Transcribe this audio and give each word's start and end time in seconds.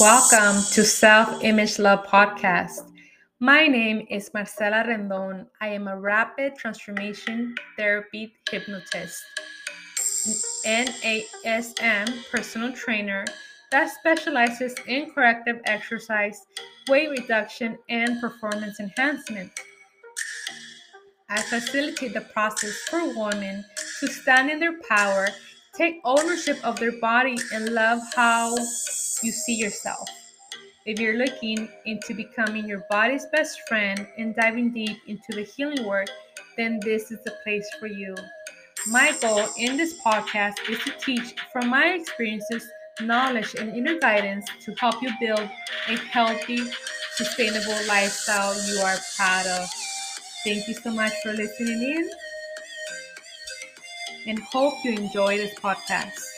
Welcome 0.00 0.62
to 0.72 0.82
Self 0.82 1.44
Image 1.44 1.78
Love 1.78 2.06
Podcast. 2.06 2.90
My 3.38 3.66
name 3.66 4.06
is 4.08 4.30
Marcela 4.32 4.82
Rendon. 4.82 5.44
I 5.60 5.68
am 5.68 5.88
a 5.88 6.00
rapid 6.00 6.56
transformation 6.56 7.54
therapy 7.76 8.32
hypnotist, 8.50 9.22
NASM 10.64 12.30
personal 12.32 12.72
trainer 12.72 13.26
that 13.72 13.90
specializes 13.90 14.74
in 14.86 15.10
corrective 15.10 15.60
exercise, 15.66 16.46
weight 16.88 17.10
reduction, 17.10 17.76
and 17.90 18.18
performance 18.22 18.80
enhancement. 18.80 19.52
I 21.28 21.42
facilitate 21.42 22.14
the 22.14 22.22
process 22.22 22.72
for 22.88 23.04
women 23.04 23.66
to 24.00 24.06
stand 24.06 24.50
in 24.50 24.60
their 24.60 24.80
power, 24.88 25.28
take 25.76 26.00
ownership 26.04 26.56
of 26.64 26.80
their 26.80 26.98
body, 27.02 27.36
and 27.52 27.74
love 27.74 28.00
how 28.16 28.56
you 29.22 29.32
see 29.32 29.54
yourself. 29.54 30.08
If 30.86 30.98
you're 30.98 31.18
looking 31.18 31.68
into 31.84 32.14
becoming 32.14 32.66
your 32.66 32.86
body's 32.90 33.26
best 33.26 33.60
friend 33.68 34.06
and 34.16 34.34
diving 34.34 34.72
deep 34.72 34.96
into 35.06 35.32
the 35.32 35.42
healing 35.42 35.86
work, 35.86 36.08
then 36.56 36.80
this 36.82 37.10
is 37.10 37.22
the 37.24 37.34
place 37.44 37.68
for 37.78 37.86
you. 37.86 38.14
My 38.86 39.12
goal 39.20 39.46
in 39.58 39.76
this 39.76 40.00
podcast 40.00 40.54
is 40.70 40.78
to 40.84 40.92
teach 41.04 41.34
from 41.52 41.68
my 41.68 41.88
experiences, 41.88 42.66
knowledge, 43.02 43.54
and 43.54 43.76
inner 43.76 43.98
guidance 43.98 44.46
to 44.64 44.74
help 44.80 45.02
you 45.02 45.10
build 45.20 45.48
a 45.88 45.96
healthy, 45.96 46.62
sustainable 47.14 47.76
lifestyle 47.86 48.54
you 48.68 48.80
are 48.80 48.96
proud 49.16 49.46
of. 49.46 49.68
Thank 50.44 50.66
you 50.66 50.74
so 50.74 50.90
much 50.90 51.12
for 51.22 51.32
listening 51.32 51.82
in 51.82 52.10
and 54.26 54.38
hope 54.38 54.74
you 54.82 54.92
enjoy 54.92 55.36
this 55.36 55.54
podcast. 55.54 56.29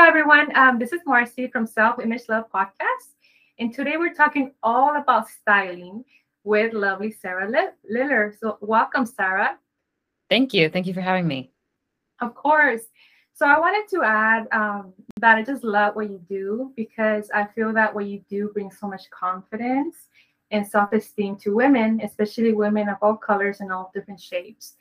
Hello, 0.00 0.08
everyone. 0.08 0.56
Um, 0.56 0.78
this 0.78 0.94
is 0.94 1.02
Marcy 1.04 1.46
from 1.46 1.66
Self 1.66 2.00
Image 2.00 2.22
Love 2.30 2.50
Podcast. 2.50 3.12
And 3.58 3.70
today 3.74 3.98
we're 3.98 4.14
talking 4.14 4.52
all 4.62 4.96
about 4.96 5.28
styling 5.28 6.06
with 6.42 6.72
lovely 6.72 7.10
Sarah 7.12 7.46
Liller. 7.86 8.34
So, 8.40 8.56
welcome, 8.62 9.04
Sarah. 9.04 9.58
Thank 10.30 10.54
you. 10.54 10.70
Thank 10.70 10.86
you 10.86 10.94
for 10.94 11.02
having 11.02 11.28
me. 11.28 11.52
Of 12.22 12.34
course. 12.34 12.80
So, 13.34 13.46
I 13.46 13.60
wanted 13.60 13.94
to 13.94 14.02
add 14.02 14.48
um, 14.52 14.94
that 15.20 15.36
I 15.36 15.42
just 15.42 15.64
love 15.64 15.96
what 15.96 16.08
you 16.08 16.18
do 16.26 16.72
because 16.76 17.30
I 17.34 17.44
feel 17.54 17.70
that 17.74 17.94
what 17.94 18.06
you 18.06 18.24
do 18.30 18.48
brings 18.54 18.78
so 18.78 18.88
much 18.88 19.02
confidence 19.10 19.96
and 20.50 20.66
self 20.66 20.94
esteem 20.94 21.36
to 21.40 21.54
women, 21.54 22.00
especially 22.02 22.54
women 22.54 22.88
of 22.88 22.96
all 23.02 23.16
colors 23.16 23.60
and 23.60 23.70
all 23.70 23.90
different 23.94 24.18
shapes. 24.18 24.76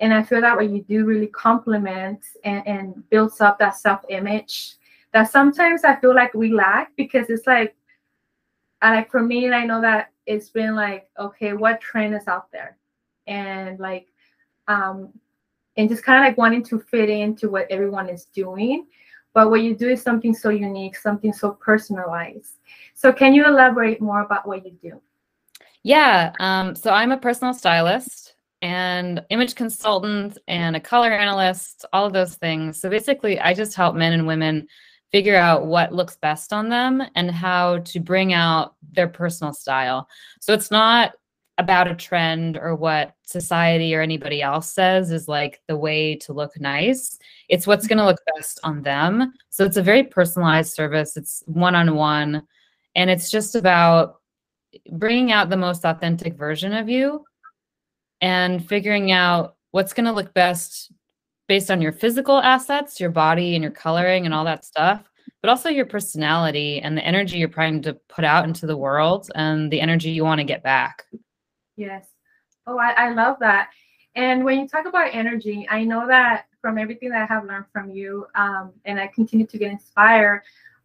And 0.00 0.14
I 0.14 0.22
feel 0.22 0.40
that 0.40 0.56
what 0.56 0.70
you 0.70 0.82
do 0.82 1.04
really 1.04 1.26
complements 1.26 2.36
and, 2.44 2.66
and 2.66 3.10
builds 3.10 3.40
up 3.40 3.58
that 3.58 3.76
self 3.76 4.00
image 4.08 4.76
that 5.12 5.30
sometimes 5.30 5.84
I 5.84 5.96
feel 5.96 6.14
like 6.14 6.34
we 6.34 6.52
lack 6.52 6.92
because 6.96 7.28
it's 7.28 7.46
like, 7.46 7.74
I 8.80 8.94
like 8.94 9.10
for 9.10 9.22
me, 9.22 9.50
I 9.52 9.66
know 9.66 9.80
that 9.82 10.10
it's 10.26 10.48
been 10.48 10.74
like, 10.74 11.08
okay, 11.18 11.52
what 11.52 11.80
trend 11.80 12.14
is 12.14 12.28
out 12.28 12.50
there? 12.50 12.78
And 13.26 13.78
like, 13.78 14.06
um, 14.68 15.12
and 15.76 15.88
just 15.88 16.02
kind 16.02 16.24
of 16.24 16.28
like 16.28 16.38
wanting 16.38 16.64
to 16.64 16.80
fit 16.80 17.10
into 17.10 17.50
what 17.50 17.66
everyone 17.70 18.08
is 18.08 18.24
doing. 18.26 18.86
But 19.34 19.50
what 19.50 19.62
you 19.62 19.76
do 19.76 19.88
is 19.90 20.02
something 20.02 20.34
so 20.34 20.48
unique, 20.48 20.96
something 20.96 21.32
so 21.32 21.52
personalized. 21.52 22.58
So, 22.94 23.12
can 23.12 23.32
you 23.32 23.46
elaborate 23.46 24.00
more 24.00 24.22
about 24.22 24.46
what 24.46 24.64
you 24.64 24.72
do? 24.82 25.00
Yeah. 25.84 26.32
Um, 26.40 26.74
so, 26.74 26.90
I'm 26.90 27.12
a 27.12 27.16
personal 27.16 27.54
stylist 27.54 28.34
and 28.62 29.24
image 29.30 29.54
consultant 29.54 30.38
and 30.48 30.76
a 30.76 30.80
color 30.80 31.12
analyst, 31.12 31.84
all 31.92 32.06
of 32.06 32.12
those 32.12 32.34
things. 32.34 32.80
So 32.80 32.90
basically, 32.90 33.40
I 33.40 33.54
just 33.54 33.74
help 33.74 33.94
men 33.94 34.12
and 34.12 34.26
women 34.26 34.66
figure 35.10 35.36
out 35.36 35.66
what 35.66 35.92
looks 35.92 36.16
best 36.16 36.52
on 36.52 36.68
them 36.68 37.02
and 37.16 37.30
how 37.30 37.78
to 37.78 38.00
bring 38.00 38.32
out 38.32 38.74
their 38.92 39.08
personal 39.08 39.52
style. 39.52 40.08
So 40.40 40.52
it's 40.52 40.70
not 40.70 41.12
about 41.58 41.90
a 41.90 41.94
trend 41.94 42.56
or 42.56 42.74
what 42.74 43.14
society 43.24 43.94
or 43.94 44.00
anybody 44.00 44.40
else 44.40 44.72
says 44.72 45.10
is 45.10 45.28
like 45.28 45.60
the 45.68 45.76
way 45.76 46.16
to 46.16 46.32
look 46.32 46.58
nice. 46.58 47.18
It's 47.48 47.66
what's 47.66 47.86
going 47.86 47.98
to 47.98 48.06
look 48.06 48.20
best 48.34 48.60
on 48.64 48.82
them. 48.82 49.32
So 49.50 49.64
it's 49.64 49.76
a 49.76 49.82
very 49.82 50.04
personalized 50.04 50.72
service. 50.72 51.16
It's 51.16 51.42
one 51.46 51.74
on 51.74 51.94
one. 51.96 52.42
And 52.94 53.10
it's 53.10 53.30
just 53.30 53.54
about 53.54 54.16
bringing 54.92 55.32
out 55.32 55.50
the 55.50 55.56
most 55.56 55.84
authentic 55.84 56.34
version 56.34 56.72
of 56.72 56.88
you 56.88 57.24
and 58.20 58.66
figuring 58.66 59.12
out 59.12 59.56
what's 59.70 59.92
going 59.92 60.06
to 60.06 60.12
look 60.12 60.34
best 60.34 60.92
based 61.48 61.70
on 61.70 61.82
your 61.82 61.92
physical 61.92 62.38
assets, 62.38 63.00
your 63.00 63.10
body 63.10 63.54
and 63.54 63.62
your 63.62 63.72
coloring 63.72 64.24
and 64.24 64.34
all 64.34 64.44
that 64.44 64.64
stuff, 64.64 65.10
but 65.42 65.48
also 65.48 65.68
your 65.68 65.86
personality 65.86 66.80
and 66.80 66.96
the 66.96 67.04
energy 67.04 67.38
you're 67.38 67.48
trying 67.48 67.82
to 67.82 67.94
put 68.08 68.24
out 68.24 68.44
into 68.44 68.66
the 68.66 68.76
world 68.76 69.30
and 69.34 69.70
the 69.70 69.80
energy 69.80 70.10
you 70.10 70.24
want 70.24 70.38
to 70.38 70.44
get 70.44 70.62
back. 70.62 71.06
Yes. 71.76 72.06
Oh, 72.66 72.78
I, 72.78 72.90
I 72.90 73.12
love 73.14 73.36
that. 73.40 73.70
And 74.14 74.44
when 74.44 74.60
you 74.60 74.68
talk 74.68 74.86
about 74.86 75.14
energy, 75.14 75.66
I 75.70 75.84
know 75.84 76.06
that 76.06 76.46
from 76.60 76.78
everything 76.78 77.10
that 77.10 77.22
I 77.22 77.32
have 77.32 77.44
learned 77.44 77.66
from 77.72 77.90
you, 77.90 78.26
um, 78.34 78.72
and 78.84 79.00
I 79.00 79.06
continue 79.08 79.46
to 79.46 79.58
get 79.58 79.70
inspired. 79.70 80.42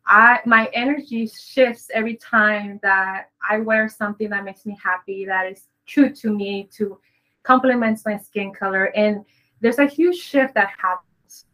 I 0.07 0.39
my 0.45 0.69
energy 0.73 1.27
shifts 1.27 1.89
every 1.93 2.15
time 2.15 2.79
that 2.83 3.29
I 3.47 3.59
wear 3.59 3.89
something 3.89 4.29
that 4.29 4.45
makes 4.45 4.65
me 4.65 4.77
happy, 4.81 5.25
that 5.25 5.51
is 5.51 5.67
true 5.85 6.13
to 6.13 6.29
me, 6.33 6.69
to 6.77 6.99
complements 7.45 8.05
my 8.05 8.17
skin 8.17 8.51
color. 8.51 8.85
And 8.95 9.23
there's 9.61 9.79
a 9.79 9.85
huge 9.85 10.17
shift 10.17 10.55
that 10.55 10.71
happens. 10.81 11.45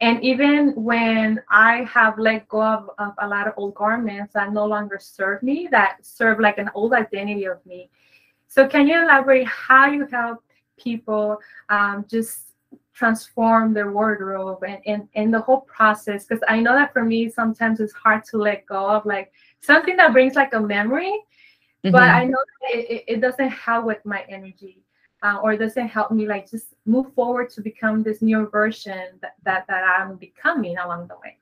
And 0.00 0.22
even 0.22 0.74
when 0.76 1.42
I 1.50 1.88
have 1.92 2.18
let 2.18 2.46
go 2.48 2.62
of, 2.62 2.90
of 2.98 3.14
a 3.18 3.26
lot 3.26 3.48
of 3.48 3.54
old 3.56 3.74
garments 3.74 4.34
that 4.34 4.52
no 4.52 4.64
longer 4.64 4.98
serve 5.00 5.42
me, 5.42 5.68
that 5.72 5.98
serve 6.02 6.38
like 6.38 6.58
an 6.58 6.70
old 6.74 6.92
identity 6.92 7.46
of 7.46 7.64
me. 7.66 7.90
So, 8.46 8.68
can 8.68 8.86
you 8.86 9.02
elaborate 9.02 9.46
how 9.46 9.86
you 9.90 10.06
help 10.06 10.38
people 10.78 11.38
um, 11.68 12.06
just 12.08 12.54
transform 12.94 13.74
their 13.74 13.90
wardrobe 13.90 14.62
and, 14.62 14.78
and, 14.86 15.08
and 15.14 15.34
the 15.34 15.40
whole 15.40 15.62
process? 15.62 16.24
Because 16.24 16.44
I 16.48 16.60
know 16.60 16.74
that 16.74 16.92
for 16.92 17.04
me, 17.04 17.28
sometimes 17.28 17.80
it's 17.80 17.92
hard 17.92 18.24
to 18.26 18.38
let 18.38 18.66
go 18.66 18.88
of 18.88 19.04
like 19.04 19.32
something 19.60 19.96
that 19.96 20.12
brings 20.12 20.36
like 20.36 20.54
a 20.54 20.60
memory, 20.60 21.12
mm-hmm. 21.84 21.90
but 21.90 22.04
I 22.04 22.24
know 22.24 22.38
it, 22.70 23.04
it, 23.08 23.20
doesn't 23.20 23.50
help 23.50 23.84
with 23.84 24.04
my 24.06 24.24
energy 24.28 24.82
uh, 25.22 25.38
or 25.42 25.56
does 25.56 25.76
it 25.76 25.86
help 25.86 26.10
me 26.10 26.26
like 26.26 26.50
just 26.50 26.74
move 26.86 27.12
forward 27.14 27.50
to 27.50 27.60
become 27.60 28.02
this 28.02 28.22
new 28.22 28.48
version 28.48 29.18
that, 29.22 29.34
that 29.44 29.66
that 29.68 29.84
i'm 29.84 30.16
becoming 30.16 30.78
along 30.78 31.08
the 31.08 31.14
way? 31.16 31.36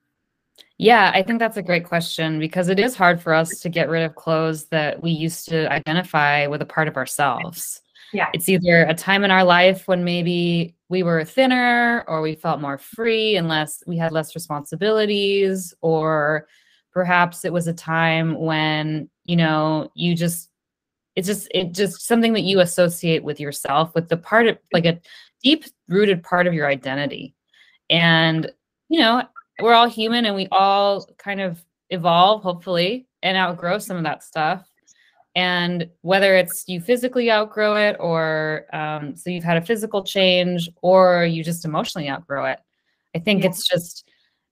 Yeah 0.78 1.10
i 1.14 1.22
think 1.22 1.38
that's 1.38 1.56
a 1.56 1.62
great 1.62 1.84
question 1.84 2.38
because 2.38 2.68
it 2.68 2.78
is 2.78 2.96
hard 2.96 3.20
for 3.20 3.34
us 3.34 3.60
to 3.60 3.68
get 3.68 3.88
rid 3.88 4.02
of 4.02 4.14
clothes 4.14 4.66
that 4.66 5.02
we 5.02 5.10
used 5.10 5.48
to 5.48 5.70
identify 5.72 6.46
with 6.46 6.62
a 6.62 6.66
part 6.66 6.88
of 6.88 6.96
ourselves. 6.96 7.80
Yeah. 8.12 8.28
It's 8.32 8.48
either 8.48 8.84
a 8.84 8.94
time 8.94 9.24
in 9.24 9.30
our 9.30 9.44
life 9.44 9.88
when 9.88 10.04
maybe 10.04 10.74
we 10.88 11.02
were 11.02 11.24
thinner 11.24 12.04
or 12.06 12.22
we 12.22 12.34
felt 12.34 12.60
more 12.60 12.78
free 12.78 13.36
and 13.36 13.48
less 13.48 13.82
we 13.86 13.96
had 13.98 14.12
less 14.12 14.34
responsibilities 14.34 15.74
or 15.80 16.46
perhaps 16.92 17.44
it 17.44 17.52
was 17.52 17.66
a 17.66 17.74
time 17.74 18.38
when 18.38 19.10
you 19.24 19.36
know 19.36 19.90
you 19.94 20.14
just 20.14 20.50
it's 21.16 21.26
just 21.26 21.48
it 21.52 21.72
just 21.72 22.06
something 22.06 22.34
that 22.34 22.42
you 22.42 22.60
associate 22.60 23.24
with 23.24 23.40
yourself 23.40 23.94
with 23.94 24.08
the 24.08 24.16
part 24.16 24.46
of 24.46 24.58
like 24.72 24.84
a 24.84 25.00
deep 25.42 25.64
rooted 25.88 26.22
part 26.22 26.46
of 26.46 26.54
your 26.54 26.68
identity 26.68 27.34
and 27.90 28.50
you 28.88 29.00
know 29.00 29.22
we're 29.60 29.72
all 29.72 29.88
human 29.88 30.26
and 30.26 30.36
we 30.36 30.46
all 30.52 31.06
kind 31.18 31.40
of 31.40 31.64
evolve 31.90 32.42
hopefully 32.42 33.06
and 33.22 33.36
outgrow 33.36 33.78
some 33.78 33.96
of 33.96 34.04
that 34.04 34.22
stuff 34.22 34.68
and 35.34 35.88
whether 36.02 36.36
it's 36.36 36.64
you 36.66 36.80
physically 36.80 37.30
outgrow 37.30 37.76
it 37.76 37.96
or 38.00 38.66
um, 38.72 39.14
so 39.16 39.30
you've 39.30 39.44
had 39.44 39.56
a 39.56 39.64
physical 39.64 40.02
change 40.02 40.68
or 40.82 41.24
you 41.24 41.42
just 41.42 41.64
emotionally 41.64 42.08
outgrow 42.08 42.44
it 42.44 42.60
i 43.14 43.18
think 43.18 43.42
yeah. 43.42 43.50
it's 43.50 43.66
just 43.66 44.05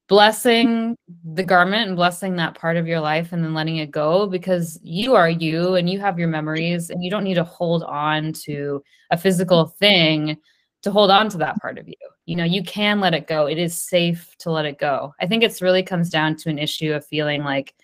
blessing 0.09 0.97
mm-hmm. 0.97 1.35
the 1.35 1.43
garment 1.43 1.89
and 1.89 1.97
blessing 1.97 2.37
that 2.37 2.55
part 2.55 2.77
of 2.77 2.87
your 2.87 3.01
life 3.01 3.33
and 3.33 3.43
then 3.43 3.55
letting 3.55 3.79
it 3.79 3.91
go 3.91 4.27
because 4.27 4.79
you 4.83 5.15
are 5.15 5.31
you 5.31 5.75
and 5.75 5.89
you 5.89 5.99
have 5.99 6.19
your 6.19 6.29
memories 6.29 6.91
and 6.91 7.03
you 7.03 7.11
don't 7.11 7.25
need 7.25 7.35
to 7.35 7.45
hold 7.45 7.83
on 7.85 8.33
to 8.33 8.83
a 9.11 9.17
physical 9.17 9.67
thing 9.67 10.37
to 10.83 10.91
hold 10.91 11.11
on 11.11 11.31
to 11.31 11.39
that 11.39 11.57
part 11.63 11.79
of 11.79 11.89
you. 11.89 11.95
You 12.27 12.37
know, 12.37 12.45
you 12.45 12.63
can 12.63 13.01
let 13.01 13.15
it 13.15 13.27
go. 13.27 13.47
It 13.47 13.57
is 13.57 13.75
safe 13.75 14.35
to 14.41 14.51
let 14.51 14.67
it 14.67 14.79
go. 14.79 15.15
I 15.19 15.27
think 15.27 15.43
it's 15.43 15.63
really 15.63 15.83
comes 15.83 16.11
down 16.11 16.37
to 16.37 16.51
an 16.51 16.59
issue 16.59 16.93
of 16.93 17.07
feeling 17.07 17.43
like 17.43 17.75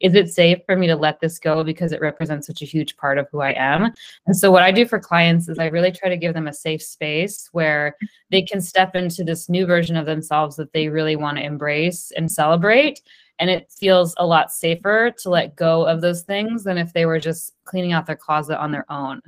is 0.00 0.14
it 0.14 0.32
safe 0.32 0.58
for 0.66 0.76
me 0.76 0.86
to 0.86 0.96
let 0.96 1.20
this 1.20 1.38
go 1.38 1.62
because 1.62 1.92
it 1.92 2.00
represents 2.00 2.46
such 2.46 2.62
a 2.62 2.66
huge 2.66 2.96
part 2.96 3.18
of 3.18 3.28
who 3.30 3.40
I 3.40 3.52
am? 3.52 3.92
And 4.26 4.36
so, 4.36 4.50
what 4.50 4.62
I 4.62 4.72
do 4.72 4.86
for 4.86 4.98
clients 4.98 5.48
is 5.48 5.58
I 5.58 5.66
really 5.66 5.92
try 5.92 6.08
to 6.08 6.16
give 6.16 6.34
them 6.34 6.48
a 6.48 6.52
safe 6.52 6.82
space 6.82 7.48
where 7.52 7.96
they 8.30 8.42
can 8.42 8.60
step 8.60 8.96
into 8.96 9.24
this 9.24 9.48
new 9.48 9.66
version 9.66 9.96
of 9.96 10.06
themselves 10.06 10.56
that 10.56 10.72
they 10.72 10.88
really 10.88 11.16
want 11.16 11.36
to 11.36 11.44
embrace 11.44 12.12
and 12.16 12.30
celebrate. 12.30 13.00
And 13.38 13.48
it 13.48 13.70
feels 13.70 14.14
a 14.18 14.26
lot 14.26 14.52
safer 14.52 15.14
to 15.22 15.30
let 15.30 15.56
go 15.56 15.86
of 15.86 16.00
those 16.00 16.22
things 16.22 16.64
than 16.64 16.76
if 16.76 16.92
they 16.92 17.06
were 17.06 17.20
just 17.20 17.54
cleaning 17.64 17.92
out 17.92 18.06
their 18.06 18.16
closet 18.16 18.58
on 18.58 18.70
their 18.70 18.90
own. 18.90 19.22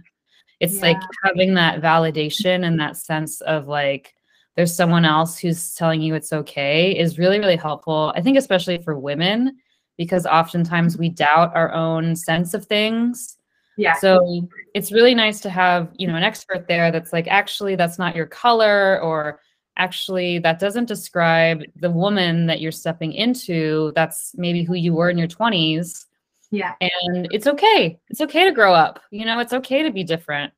It's 0.60 0.76
yeah. 0.76 0.82
like 0.82 1.02
having 1.24 1.54
that 1.54 1.80
validation 1.80 2.66
and 2.66 2.78
that 2.78 2.96
sense 2.96 3.40
of 3.42 3.68
like, 3.68 4.14
there's 4.54 4.74
someone 4.74 5.06
else 5.06 5.38
who's 5.38 5.74
telling 5.74 6.02
you 6.02 6.14
it's 6.14 6.32
okay 6.32 6.92
is 6.92 7.18
really, 7.18 7.38
really 7.38 7.56
helpful. 7.56 8.12
I 8.14 8.20
think, 8.20 8.36
especially 8.36 8.82
for 8.82 8.98
women, 8.98 9.56
because 10.02 10.26
oftentimes 10.26 10.98
we 10.98 11.08
doubt 11.08 11.54
our 11.54 11.72
own 11.72 12.16
sense 12.16 12.54
of 12.54 12.66
things. 12.66 13.36
Yeah. 13.76 13.94
So 13.94 14.48
it's 14.74 14.90
really 14.90 15.14
nice 15.14 15.38
to 15.42 15.48
have, 15.48 15.92
you 15.96 16.08
know, 16.08 16.16
an 16.16 16.24
expert 16.24 16.66
there 16.66 16.90
that's 16.90 17.12
like, 17.12 17.28
actually, 17.28 17.76
that's 17.76 18.00
not 18.00 18.16
your 18.16 18.26
color, 18.26 19.00
or 19.00 19.38
actually, 19.76 20.40
that 20.40 20.58
doesn't 20.58 20.86
describe 20.86 21.62
the 21.76 21.88
woman 21.88 22.46
that 22.46 22.60
you're 22.60 22.72
stepping 22.72 23.12
into. 23.12 23.92
That's 23.94 24.34
maybe 24.36 24.64
who 24.64 24.74
you 24.74 24.92
were 24.92 25.08
in 25.08 25.18
your 25.18 25.28
20s. 25.28 26.06
Yeah. 26.50 26.74
And 26.80 27.28
it's 27.30 27.46
okay. 27.46 28.00
It's 28.08 28.20
okay 28.22 28.42
to 28.44 28.50
grow 28.50 28.74
up. 28.74 28.98
You 29.12 29.24
know, 29.24 29.38
it's 29.38 29.52
okay 29.52 29.84
to 29.84 29.92
be 29.92 30.02
different. 30.02 30.52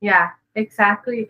Yeah, 0.00 0.30
exactly 0.54 1.28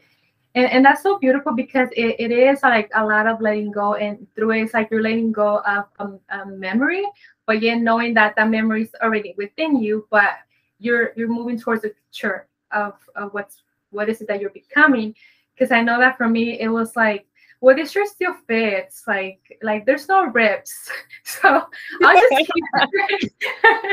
and, 0.54 0.70
and 0.70 0.84
that's 0.84 1.02
so 1.02 1.18
beautiful 1.18 1.52
because 1.52 1.88
it, 1.96 2.16
it 2.18 2.30
is 2.30 2.62
like 2.62 2.90
a 2.94 3.04
lot 3.04 3.26
of 3.26 3.40
letting 3.40 3.70
go 3.72 3.94
and 3.94 4.26
through 4.34 4.52
it, 4.52 4.62
it's 4.62 4.74
like 4.74 4.88
you're 4.90 5.02
letting 5.02 5.32
go 5.32 5.58
of 5.66 5.86
um, 5.98 6.20
a 6.30 6.46
memory 6.46 7.04
but 7.46 7.60
yet 7.60 7.80
knowing 7.80 8.14
that 8.14 8.34
that 8.36 8.48
memory 8.48 8.82
is 8.82 8.94
already 9.02 9.34
within 9.36 9.82
you 9.82 10.06
but 10.10 10.34
you're 10.78 11.12
you're 11.16 11.28
moving 11.28 11.58
towards 11.58 11.82
the 11.82 11.92
future 12.12 12.46
of, 12.72 12.94
of 13.16 13.32
what's 13.32 13.62
what 13.90 14.08
is 14.08 14.20
it 14.20 14.28
that 14.28 14.40
you're 14.40 14.50
becoming. 14.50 15.14
Because 15.54 15.70
i 15.70 15.80
know 15.80 15.98
that 15.98 16.16
for 16.16 16.28
me 16.28 16.60
it 16.60 16.68
was 16.68 16.96
like 16.96 17.26
well 17.60 17.76
this 17.76 17.92
shirt 17.92 18.08
still 18.08 18.34
fits 18.46 19.04
like 19.06 19.40
like 19.62 19.86
there's 19.86 20.08
no 20.08 20.26
rips. 20.26 20.90
So 21.24 21.66
i'll 22.02 22.20
just 22.20 22.50
keep 22.52 22.64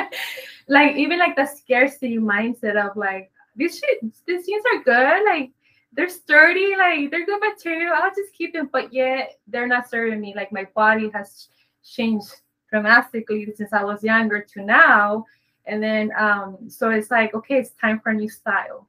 like 0.68 0.96
even 0.96 1.18
like 1.20 1.36
the 1.36 1.46
scarcity 1.46 2.18
mindset 2.18 2.76
of 2.76 2.98
like 2.98 3.32
these 3.56 3.78
shit, 3.78 4.00
these 4.26 4.46
jeans 4.46 4.64
are 4.74 4.84
good 4.84 5.26
like 5.26 5.52
they're 5.94 6.10
sturdy, 6.10 6.76
like 6.78 7.12
they're 7.12 7.26
good 7.26 7.42
material. 7.42 7.94
I'll 7.96 8.16
just 8.16 8.34
keep 8.34 8.54
them, 8.54 8.70
but 8.72 8.94
yet 8.94 9.40
they're 9.48 9.68
not 9.68 9.90
serving 9.90 10.22
me. 10.22 10.34
Like 10.36 10.52
my 10.52 10.68
body 10.74 11.10
has 11.14 11.48
changed 11.84 12.34
dramatically 12.70 13.52
since 13.56 13.74
I 13.74 13.84
was 13.84 14.04
younger 14.04 14.42
to 14.42 14.64
now. 14.64 15.26
And 15.66 15.84
then 15.84 16.12
um, 16.18 16.58
so 16.70 16.90
it's 16.90 17.12
like, 17.12 17.34
okay, 17.34 17.56
it's 17.56 17.72
time 17.72 18.00
for 18.00 18.12
a 18.12 18.14
new 18.14 18.30
style. 18.30 18.88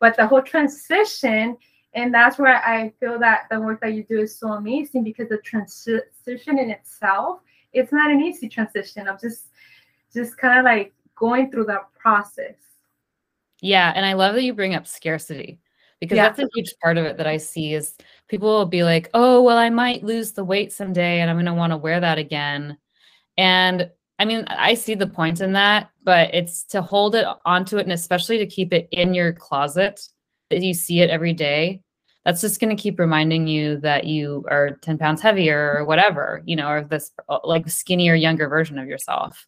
But 0.00 0.16
the 0.16 0.26
whole 0.26 0.42
transition, 0.42 1.56
and 1.94 2.12
that's 2.12 2.38
where 2.38 2.56
I 2.56 2.92
feel 3.00 3.18
that 3.20 3.42
the 3.50 3.60
work 3.60 3.80
that 3.82 3.94
you 3.94 4.04
do 4.04 4.20
is 4.20 4.38
so 4.38 4.52
amazing 4.52 5.04
because 5.04 5.28
the 5.28 5.38
transition 5.38 6.58
in 6.58 6.70
itself, 6.70 7.40
it's 7.72 7.92
not 7.92 8.10
an 8.10 8.20
easy 8.20 8.48
transition 8.48 9.06
of 9.06 9.20
just 9.20 9.46
just 10.12 10.36
kind 10.36 10.58
of 10.58 10.64
like 10.64 10.92
going 11.14 11.50
through 11.50 11.64
that 11.66 11.92
process. 11.96 12.56
Yeah, 13.60 13.92
and 13.94 14.04
I 14.04 14.14
love 14.14 14.34
that 14.34 14.42
you 14.42 14.54
bring 14.54 14.74
up 14.74 14.86
scarcity 14.86 15.60
because 16.00 16.16
yeah. 16.16 16.28
that's 16.28 16.38
a 16.38 16.48
huge 16.54 16.74
part 16.82 16.98
of 16.98 17.04
it 17.04 17.16
that 17.18 17.26
I 17.26 17.36
see 17.36 17.74
is 17.74 17.94
people 18.28 18.48
will 18.48 18.66
be 18.66 18.84
like, 18.84 19.10
"Oh, 19.14 19.42
well, 19.42 19.58
I 19.58 19.70
might 19.70 20.02
lose 20.02 20.32
the 20.32 20.44
weight 20.44 20.72
someday, 20.72 21.20
and 21.20 21.30
I'm 21.30 21.36
going 21.36 21.46
to 21.46 21.54
want 21.54 21.72
to 21.72 21.76
wear 21.76 22.00
that 22.00 22.18
again." 22.18 22.78
And 23.36 23.90
I 24.18 24.24
mean, 24.24 24.44
I 24.48 24.74
see 24.74 24.94
the 24.94 25.06
point 25.06 25.40
in 25.40 25.52
that, 25.52 25.90
but 26.04 26.34
it's 26.34 26.64
to 26.64 26.82
hold 26.82 27.14
it 27.14 27.26
onto 27.44 27.78
it, 27.78 27.82
and 27.82 27.92
especially 27.92 28.38
to 28.38 28.46
keep 28.46 28.72
it 28.72 28.88
in 28.92 29.14
your 29.14 29.32
closet 29.32 30.00
that 30.50 30.62
you 30.62 30.74
see 30.74 31.00
it 31.00 31.10
every 31.10 31.32
day. 31.32 31.80
That's 32.24 32.42
just 32.42 32.60
going 32.60 32.74
to 32.76 32.80
keep 32.80 32.98
reminding 32.98 33.46
you 33.46 33.78
that 33.78 34.04
you 34.04 34.44
are 34.50 34.72
10 34.82 34.98
pounds 34.98 35.22
heavier 35.22 35.74
or 35.78 35.86
whatever, 35.86 36.42
you 36.44 36.54
know, 36.54 36.68
or 36.68 36.84
this 36.84 37.12
uh, 37.30 37.38
like 37.44 37.68
skinnier, 37.70 38.14
younger 38.14 38.46
version 38.46 38.78
of 38.78 38.88
yourself. 38.88 39.46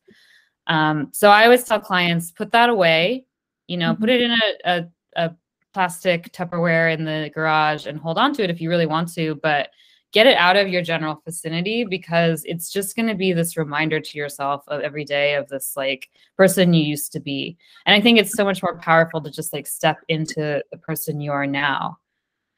Um, 0.67 1.11
so 1.13 1.29
I 1.29 1.45
always 1.45 1.65
tell 1.65 1.81
clients, 1.81 2.31
put 2.31 2.53
that 2.53 2.71
away, 2.71 3.27
you 3.67 3.77
know, 3.77 3.93
mm-hmm. 3.93 4.01
put 4.01 4.11
it 4.11 4.23
in 4.23 4.31
a, 4.31 4.37
a, 4.65 4.89
a 5.17 5.37
plastic 5.73 6.33
Tupperware 6.33 6.93
in 6.93 7.05
the 7.05 7.31
garage 7.35 7.87
and 7.87 7.99
hold 7.99 8.19
on 8.19 8.33
to 8.35 8.43
it 8.43 8.51
if 8.51 8.61
you 8.61 8.69
really 8.69 8.87
want 8.87 9.13
to, 9.15 9.37
but 9.37 9.71
get 10.13 10.27
it 10.27 10.37
out 10.37 10.57
of 10.57 10.69
your 10.69 10.83
general 10.83 11.23
vicinity 11.25 11.85
because 11.85 12.45
it's 12.45 12.71
just 12.71 12.95
going 12.95 13.09
to 13.09 13.15
be 13.15 13.33
this 13.33 13.57
reminder 13.57 13.99
to 13.99 14.19
yourself 14.19 14.63
of 14.69 14.83
every 14.83 15.05
day 15.05 15.35
of 15.35 15.49
this 15.49 15.73
like 15.75 16.11
person 16.37 16.75
you 16.75 16.85
used 16.85 17.13
to 17.13 17.21
be. 17.21 17.57
And 17.87 17.95
I 17.95 18.01
think 18.01 18.19
it's 18.19 18.37
so 18.37 18.45
much 18.45 18.63
more 18.63 18.77
powerful 18.77 19.23
to 19.23 19.31
just 19.31 19.53
like 19.53 19.67
step 19.67 19.99
into 20.09 20.63
the 20.71 20.79
person 20.79 21.21
you 21.21 21.33
are 21.33 21.47
now. 21.47 21.99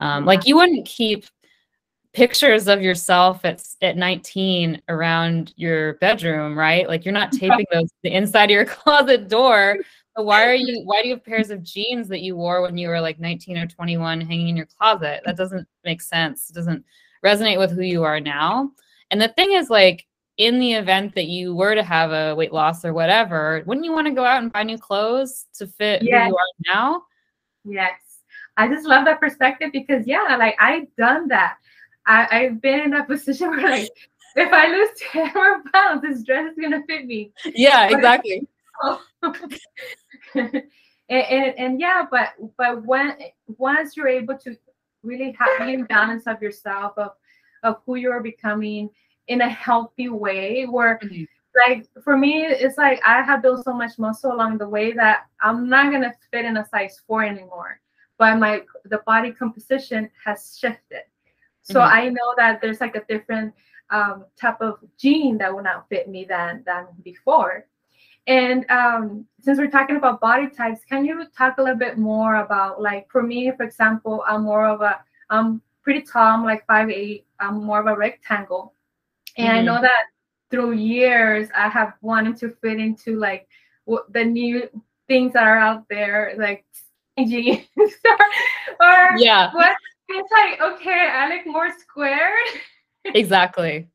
Um, 0.01 0.25
like 0.25 0.47
you 0.47 0.57
wouldn't 0.57 0.87
keep 0.87 1.27
pictures 2.13 2.69
of 2.69 2.83
yourself 2.83 3.45
at, 3.45 3.63
at 3.83 3.97
19 3.97 4.83
around 4.89 5.53
your 5.57 5.95
bedroom, 5.95 6.59
right? 6.59 6.89
Like 6.89 7.05
you're 7.05 7.15
not 7.15 7.33
taping 7.33 7.67
those 7.73 7.89
the 8.03 8.13
inside 8.13 8.47
of 8.47 8.51
your 8.51 8.65
closet 8.67 9.29
door 9.29 9.79
why 10.17 10.47
are 10.47 10.55
you 10.55 10.83
why 10.85 11.03
do 11.03 11.09
you 11.09 11.15
have 11.15 11.25
pairs 11.25 11.51
of 11.51 11.63
jeans 11.63 12.09
that 12.09 12.21
you 12.21 12.37
wore 12.37 12.63
when 12.63 12.79
you 12.79 12.89
were 12.89 13.01
like 13.01 13.19
19 13.19 13.59
or 13.59 13.67
21 13.67 14.21
hanging 14.21 14.49
in 14.49 14.57
your 14.57 14.67
closet? 14.67 15.23
That 15.25 15.37
doesn't 15.37 15.67
make 15.85 16.01
sense. 16.01 16.51
It 16.51 16.55
doesn't 16.55 16.85
resonate 17.25 17.59
with 17.59 17.73
who 17.73 17.83
you 17.83 18.05
are 18.05 18.21
now. 18.21 18.71
And 19.11 19.21
the 19.21 19.29
thing 19.29 19.53
is 19.53 19.71
like 19.71 20.07
in 20.37 20.59
the 20.59 20.75
event 20.75 21.15
that 21.15 21.27
you 21.27 21.55
were 21.55 21.75
to 21.75 21.83
have 21.83 22.13
a 22.13 22.35
weight 22.35 22.53
loss 22.53 22.85
or 22.85 22.93
whatever, 22.93 23.63
wouldn't 23.67 23.85
you 23.85 23.93
want 23.93 24.07
to 24.07 24.13
go 24.13 24.25
out 24.25 24.43
and 24.43 24.53
buy 24.53 24.63
new 24.63 24.79
clothes 24.79 25.47
to 25.55 25.67
fit 25.67 26.03
yes. 26.03 26.25
who 26.25 26.29
you 26.29 26.37
are 26.37 26.75
now? 26.75 27.03
Yes. 27.65 28.01
I 28.57 28.69
just 28.69 28.87
love 28.87 29.05
that 29.07 29.21
perspective 29.21 29.71
because 29.73 30.07
yeah, 30.07 30.37
like 30.39 30.57
I've 30.61 30.95
done 30.97 31.29
that. 31.29 31.57
I, 32.07 32.29
I've 32.31 32.61
been 32.61 32.81
in 32.81 32.91
that 32.91 33.09
position 33.09 33.51
where 33.51 33.63
like 33.63 33.91
if 34.37 34.53
I 34.53 34.69
lose 34.69 34.89
10 35.13 35.33
more 35.35 35.63
pounds, 35.73 36.03
this 36.03 36.23
dress 36.23 36.53
is 36.53 36.59
gonna 36.61 36.83
fit 36.87 37.07
me. 37.07 37.33
Yeah, 37.45 37.89
but 37.89 37.99
exactly. 37.99 38.47
and, 40.35 40.63
and, 41.09 41.59
and 41.59 41.81
yeah, 41.81 42.05
but 42.11 42.31
but 42.57 42.85
when 42.85 43.17
once 43.59 43.97
you're 43.97 44.09
able 44.09 44.37
to 44.39 44.57
really 45.05 45.37
have 45.39 45.67
the 45.67 45.83
balance 45.85 46.27
of 46.27 46.43
yourself 46.43 46.93
of 46.97 47.13
of 47.63 47.77
who 47.87 47.97
you're 47.97 48.21
becoming 48.21 48.91
in 49.29 49.41
a 49.43 49.49
healthy 49.49 50.09
way 50.09 50.65
where 50.65 50.99
mm-hmm. 51.03 51.25
like 51.67 51.87
for 52.03 52.17
me 52.17 52.45
it's 52.45 52.79
like 52.79 53.01
i 53.07 53.23
have 53.23 53.43
built 53.43 53.65
so 53.65 53.73
much 53.73 53.99
muscle 53.99 54.33
along 54.33 54.59
the 54.59 54.69
way 54.69 54.93
that 54.93 55.27
i'm 55.41 55.69
not 55.69 55.91
going 55.91 56.03
to 56.03 56.13
fit 56.33 56.45
in 56.45 56.57
a 56.57 56.67
size 56.67 57.01
four 57.07 57.23
anymore 57.25 57.81
but 58.19 58.39
my 58.39 58.63
the 58.87 58.99
body 59.07 59.31
composition 59.31 60.11
has 60.25 60.57
shifted 60.59 61.03
so 61.63 61.81
mm-hmm. 61.81 61.95
i 61.95 62.09
know 62.09 62.35
that 62.37 62.61
there's 62.61 62.81
like 62.81 62.97
a 62.97 63.05
different 63.09 63.53
um, 63.91 64.25
type 64.41 64.61
of 64.61 64.79
jean 64.99 65.37
that 65.39 65.55
will 65.55 65.63
not 65.63 65.89
fit 65.89 66.09
me 66.09 66.25
than 66.25 66.63
than 66.67 66.87
before 67.03 67.67
and 68.27 68.65
um, 68.71 69.27
since 69.41 69.59
we're 69.59 69.71
talking 69.71 69.97
about 69.97 70.21
body 70.21 70.49
types, 70.49 70.81
can 70.89 71.05
you 71.05 71.25
talk 71.37 71.59
a 71.59 71.63
little 71.63 71.79
bit 71.79 71.99
more 71.99 72.37
about 72.37 72.81
like 72.81 73.11
for 73.11 73.23
me, 73.23 73.53
for 73.57 73.65
example, 73.65 74.25
I'm 74.27 74.45
more 74.45 74.67
of 74.67 74.81
a 74.81 75.01
I'm 75.31 75.61
pretty 75.83 76.03
tall, 76.03 76.39
I'm 76.39 76.45
like 76.45 76.67
five 76.67 76.91
eight. 76.91 77.27
I'm 77.39 77.63
more 77.65 77.81
of 77.81 77.87
a 77.87 77.97
rectangle. 77.97 78.73
And 79.37 79.49
mm-hmm. 79.49 79.57
I 79.59 79.63
know 79.63 79.81
that 79.83 80.05
through 80.51 80.73
years 80.73 81.49
I 81.55 81.69
have 81.69 81.95
wanted 82.01 82.37
to 82.39 82.51
fit 82.63 82.79
into 82.79 83.19
like 83.19 83.47
the 84.11 84.25
new 84.25 84.69
things 85.09 85.35
that 85.35 85.45
are 85.47 85.59
out 85.59 85.85
there, 85.91 86.35
like 86.39 86.65
jeans 87.19 87.67
or, 87.77 88.17
or 88.81 89.17
yeah. 89.19 89.53
What 89.53 89.77
it's 90.09 90.33
like, 90.33 90.61
okay, 90.61 91.09
I 91.13 91.29
like 91.29 91.47
more 91.47 91.71
squared. 91.79 92.61
exactly. 93.05 93.89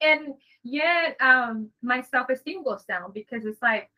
and 0.00 0.34
yet 0.62 1.16
um 1.20 1.70
my 1.82 2.02
self-esteem 2.02 2.62
goes 2.64 2.84
down 2.84 3.12
because 3.12 3.44
it's 3.44 3.62
like 3.62 3.90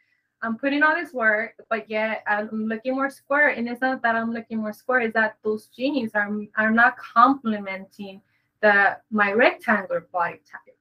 I'm 0.42 0.56
putting 0.56 0.82
all 0.82 0.94
this 0.94 1.12
work, 1.12 1.54
but 1.70 1.88
yet 1.88 2.24
I'm 2.26 2.66
looking 2.66 2.94
more 2.94 3.10
square. 3.10 3.50
And 3.50 3.68
it's 3.68 3.80
not 3.80 4.02
that 4.02 4.16
I'm 4.16 4.32
looking 4.32 4.58
more 4.58 4.72
square, 4.72 5.00
it's 5.00 5.14
that 5.14 5.36
those 5.44 5.68
jeans 5.68 6.12
are 6.14 6.28
are 6.56 6.70
not 6.70 6.96
complementing 6.98 8.20
the 8.60 8.96
my 9.10 9.32
rectangular 9.32 10.08
body 10.12 10.40
type. 10.50 10.76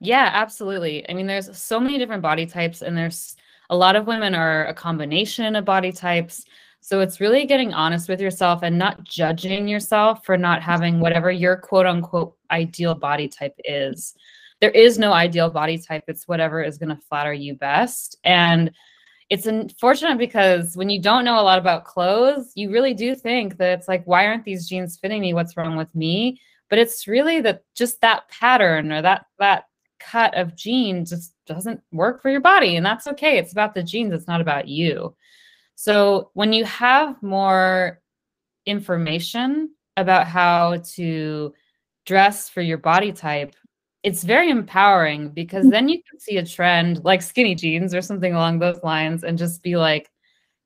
Yeah, 0.00 0.30
absolutely. 0.32 1.08
I 1.08 1.14
mean, 1.14 1.26
there's 1.26 1.56
so 1.56 1.80
many 1.80 1.98
different 1.98 2.22
body 2.22 2.46
types, 2.46 2.82
and 2.82 2.96
there's 2.96 3.36
a 3.70 3.76
lot 3.76 3.96
of 3.96 4.06
women 4.06 4.34
are 4.34 4.66
a 4.66 4.74
combination 4.74 5.56
of 5.56 5.64
body 5.64 5.90
types. 5.90 6.44
So 6.80 7.00
it's 7.00 7.20
really 7.20 7.44
getting 7.44 7.74
honest 7.74 8.08
with 8.08 8.20
yourself 8.20 8.62
and 8.62 8.78
not 8.78 9.02
judging 9.04 9.66
yourself 9.66 10.24
for 10.24 10.36
not 10.36 10.62
having 10.62 11.00
whatever 11.00 11.30
your 11.30 11.56
quote 11.56 11.86
unquote 11.86 12.36
ideal 12.50 12.94
body 12.94 13.28
type 13.28 13.54
is 13.64 14.14
there 14.60 14.70
is 14.70 14.98
no 14.98 15.12
ideal 15.12 15.50
body 15.50 15.78
type. 15.78 16.04
It's 16.08 16.26
whatever 16.26 16.62
is 16.62 16.78
going 16.78 16.88
to 16.88 17.02
flatter 17.08 17.32
you 17.32 17.54
best. 17.54 18.16
And 18.24 18.72
it's 19.30 19.46
unfortunate 19.46 20.18
because 20.18 20.76
when 20.76 20.90
you 20.90 21.00
don't 21.00 21.24
know 21.24 21.38
a 21.38 21.42
lot 21.42 21.58
about 21.58 21.84
clothes, 21.84 22.52
you 22.54 22.70
really 22.70 22.94
do 22.94 23.14
think 23.14 23.58
that 23.58 23.78
it's 23.78 23.88
like, 23.88 24.04
why 24.04 24.26
aren't 24.26 24.44
these 24.44 24.68
jeans 24.68 24.98
fitting 24.98 25.20
me? 25.20 25.34
What's 25.34 25.56
wrong 25.56 25.76
with 25.76 25.94
me? 25.94 26.40
But 26.70 26.78
it's 26.78 27.06
really 27.06 27.40
that 27.42 27.62
just 27.76 28.00
that 28.00 28.28
pattern 28.30 28.90
or 28.92 29.02
that 29.02 29.26
that 29.38 29.64
cut 30.00 30.34
of 30.36 30.56
jean 30.56 31.04
just 31.04 31.34
doesn't 31.46 31.80
work 31.92 32.22
for 32.22 32.30
your 32.30 32.40
body. 32.40 32.76
And 32.76 32.86
that's 32.86 33.06
okay. 33.06 33.38
It's 33.38 33.52
about 33.52 33.74
the 33.74 33.82
jeans, 33.82 34.12
it's 34.12 34.26
not 34.26 34.40
about 34.40 34.68
you. 34.68 35.14
So 35.74 36.30
when 36.34 36.52
you 36.52 36.64
have 36.64 37.22
more 37.22 38.00
information 38.66 39.70
about 39.96 40.26
how 40.26 40.82
to 40.94 41.54
dress 42.06 42.48
for 42.48 42.62
your 42.62 42.78
body 42.78 43.12
type, 43.12 43.54
it's 44.02 44.22
very 44.22 44.50
empowering 44.50 45.30
because 45.30 45.68
then 45.70 45.88
you 45.88 46.00
can 46.08 46.20
see 46.20 46.36
a 46.36 46.46
trend 46.46 47.04
like 47.04 47.20
skinny 47.22 47.54
jeans 47.54 47.94
or 47.94 48.00
something 48.00 48.32
along 48.34 48.58
those 48.58 48.82
lines 48.82 49.24
and 49.24 49.36
just 49.36 49.62
be 49.62 49.76
like, 49.76 50.10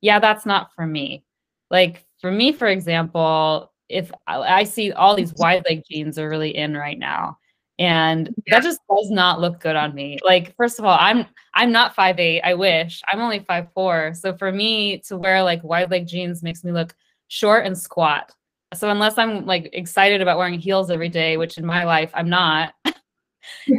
yeah, 0.01 0.19
that's 0.19 0.45
not 0.45 0.71
for 0.75 0.85
me. 0.85 1.23
like 1.71 2.05
for 2.21 2.31
me, 2.31 2.53
for 2.53 2.67
example, 2.67 3.71
if 3.89 4.11
I 4.27 4.63
see 4.63 4.91
all 4.93 5.15
these 5.15 5.33
wide 5.35 5.63
leg 5.69 5.83
jeans 5.89 6.17
are 6.17 6.29
really 6.29 6.55
in 6.55 6.75
right 6.75 6.97
now, 6.97 7.37
and 7.79 8.33
that 8.47 8.63
just 8.63 8.79
does 8.89 9.09
not 9.11 9.41
look 9.41 9.59
good 9.59 9.75
on 9.75 9.93
me. 9.93 10.19
Like, 10.23 10.55
first 10.55 10.79
of 10.79 10.85
all, 10.85 10.97
I'm 10.99 11.25
I'm 11.53 11.71
not 11.71 11.95
five 11.95 12.19
eight. 12.19 12.41
I 12.41 12.53
wish 12.53 13.01
I'm 13.11 13.19
only 13.19 13.39
five 13.39 13.67
four. 13.73 14.13
So 14.13 14.37
for 14.37 14.51
me 14.51 14.99
to 15.07 15.17
wear 15.17 15.43
like 15.43 15.63
wide 15.63 15.91
leg 15.91 16.07
jeans 16.07 16.43
makes 16.43 16.63
me 16.63 16.71
look 16.71 16.95
short 17.27 17.65
and 17.65 17.77
squat. 17.77 18.31
So 18.73 18.89
unless 18.89 19.17
I'm 19.17 19.45
like 19.45 19.69
excited 19.73 20.21
about 20.21 20.37
wearing 20.37 20.59
heels 20.59 20.89
every 20.89 21.09
day, 21.09 21.37
which 21.37 21.57
in 21.57 21.65
my 21.65 21.83
life 21.83 22.11
I'm 22.13 22.29
not, 22.29 22.73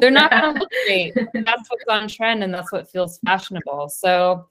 they're 0.01 0.11
not 0.11 0.31
gonna 0.31 0.59
look 0.61 0.71
great. 0.87 1.15
That's 1.15 1.69
what's 1.69 1.85
on 1.89 2.09
trend 2.09 2.43
and 2.43 2.53
that's 2.53 2.73
what 2.73 2.91
feels 2.91 3.19
fashionable. 3.25 3.89
So 3.89 4.49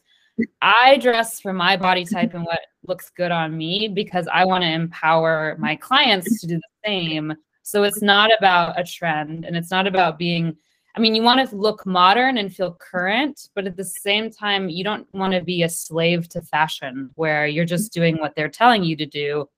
I 0.62 0.98
dress 0.98 1.40
for 1.40 1.54
my 1.54 1.78
body 1.78 2.06
type 2.06 2.34
and 2.34 2.46
what 2.46 2.62
looks 2.88 3.10
good 3.10 3.32
on 3.32 3.56
me 3.56 3.88
because 3.88 4.28
I 4.32 4.46
want 4.46 4.64
to 4.64 4.70
empower 4.70 5.56
my 5.60 5.76
clients 5.76 6.42
to 6.42 6.48
do 6.48 6.56
the 6.56 6.62
same. 6.86 7.34
So 7.62 7.84
it's 7.84 8.02
not 8.02 8.32
about 8.38 8.80
a 8.80 8.84
trend 8.84 9.46
and 9.46 9.56
it's 9.56 9.72
not 9.72 9.88
about 9.88 10.18
being 10.18 10.58
I 10.96 11.00
mean, 11.00 11.16
you 11.16 11.24
want 11.24 11.50
to 11.50 11.56
look 11.56 11.88
modern 11.88 12.38
and 12.38 12.56
feel 12.56 12.76
current, 12.76 13.50
but 13.56 13.66
at 13.66 13.76
the 13.76 13.84
same 13.84 14.30
time, 14.30 14.70
you 14.70 14.84
don't 14.84 15.12
want 15.12 15.34
to 15.34 15.42
be 15.42 15.64
a 15.64 15.70
slave 15.70 16.30
to 16.30 16.42
fashion 16.44 17.10
where 17.16 17.48
you're 17.48 17.66
just 17.66 17.92
doing 17.92 18.20
what 18.20 18.36
they're 18.36 18.50
telling 18.50 18.84
you 18.84 18.96
to 18.98 19.06
do. 19.08 19.50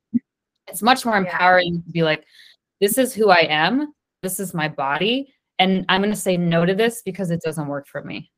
It's 0.67 0.81
much 0.81 1.05
more 1.05 1.17
empowering 1.17 1.75
yeah. 1.75 1.81
to 1.81 1.91
be 1.91 2.03
like, 2.03 2.25
this 2.79 2.97
is 2.97 3.13
who 3.13 3.29
I 3.31 3.47
am, 3.49 3.93
this 4.23 4.39
is 4.39 4.53
my 4.53 4.69
body, 4.69 5.33
and 5.59 5.85
I'm 5.89 6.01
going 6.01 6.13
to 6.13 6.19
say 6.19 6.37
no 6.37 6.65
to 6.65 6.73
this 6.73 7.01
because 7.03 7.31
it 7.31 7.41
doesn't 7.41 7.67
work 7.67 7.87
for 7.87 8.03
me. 8.03 8.31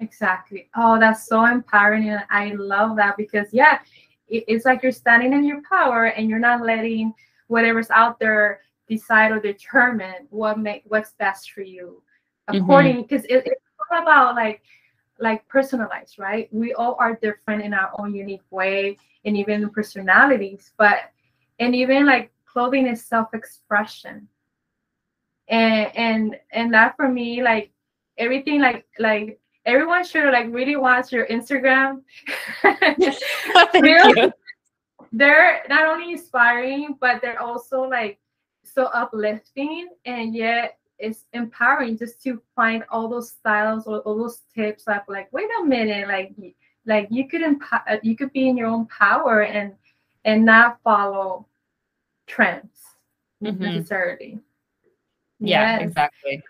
Exactly. 0.00 0.70
Oh, 0.76 0.98
that's 0.98 1.26
so 1.26 1.44
empowering. 1.44 2.08
And 2.08 2.22
I 2.30 2.52
love 2.54 2.96
that 2.96 3.16
because, 3.16 3.48
yeah, 3.52 3.80
it's 4.28 4.64
like 4.64 4.82
you're 4.82 4.92
standing 4.92 5.32
in 5.32 5.44
your 5.44 5.60
power 5.68 6.06
and 6.06 6.30
you're 6.30 6.38
not 6.38 6.64
letting 6.64 7.12
whatever's 7.48 7.90
out 7.90 8.18
there 8.20 8.60
decide 8.88 9.32
or 9.32 9.40
determine 9.40 10.26
what 10.30 10.58
make 10.58 10.82
what's 10.86 11.12
best 11.12 11.52
for 11.52 11.62
you 11.62 12.02
according 12.48 13.02
because 13.02 13.22
mm-hmm. 13.22 13.36
it, 13.36 13.46
it's 13.46 13.62
all 13.90 14.02
about 14.02 14.34
like 14.34 14.62
like 15.20 15.46
personalized 15.48 16.18
right 16.18 16.48
we 16.52 16.74
all 16.74 16.96
are 16.98 17.14
different 17.16 17.62
in 17.62 17.72
our 17.72 17.90
own 17.98 18.14
unique 18.14 18.42
way 18.50 18.96
and 19.24 19.36
even 19.36 19.70
personalities 19.70 20.72
but 20.76 21.12
and 21.60 21.74
even 21.74 22.04
like 22.04 22.32
clothing 22.46 22.86
is 22.86 23.04
self-expression 23.04 24.26
and 25.50 25.90
and 25.96 26.36
and 26.52 26.72
that 26.72 26.96
for 26.96 27.08
me 27.08 27.42
like 27.42 27.70
everything 28.16 28.60
like 28.60 28.86
like 28.98 29.40
everyone 29.66 30.04
should 30.04 30.32
like 30.32 30.46
really 30.50 30.76
watch 30.76 31.12
your 31.12 31.26
instagram. 31.26 32.02
They're, 33.72 34.32
they're 35.12 35.62
not 35.68 35.86
only 35.88 36.12
inspiring 36.12 36.96
but 37.00 37.20
they're 37.20 37.40
also 37.40 37.82
like 37.82 38.18
so 38.64 38.84
uplifting. 38.86 39.88
And 40.04 40.34
yet 40.34 40.78
it's 40.98 41.24
empowering 41.32 41.98
just 41.98 42.22
to 42.22 42.40
find 42.54 42.84
all 42.90 43.08
those 43.08 43.30
styles 43.30 43.86
or 43.86 44.00
all 44.00 44.16
those 44.16 44.42
tips 44.54 44.86
like 44.86 45.08
like 45.08 45.32
wait 45.32 45.48
a 45.60 45.64
minute 45.64 46.06
like 46.06 46.34
like 46.86 47.08
you 47.10 47.26
could 47.26 47.40
empower 47.40 47.82
uh, 47.88 47.96
you 48.02 48.14
could 48.14 48.30
be 48.32 48.48
in 48.48 48.56
your 48.56 48.68
own 48.68 48.86
power 48.86 49.42
and 49.42 49.72
and 50.26 50.44
not 50.44 50.78
follow 50.84 51.46
trends 52.26 52.84
mm-hmm. 53.42 53.62
necessarily 53.62 54.38
yeah 55.40 55.78
yes. 55.78 55.88
exactly 55.88 56.42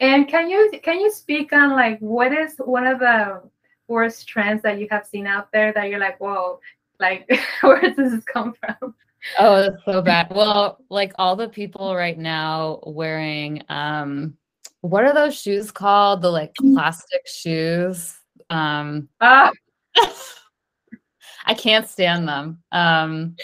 and 0.00 0.28
can 0.28 0.48
you 0.50 0.70
can 0.82 1.00
you 1.00 1.10
speak 1.10 1.52
on 1.52 1.70
like 1.70 1.98
what 2.00 2.32
is 2.32 2.54
one 2.58 2.86
of 2.86 2.98
the 2.98 3.40
worst 3.88 4.28
trends 4.28 4.62
that 4.62 4.78
you 4.78 4.86
have 4.90 5.06
seen 5.06 5.26
out 5.26 5.50
there 5.52 5.72
that 5.72 5.88
you're 5.88 5.98
like 5.98 6.18
whoa 6.20 6.60
like 6.98 7.30
where 7.62 7.80
does 7.80 7.96
this 7.96 8.24
come 8.24 8.54
from 8.54 8.94
Oh, 9.38 9.60
that's 9.60 9.84
so 9.84 10.02
bad. 10.02 10.28
Well, 10.30 10.78
like 10.88 11.12
all 11.18 11.36
the 11.36 11.48
people 11.48 11.94
right 11.94 12.18
now 12.18 12.80
wearing 12.84 13.62
um 13.68 14.36
what 14.80 15.04
are 15.04 15.12
those 15.12 15.38
shoes 15.38 15.70
called? 15.70 16.22
The 16.22 16.30
like 16.30 16.54
plastic 16.54 17.26
shoes. 17.26 18.18
Um 18.48 19.08
ah. 19.20 19.50
I 21.46 21.54
can't 21.54 21.88
stand 21.88 22.28
them. 22.28 22.62
Um 22.72 23.36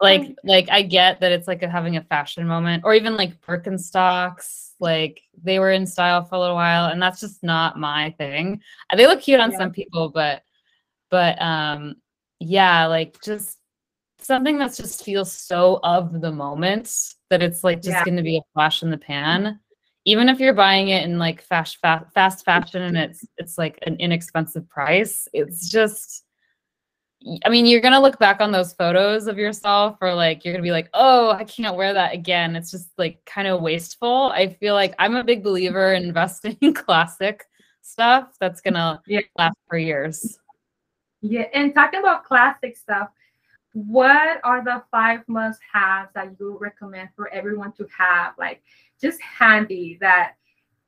like 0.00 0.36
like 0.44 0.68
I 0.70 0.82
get 0.82 1.20
that 1.20 1.32
it's 1.32 1.48
like 1.48 1.62
a, 1.62 1.68
having 1.68 1.96
a 1.96 2.02
fashion 2.02 2.46
moment 2.46 2.84
or 2.84 2.94
even 2.94 3.16
like 3.16 3.40
Birkenstocks 3.40 4.72
like 4.78 5.22
they 5.42 5.58
were 5.58 5.70
in 5.72 5.86
style 5.86 6.24
for 6.24 6.34
a 6.34 6.40
little 6.40 6.54
while 6.54 6.86
and 6.86 7.00
that's 7.00 7.20
just 7.20 7.42
not 7.42 7.78
my 7.78 8.14
thing. 8.18 8.60
Uh, 8.90 8.96
they 8.96 9.06
look 9.06 9.22
cute 9.22 9.40
on 9.40 9.52
yeah. 9.52 9.58
some 9.58 9.70
people 9.72 10.10
but 10.10 10.42
but 11.10 11.40
um 11.40 11.94
yeah 12.40 12.86
like 12.86 13.16
just 13.22 13.58
something 14.18 14.58
that 14.58 14.74
just 14.74 15.04
feels 15.04 15.32
so 15.32 15.80
of 15.82 16.20
the 16.20 16.32
moment 16.32 17.14
that 17.30 17.42
it's 17.42 17.64
like 17.64 17.78
just 17.78 17.88
yeah. 17.88 18.04
going 18.04 18.16
to 18.16 18.22
be 18.22 18.38
a 18.38 18.42
flash 18.52 18.82
in 18.82 18.90
the 18.90 18.98
pan 18.98 19.42
mm-hmm. 19.42 19.56
even 20.04 20.28
if 20.28 20.40
you're 20.40 20.54
buying 20.54 20.88
it 20.88 21.04
in 21.04 21.18
like 21.18 21.42
fast 21.42 21.78
fa- 21.80 22.06
fast 22.14 22.44
fashion 22.44 22.82
and 22.82 22.96
mm-hmm. 22.96 23.10
it's 23.10 23.24
it's 23.38 23.58
like 23.58 23.78
an 23.86 23.96
inexpensive 23.98 24.68
price 24.68 25.28
it's 25.32 25.70
just 25.70 26.25
i 27.44 27.48
mean 27.48 27.66
you're 27.66 27.80
to 27.92 28.00
look 28.00 28.18
back 28.18 28.40
on 28.40 28.52
those 28.52 28.72
photos 28.74 29.26
of 29.26 29.38
yourself 29.38 29.96
or 30.00 30.14
like 30.14 30.44
you're 30.44 30.52
to 30.62 30.62
be 30.62 30.70
like 30.70 30.88
oh 30.94 31.30
i 31.30 31.44
can't 31.44 31.76
wear 31.76 31.92
that 31.92 32.14
again. 32.14 32.56
It's 32.56 32.70
just 32.70 32.90
like 32.98 33.24
kind 33.24 33.48
of 33.48 33.62
wasteful. 33.62 34.30
I 34.34 34.48
feel 34.48 34.74
like 34.74 34.94
i'm 34.98 35.16
a 35.16 35.24
big 35.24 35.42
believer 35.42 35.94
in 35.94 36.04
investing 36.04 36.56
in 36.60 36.74
classic 36.84 37.44
stuff 37.82 38.36
that's 38.40 38.60
to 38.60 39.00
yeah. 39.06 39.20
last 39.38 39.56
for 39.68 39.78
years. 39.78 40.38
Yeah 41.20 41.46
and 41.54 41.74
talking 41.74 42.00
about 42.00 42.24
classic 42.24 42.76
stuff 42.76 43.10
what 43.76 44.40
are 44.42 44.64
the 44.64 44.82
five 44.90 45.20
must 45.26 45.60
haves 45.70 46.08
that 46.14 46.34
you 46.40 46.56
recommend 46.58 47.10
for 47.14 47.28
everyone 47.28 47.72
to 47.72 47.86
have? 47.96 48.32
Like 48.38 48.62
just 48.98 49.20
handy 49.20 49.98
that 50.00 50.36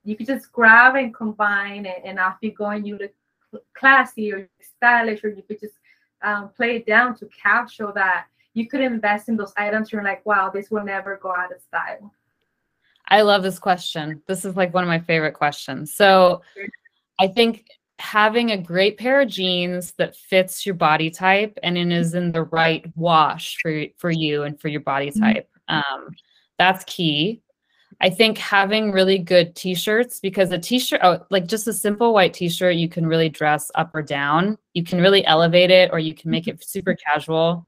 you 0.04 0.16
could 0.16 0.26
just 0.26 0.50
grab 0.50 0.94
and 0.94 1.12
combine 1.12 1.84
and, 1.84 2.02
and 2.02 2.18
off 2.18 2.38
you 2.40 2.50
go 2.50 2.64
and 2.64 2.86
you 2.86 2.96
look 2.96 3.62
classy 3.74 4.32
or 4.32 4.48
stylish 4.60 5.22
or 5.22 5.28
you 5.28 5.42
could 5.42 5.60
just 5.60 5.74
um, 6.22 6.50
play 6.56 6.76
it 6.76 6.86
down 6.86 7.16
to 7.16 7.26
capture 7.26 7.92
that 7.94 8.26
you 8.54 8.66
could 8.68 8.80
invest 8.80 9.28
in 9.28 9.36
those 9.36 9.52
items 9.56 9.92
you're 9.92 10.02
like 10.02 10.24
wow 10.26 10.50
this 10.52 10.70
will 10.70 10.84
never 10.84 11.18
go 11.22 11.30
out 11.34 11.52
of 11.54 11.60
style 11.60 12.12
i 13.08 13.22
love 13.22 13.42
this 13.42 13.58
question 13.58 14.22
this 14.26 14.44
is 14.44 14.56
like 14.56 14.74
one 14.74 14.84
of 14.84 14.88
my 14.88 14.98
favorite 15.00 15.34
questions 15.34 15.94
so 15.94 16.40
i 17.20 17.26
think 17.26 17.66
having 17.98 18.52
a 18.52 18.56
great 18.56 18.96
pair 18.96 19.20
of 19.20 19.28
jeans 19.28 19.92
that 19.92 20.14
fits 20.14 20.64
your 20.64 20.74
body 20.74 21.10
type 21.10 21.58
and 21.62 21.76
it 21.76 21.90
is 21.90 22.14
in 22.14 22.30
the 22.30 22.44
right 22.44 22.84
wash 22.96 23.56
for 23.60 23.84
for 23.96 24.10
you 24.10 24.44
and 24.44 24.60
for 24.60 24.68
your 24.68 24.80
body 24.80 25.10
mm-hmm. 25.10 25.22
type. 25.22 25.50
Um, 25.68 26.14
that's 26.58 26.84
key. 26.84 27.42
I 28.00 28.10
think 28.10 28.38
having 28.38 28.92
really 28.92 29.18
good 29.18 29.56
t-shirts 29.56 30.20
because 30.20 30.52
a 30.52 30.58
t-shirt, 30.58 31.00
oh, 31.02 31.24
like 31.30 31.46
just 31.46 31.66
a 31.66 31.72
simple 31.72 32.14
white 32.14 32.32
t-shirt, 32.32 32.76
you 32.76 32.88
can 32.88 33.06
really 33.06 33.28
dress 33.28 33.70
up 33.74 33.90
or 33.94 34.02
down. 34.02 34.56
You 34.74 34.84
can 34.84 35.00
really 35.00 35.26
elevate 35.26 35.70
it, 35.70 35.90
or 35.92 35.98
you 35.98 36.14
can 36.14 36.30
make 36.30 36.46
it 36.46 36.62
super 36.62 36.94
casual. 36.94 37.66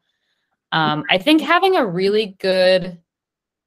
Um, 0.72 1.04
I 1.10 1.18
think 1.18 1.40
having 1.40 1.76
a 1.76 1.84
really 1.86 2.36
good 2.38 3.00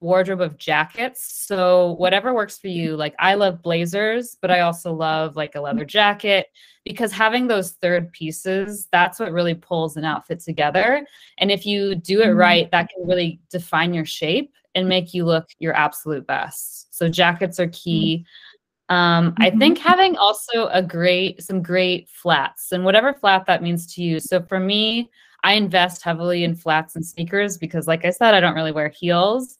wardrobe 0.03 0.41
of 0.41 0.58
jackets. 0.58 1.46
So 1.46 1.93
whatever 1.93 2.34
works 2.34 2.58
for 2.58 2.67
you. 2.67 2.96
Like 2.96 3.15
I 3.20 3.34
love 3.36 3.63
blazers, 3.63 4.38
but 4.39 4.51
I 4.51 4.60
also 4.60 4.93
love 4.93 5.36
like 5.36 5.55
a 5.55 5.62
leather 5.62 5.86
jacket 5.86 6.48
because 6.84 7.12
having 7.12 7.48
those 7.48 7.72
third 7.72 8.12
pieces, 8.12 8.88
that's 8.91 9.20
what 9.20 9.32
really 9.32 9.55
pulls 9.55 9.96
an 9.96 10.03
outfit 10.03 10.41
together. 10.41 11.08
And 11.38 11.50
if 11.50 11.65
you 11.65 11.96
do 11.96 12.22
it 12.22 12.27
mm-hmm. 12.27 12.38
right, 12.38 12.72
that 12.72 12.89
can 12.89 13.08
really 13.08 13.39
define 13.50 13.93
your 13.93 14.05
shape 14.05 14.53
and 14.75 14.89
make 14.89 15.13
you 15.13 15.25
look 15.25 15.48
your 15.60 15.74
absolute 15.75 16.25
best. 16.25 16.96
So 16.96 17.10
jackets 17.10 17.60
are 17.60 17.68
key. 17.68 18.25
Um, 18.89 19.34
I 19.38 19.50
mm-hmm. 19.50 19.60
think 19.60 19.77
having 19.77 20.18
also 20.18 20.68
a 20.68 20.82
great, 20.82 21.42
some 21.42 21.62
great 21.62 22.10
flats 22.10 22.72
and 22.72 22.84
whatever 22.84 23.13
flat 23.13 23.46
that 23.46 23.63
means 23.63 23.94
to 23.96 24.03
you. 24.03 24.20
So 24.20 24.42
for 24.42 24.60
me, 24.60 25.10
I 25.44 25.53
invest 25.53 26.03
heavily 26.03 26.44
in 26.44 26.56
flats 26.56 26.96
and 26.96 27.06
sneakers 27.06 27.58
because, 27.58 27.88
like 27.88 28.06
I 28.06 28.12
said, 28.12 28.34
I 28.34 28.39
don't 28.39 28.56
really 28.56 28.72
wear 28.72 28.89
heels. 28.89 29.58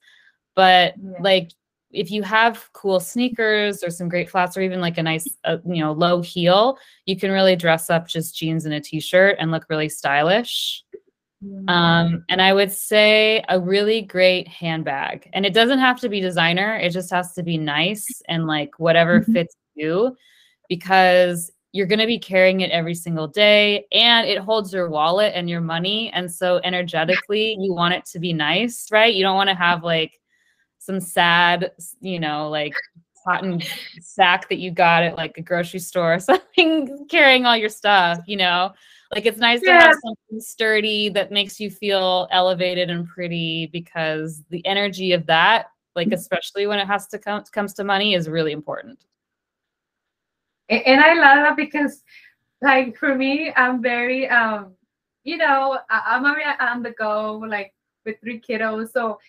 But 0.56 0.94
yeah. 1.02 1.18
like 1.20 1.52
if 1.94 2.10
you 2.12 2.24
have 2.24 2.70
cool 2.74 3.00
sneakers 3.00 3.84
or 3.84 3.90
some 3.90 4.10
great 4.10 4.30
flats 4.30 4.58
or 4.58 4.62
even 4.62 4.82
like 4.82 4.98
a 4.98 5.04
nice 5.04 5.28
uh, 5.46 5.58
you 5.66 5.82
know 5.82 5.94
low 5.94 6.22
heel 6.22 6.78
you 7.06 7.16
can 7.16 7.32
really 7.32 7.56
dress 7.56 7.90
up 7.90 8.08
just 8.08 8.36
jeans 8.36 8.66
and 8.66 8.74
a 8.74 8.80
t-shirt 8.80 9.36
and 9.40 9.52
look 9.52 9.66
really 9.70 9.88
stylish 9.88 10.84
mm-hmm. 10.88 10.93
Um, 11.68 12.24
and 12.30 12.42
i 12.42 12.54
would 12.54 12.72
say 12.72 13.44
a 13.50 13.60
really 13.60 14.02
great 14.02 14.48
handbag 14.48 15.30
and 15.34 15.46
it 15.46 15.54
doesn't 15.54 15.80
have 15.80 16.00
to 16.00 16.10
be 16.10 16.20
designer 16.20 16.78
it 16.78 16.92
just 16.92 17.12
has 17.12 17.34
to 17.34 17.44
be 17.44 17.58
nice 17.58 18.22
and 18.28 18.48
like 18.48 18.72
whatever 18.80 19.20
mm-hmm. 19.20 19.34
fits 19.34 19.56
you 19.76 20.16
because 20.70 21.52
you're 21.72 21.88
going 21.88 22.00
to 22.00 22.06
be 22.06 22.20
carrying 22.20 22.62
it 22.62 22.70
every 22.70 22.94
single 22.94 23.28
day 23.28 23.86
and 23.92 24.28
it 24.28 24.38
holds 24.38 24.72
your 24.72 24.90
wallet 24.90 25.34
and 25.36 25.50
your 25.50 25.62
money 25.62 26.12
and 26.14 26.32
so 26.32 26.60
energetically 26.64 27.58
you 27.60 27.74
want 27.74 27.94
it 27.94 28.06
to 28.06 28.20
be 28.20 28.32
nice 28.32 28.88
right 28.92 29.16
you 29.16 29.24
don't 29.24 29.36
want 29.36 29.50
to 29.50 29.56
have 29.56 29.84
like 29.84 30.20
some 30.84 31.00
sad, 31.00 31.72
you 32.02 32.20
know, 32.20 32.50
like 32.50 32.76
cotton 33.24 33.62
sack 34.02 34.50
that 34.50 34.58
you 34.58 34.70
got 34.70 35.04
at 35.04 35.16
like 35.16 35.38
a 35.38 35.42
grocery 35.42 35.80
store 35.80 36.16
or 36.16 36.20
something 36.20 37.08
carrying 37.10 37.46
all 37.46 37.56
your 37.56 37.70
stuff, 37.70 38.20
you 38.28 38.38
know. 38.38 38.74
Like 39.14 39.26
it's 39.26 39.38
nice 39.38 39.62
yeah. 39.64 39.80
to 39.80 39.86
have 39.86 39.96
something 40.04 40.42
sturdy 40.42 41.10
that 41.10 41.32
makes 41.32 41.60
you 41.60 41.70
feel 41.70 42.28
elevated 42.32 42.90
and 42.90 43.08
pretty 43.08 43.68
because 43.68 44.42
the 44.50 44.66
energy 44.66 45.12
of 45.12 45.26
that, 45.28 45.68
like 45.96 46.08
mm-hmm. 46.08 46.16
especially 46.16 46.66
when 46.66 46.80
it 46.80 46.88
has 46.88 47.08
to 47.08 47.20
come 47.20 47.44
comes 47.52 47.74
to 47.76 47.84
money, 47.84 48.16
is 48.16 48.28
really 48.28 48.52
important. 48.52 49.06
And 50.70 51.02
I 51.02 51.14
love 51.14 51.46
that 51.46 51.56
because 51.56 52.04
like 52.62 52.98
for 52.98 53.14
me, 53.14 53.54
I'm 53.56 53.82
very 53.82 54.28
um, 54.30 54.74
you 55.24 55.38
know, 55.38 55.80
I'm 55.90 56.26
already 56.26 56.50
on 56.60 56.82
the 56.82 56.92
go, 56.92 57.38
like 57.38 57.74
with 58.06 58.20
three 58.22 58.42
kiddos. 58.42 58.92
So 58.92 59.20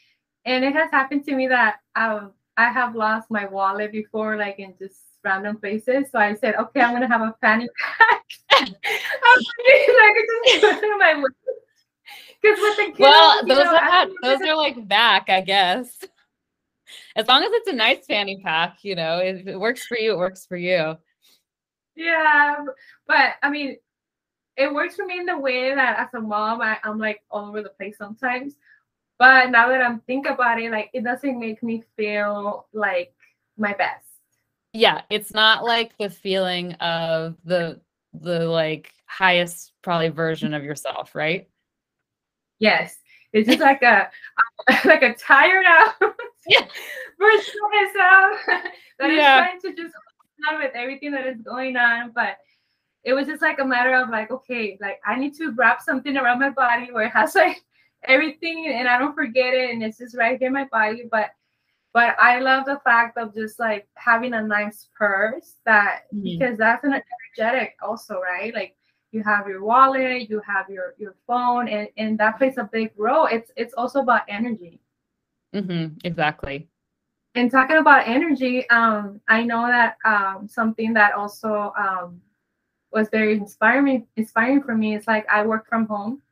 and 0.46 0.64
it 0.64 0.72
has 0.72 0.90
happened 0.90 1.24
to 1.26 1.34
me 1.34 1.46
that 1.48 1.76
um 1.94 2.32
I 2.56 2.70
have 2.70 2.94
lost 2.94 3.30
my 3.30 3.46
wallet 3.46 3.92
before, 3.92 4.36
like 4.36 4.58
in 4.58 4.74
just 4.78 4.96
random 5.24 5.56
places. 5.56 6.10
So 6.10 6.18
I 6.18 6.34
said, 6.34 6.56
okay, 6.56 6.80
I'm 6.80 6.92
gonna 6.92 7.08
have 7.08 7.22
a 7.22 7.34
fanny 7.40 7.68
pack. 7.78 8.24
I'm 8.52 8.66
like 8.66 10.16
just 10.46 10.60
put 10.62 10.84
in 10.84 10.98
my 10.98 11.24
because 12.44 12.60
with 12.60 12.76
the 12.76 12.84
kids, 12.84 12.98
well, 12.98 13.40
those 13.46 13.64
know, 13.64 13.74
are 13.74 14.06
those 14.22 14.40
are 14.42 14.56
like 14.56 14.86
back, 14.86 15.30
I 15.30 15.40
guess. 15.40 16.04
As 17.16 17.26
long 17.26 17.42
as 17.42 17.50
it's 17.52 17.68
a 17.68 17.72
nice 17.72 18.04
fanny 18.06 18.38
pack, 18.44 18.78
you 18.82 18.94
know, 18.94 19.18
if 19.18 19.46
it 19.46 19.58
works 19.58 19.86
for 19.86 19.98
you, 19.98 20.12
it 20.12 20.18
works 20.18 20.44
for 20.44 20.56
you. 20.56 20.96
Yeah, 21.96 22.56
but 23.06 23.34
I 23.42 23.48
mean, 23.48 23.78
it 24.56 24.72
works 24.72 24.96
for 24.96 25.06
me 25.06 25.18
in 25.18 25.26
the 25.26 25.38
way 25.38 25.74
that 25.74 25.98
as 25.98 26.08
a 26.14 26.20
mom, 26.20 26.60
I, 26.60 26.78
I'm 26.84 26.98
like 26.98 27.22
all 27.30 27.48
over 27.48 27.62
the 27.62 27.70
place 27.70 27.96
sometimes. 27.96 28.56
But 29.18 29.50
now 29.50 29.68
that 29.68 29.80
I'm 29.80 30.00
thinking 30.00 30.32
about 30.32 30.60
it, 30.60 30.70
like 30.70 30.90
it 30.92 31.04
doesn't 31.04 31.38
make 31.40 31.62
me 31.62 31.82
feel 31.96 32.66
like 32.72 33.14
my 33.56 33.72
best. 33.72 34.06
Yeah, 34.74 35.02
it's 35.08 35.32
not 35.32 35.64
like 35.64 35.96
the 35.98 36.10
feeling 36.10 36.72
of 36.74 37.36
the 37.44 37.80
the 38.12 38.40
like 38.40 38.90
highest 39.06 39.72
probably 39.82 40.08
version 40.08 40.52
of 40.52 40.64
yourself, 40.64 41.14
right? 41.14 41.48
Yes. 42.58 42.98
It's 43.32 43.48
just 43.48 43.60
like 43.60 43.82
a 43.82 44.10
like 44.84 45.02
a 45.02 45.14
tired 45.14 45.64
out 45.66 45.94
yeah. 46.48 46.66
version 47.18 47.54
of 47.64 47.70
myself 47.72 48.40
that 48.98 49.12
yeah. 49.12 49.44
is 49.44 49.60
trying 49.60 49.60
to 49.60 49.82
just 49.82 49.94
on 50.50 50.58
with 50.58 50.72
everything 50.74 51.12
that 51.12 51.26
is 51.26 51.40
going 51.40 51.76
on. 51.76 52.10
But 52.12 52.38
it 53.04 53.12
was 53.12 53.28
just 53.28 53.42
like 53.42 53.60
a 53.60 53.64
matter 53.64 53.94
of 53.94 54.08
like, 54.08 54.32
okay, 54.32 54.76
like 54.80 55.00
I 55.06 55.16
need 55.16 55.34
to 55.36 55.52
wrap 55.52 55.82
something 55.82 56.16
around 56.16 56.40
my 56.40 56.50
body 56.50 56.90
where 56.90 57.06
it 57.06 57.12
has 57.12 57.36
like 57.36 57.62
everything 58.04 58.72
and 58.74 58.88
I 58.88 58.98
don't 58.98 59.14
forget 59.14 59.54
it 59.54 59.70
and 59.70 59.84
it's 59.84 59.98
just 59.98 60.16
right 60.16 60.38
here 60.38 60.48
in 60.48 60.54
my 60.54 60.66
body. 60.72 61.04
But 61.08 61.30
but 61.94 62.16
I 62.18 62.40
love 62.40 62.66
the 62.66 62.80
fact 62.82 63.16
of 63.16 63.32
just 63.32 63.60
like 63.60 63.86
having 63.94 64.34
a 64.34 64.42
nice 64.42 64.88
purse 64.98 65.54
that 65.64 66.02
mm-hmm. 66.12 66.24
because 66.24 66.58
that's 66.58 66.82
an 66.82 67.00
energetic 67.38 67.76
also, 67.80 68.20
right? 68.20 68.52
Like 68.52 68.74
you 69.12 69.22
have 69.22 69.46
your 69.46 69.64
wallet, 69.64 70.28
you 70.28 70.42
have 70.46 70.68
your 70.68 70.94
your 70.98 71.14
phone, 71.24 71.68
and, 71.68 71.88
and 71.96 72.18
that 72.18 72.36
plays 72.36 72.58
a 72.58 72.68
big 72.70 72.90
role. 72.96 73.26
It's 73.26 73.52
it's 73.56 73.74
also 73.74 74.00
about 74.00 74.22
energy. 74.28 74.80
Mm-hmm, 75.54 75.98
exactly. 76.02 76.68
And 77.36 77.48
talking 77.48 77.76
about 77.76 78.08
energy, 78.08 78.68
um, 78.70 79.20
I 79.28 79.44
know 79.44 79.66
that 79.68 79.96
um, 80.04 80.48
something 80.48 80.92
that 80.94 81.14
also 81.14 81.72
um, 81.78 82.20
was 82.92 83.08
very 83.08 83.34
inspiring 83.34 84.08
inspiring 84.16 84.62
for 84.64 84.76
me 84.76 84.96
is 84.96 85.06
like 85.06 85.26
I 85.30 85.46
work 85.46 85.68
from 85.68 85.86
home 85.86 86.22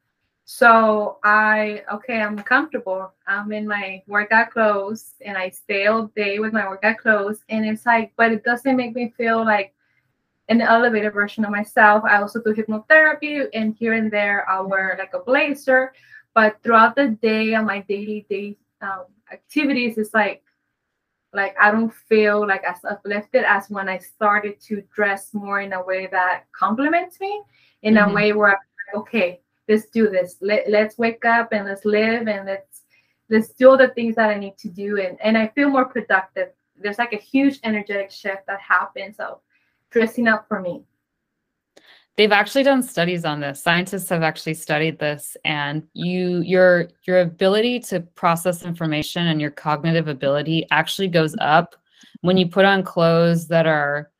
so 0.44 1.18
I, 1.22 1.82
okay, 1.92 2.20
I'm 2.20 2.37
comfortable. 2.38 3.12
I'm 3.26 3.52
in 3.52 3.66
my 3.66 4.02
workout 4.06 4.50
clothes 4.50 5.14
and 5.25 5.38
I 5.38 5.50
stay 5.50 5.87
all 5.87 6.08
day 6.16 6.40
with 6.40 6.52
my 6.52 6.68
workout 6.68 6.99
clothes. 6.99 7.40
And 7.49 7.64
it's 7.64 7.87
like, 7.87 8.12
but 8.16 8.32
it 8.32 8.44
doesn't 8.44 8.76
make 8.76 8.94
me 8.94 9.14
feel 9.16 9.44
like 9.44 9.72
an 10.49 10.61
elevated 10.61 11.12
version 11.14 11.44
of 11.44 11.50
myself. 11.50 12.02
I 12.05 12.20
also 12.20 12.42
do 12.42 12.55
hypnotherapy 12.55 13.46
and 13.55 13.74
here 13.74 13.94
and 13.94 14.11
there 14.11 14.48
I'll 14.50 14.68
wear 14.68 14.96
like 14.98 15.14
a 15.14 15.24
blazer. 15.24 15.92
But 16.35 16.61
throughout 16.62 16.96
the 16.96 17.09
day 17.22 17.55
on 17.55 17.66
my 17.66 17.81
daily 17.83 18.26
day 18.28 18.57
um, 18.81 19.05
activities, 19.33 19.96
it's 19.96 20.12
like, 20.12 20.42
like 21.33 21.55
I 21.59 21.70
don't 21.70 21.94
feel 21.94 22.46
like 22.46 22.64
as 22.64 22.85
uplifted 22.85 23.44
as 23.44 23.70
when 23.70 23.88
I 23.88 23.98
started 23.98 24.61
to 24.62 24.83
dress 24.94 25.33
more 25.33 25.61
in 25.61 25.72
a 25.72 25.83
way 25.83 26.09
that 26.09 26.44
compliments 26.52 27.20
me, 27.20 27.42
in 27.83 27.94
mm-hmm. 27.94 28.11
a 28.11 28.14
way 28.14 28.33
where 28.33 28.48
I'm 28.48 28.57
like, 28.94 29.02
okay, 29.02 29.40
let's 29.68 29.87
do 29.87 30.09
this. 30.09 30.37
Let, 30.40 30.68
let's 30.68 30.98
wake 30.98 31.25
up 31.25 31.53
and 31.53 31.66
let's 31.66 31.85
live 31.85 32.29
and 32.29 32.46
let's 32.46 32.83
let's 33.31 33.51
do 33.51 33.70
all 33.70 33.79
the 33.79 33.88
things 33.88 34.16
that 34.16 34.31
I 34.31 34.38
need 34.38 34.59
to 34.59 34.68
do 34.68 35.01
and, 35.01 35.18
and 35.22 35.38
I 35.38 35.48
feel 35.48 35.70
more 35.70 35.87
productive. 35.87 36.48
There's 36.77 36.98
like 36.98 37.12
a 37.12 37.18
huge 37.18 37.61
energetic 37.64 38.11
shift 38.11 38.46
that 38.46 38.61
happens 38.61 39.16
of 39.18 39.40
dressing 39.90 40.29
up 40.29 40.46
for 40.48 40.61
me. 40.61 40.83
They've 42.16 42.33
actually 42.33 42.64
done 42.64 42.83
studies 42.83 43.25
on 43.25 43.40
this. 43.40 43.62
Scientists 43.62 44.11
have 44.11 44.22
actually 44.22 44.55
studied 44.55 44.98
this 44.98 45.37
and 45.44 45.83
you 45.94 46.40
your 46.40 46.88
your 47.07 47.20
ability 47.20 47.81
to 47.81 48.01
process 48.01 48.64
information 48.64 49.29
and 49.29 49.40
your 49.40 49.51
cognitive 49.51 50.09
ability 50.09 50.66
actually 50.70 51.09
goes 51.09 51.35
up 51.40 51.75
when 52.20 52.37
you 52.37 52.48
put 52.48 52.66
on 52.66 52.83
clothes 52.83 53.48
that 53.48 53.66
are 53.66 54.11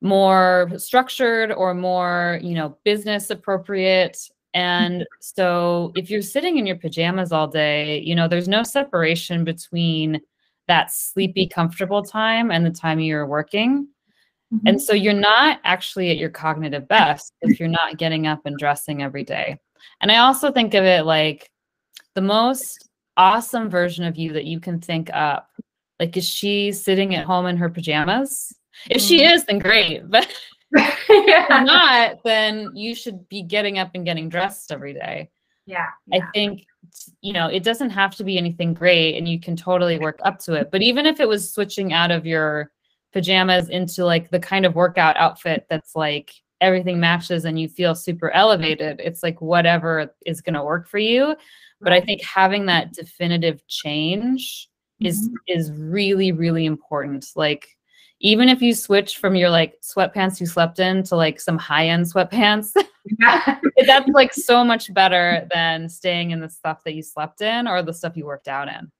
more 0.00 0.70
structured 0.76 1.52
or 1.52 1.74
more, 1.74 2.38
you 2.42 2.54
know, 2.54 2.78
business 2.84 3.28
appropriate 3.28 4.16
and 4.54 5.06
so 5.20 5.92
if 5.96 6.10
you're 6.10 6.22
sitting 6.22 6.58
in 6.58 6.66
your 6.66 6.76
pajamas 6.76 7.32
all 7.32 7.48
day, 7.48 8.00
you 8.00 8.14
know, 8.14 8.28
there's 8.28 8.48
no 8.48 8.62
separation 8.62 9.44
between 9.44 10.20
that 10.68 10.92
sleepy, 10.92 11.48
comfortable 11.48 12.02
time 12.02 12.50
and 12.50 12.64
the 12.64 12.70
time 12.70 13.00
you're 13.00 13.26
working. 13.26 13.88
Mm-hmm. 14.52 14.66
And 14.66 14.82
so 14.82 14.94
you're 14.94 15.12
not 15.12 15.60
actually 15.64 16.10
at 16.10 16.16
your 16.16 16.30
cognitive 16.30 16.88
best 16.88 17.32
if 17.40 17.58
you're 17.58 17.68
not 17.68 17.98
getting 17.98 18.26
up 18.26 18.40
and 18.44 18.56
dressing 18.56 19.02
every 19.02 19.24
day. 19.24 19.58
And 20.00 20.10
I 20.10 20.18
also 20.18 20.52
think 20.52 20.74
of 20.74 20.84
it 20.84 21.04
like 21.04 21.50
the 22.14 22.20
most 22.20 22.88
awesome 23.16 23.68
version 23.68 24.04
of 24.04 24.16
you 24.16 24.32
that 24.32 24.44
you 24.44 24.60
can 24.60 24.80
think 24.80 25.10
up. 25.12 25.48
Like, 25.98 26.16
is 26.16 26.28
she 26.28 26.72
sitting 26.72 27.14
at 27.14 27.26
home 27.26 27.46
in 27.46 27.56
her 27.58 27.68
pajamas? 27.68 28.52
If 28.88 29.02
she 29.02 29.20
mm-hmm. 29.20 29.34
is, 29.34 29.44
then 29.44 29.58
great. 29.58 30.02
But 30.10 30.32
yeah. 30.76 31.46
If 31.60 31.66
not, 31.66 32.22
then 32.24 32.70
you 32.74 32.94
should 32.94 33.28
be 33.28 33.42
getting 33.42 33.78
up 33.78 33.90
and 33.94 34.04
getting 34.04 34.28
dressed 34.28 34.70
every 34.70 34.94
day. 34.94 35.30
Yeah, 35.66 35.86
yeah. 36.06 36.18
I 36.18 36.30
think 36.32 36.64
you 37.20 37.32
know 37.32 37.46
it 37.48 37.62
doesn't 37.62 37.90
have 37.90 38.16
to 38.16 38.24
be 38.24 38.38
anything 38.38 38.74
great 38.74 39.16
and 39.16 39.28
you 39.28 39.40
can 39.40 39.56
totally 39.56 39.98
work 39.98 40.20
up 40.24 40.38
to 40.40 40.54
it. 40.54 40.70
But 40.70 40.82
even 40.82 41.06
if 41.06 41.20
it 41.20 41.28
was 41.28 41.52
switching 41.52 41.92
out 41.92 42.10
of 42.10 42.26
your 42.26 42.70
pajamas 43.12 43.68
into 43.68 44.04
like 44.04 44.30
the 44.30 44.40
kind 44.40 44.64
of 44.64 44.74
workout 44.74 45.16
outfit 45.16 45.66
that's 45.68 45.96
like 45.96 46.32
everything 46.60 47.00
matches 47.00 47.44
and 47.44 47.58
you 47.58 47.68
feel 47.68 47.94
super 47.94 48.30
elevated, 48.30 49.00
it's 49.02 49.22
like 49.22 49.40
whatever 49.40 50.14
is 50.26 50.40
going 50.40 50.54
to 50.54 50.62
work 50.62 50.88
for 50.88 50.98
you. 50.98 51.34
But 51.80 51.92
I 51.92 52.00
think 52.00 52.22
having 52.22 52.66
that 52.66 52.92
definitive 52.92 53.66
change 53.66 54.68
mm-hmm. 55.02 55.06
is 55.06 55.30
is 55.46 55.72
really 55.72 56.32
really 56.32 56.66
important. 56.66 57.26
Like 57.34 57.76
even 58.20 58.48
if 58.48 58.60
you 58.60 58.74
switch 58.74 59.18
from 59.18 59.34
your 59.34 59.50
like 59.50 59.80
sweatpants 59.80 60.40
you 60.40 60.46
slept 60.46 60.78
in 60.78 61.02
to 61.02 61.16
like 61.16 61.40
some 61.40 61.58
high-end 61.58 62.04
sweatpants 62.04 62.72
that's 63.86 64.08
like 64.10 64.32
so 64.32 64.62
much 64.62 64.92
better 64.92 65.46
than 65.52 65.88
staying 65.88 66.30
in 66.30 66.40
the 66.40 66.48
stuff 66.48 66.84
that 66.84 66.94
you 66.94 67.02
slept 67.02 67.40
in 67.40 67.66
or 67.66 67.82
the 67.82 67.92
stuff 67.92 68.16
you 68.16 68.26
worked 68.26 68.48
out 68.48 68.68
in. 68.68 68.90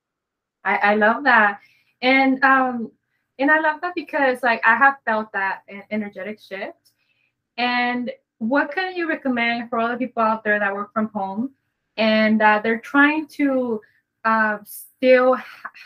I, 0.64 0.76
I 0.76 0.94
love 0.94 1.24
that. 1.24 1.60
And 2.02 2.42
um 2.42 2.90
and 3.38 3.50
i 3.50 3.60
love 3.60 3.80
that 3.82 3.94
because 3.94 4.42
like 4.42 4.60
i 4.66 4.74
have 4.74 4.96
felt 5.04 5.30
that 5.32 5.62
energetic 5.90 6.40
shift. 6.40 6.92
And 7.56 8.10
what 8.38 8.72
can 8.72 8.96
you 8.96 9.06
recommend 9.06 9.68
for 9.68 9.78
all 9.78 9.88
the 9.88 9.96
people 9.96 10.22
out 10.22 10.42
there 10.44 10.58
that 10.58 10.74
work 10.74 10.92
from 10.94 11.08
home 11.08 11.50
and 11.98 12.40
uh, 12.40 12.60
they're 12.62 12.80
trying 12.80 13.26
to 13.26 13.80
uh, 14.24 14.58
still 14.64 15.36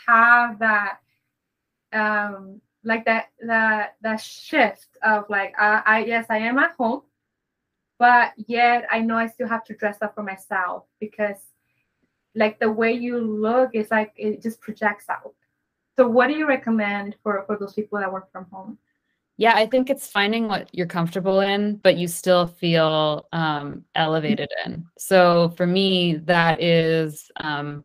have 0.07 0.57
that 0.59 0.99
um, 1.91 2.61
like 2.85 3.05
that 3.05 3.29
that 3.45 3.95
that 4.01 4.21
shift 4.21 4.97
of 5.03 5.25
like 5.29 5.53
I, 5.59 5.81
I 5.85 6.05
yes 6.05 6.27
I 6.29 6.37
am 6.37 6.57
at 6.59 6.75
home, 6.77 7.01
but 7.99 8.33
yet 8.47 8.85
I 8.91 9.01
know 9.01 9.17
I 9.17 9.27
still 9.27 9.47
have 9.47 9.63
to 9.65 9.75
dress 9.75 9.97
up 10.01 10.15
for 10.15 10.23
myself 10.23 10.83
because 10.99 11.37
like 12.35 12.59
the 12.59 12.71
way 12.71 12.93
you 12.93 13.19
look 13.19 13.71
is 13.73 13.89
like 13.91 14.13
it 14.15 14.41
just 14.41 14.61
projects 14.61 15.09
out. 15.09 15.33
So 15.97 16.07
what 16.07 16.27
do 16.27 16.33
you 16.33 16.47
recommend 16.47 17.15
for 17.23 17.43
for 17.47 17.57
those 17.57 17.73
people 17.73 17.99
that 17.99 18.11
work 18.11 18.31
from 18.31 18.45
home? 18.51 18.77
Yeah, 19.37 19.53
I 19.55 19.65
think 19.65 19.89
it's 19.89 20.07
finding 20.07 20.47
what 20.47 20.69
you're 20.71 20.87
comfortable 20.87 21.41
in, 21.41 21.75
but 21.77 21.97
you 21.97 22.07
still 22.07 22.47
feel 22.47 23.27
um, 23.33 23.83
elevated 23.93 24.49
in. 24.65 24.85
So 24.97 25.49
for 25.57 25.67
me, 25.67 26.15
that 26.23 26.63
is 26.63 27.29
um, 27.35 27.83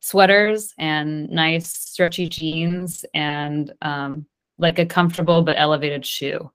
sweaters 0.00 0.72
and 0.78 1.28
nice 1.30 1.68
stretchy 1.68 2.28
jeans 2.28 3.04
and 3.12 3.72
um, 3.82 4.26
like 4.58 4.78
a 4.78 4.86
comfortable 4.86 5.42
but 5.42 5.56
elevated 5.58 6.04
shoe. 6.04 6.50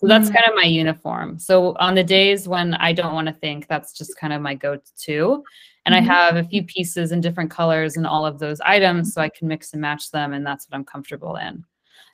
So 0.00 0.06
that's 0.06 0.28
mm-hmm. 0.28 0.36
kind 0.36 0.48
of 0.48 0.54
my 0.56 0.64
uniform. 0.64 1.38
So 1.38 1.76
on 1.78 1.94
the 1.94 2.04
days 2.04 2.48
when 2.48 2.74
I 2.74 2.92
don't 2.92 3.12
want 3.12 3.28
to 3.28 3.34
think, 3.34 3.66
that's 3.68 3.92
just 3.92 4.16
kind 4.18 4.32
of 4.32 4.40
my 4.40 4.54
go-to. 4.54 5.44
And 5.84 5.94
mm-hmm. 5.94 6.10
I 6.10 6.14
have 6.14 6.36
a 6.36 6.44
few 6.44 6.62
pieces 6.64 7.12
in 7.12 7.20
different 7.20 7.50
colors 7.50 7.96
and 7.96 8.06
all 8.06 8.24
of 8.24 8.38
those 8.38 8.60
items 8.62 9.12
so 9.12 9.20
I 9.20 9.28
can 9.28 9.46
mix 9.48 9.72
and 9.72 9.82
match 9.82 10.10
them 10.10 10.32
and 10.32 10.44
that's 10.44 10.66
what 10.68 10.76
I'm 10.76 10.84
comfortable 10.84 11.36
in. 11.36 11.64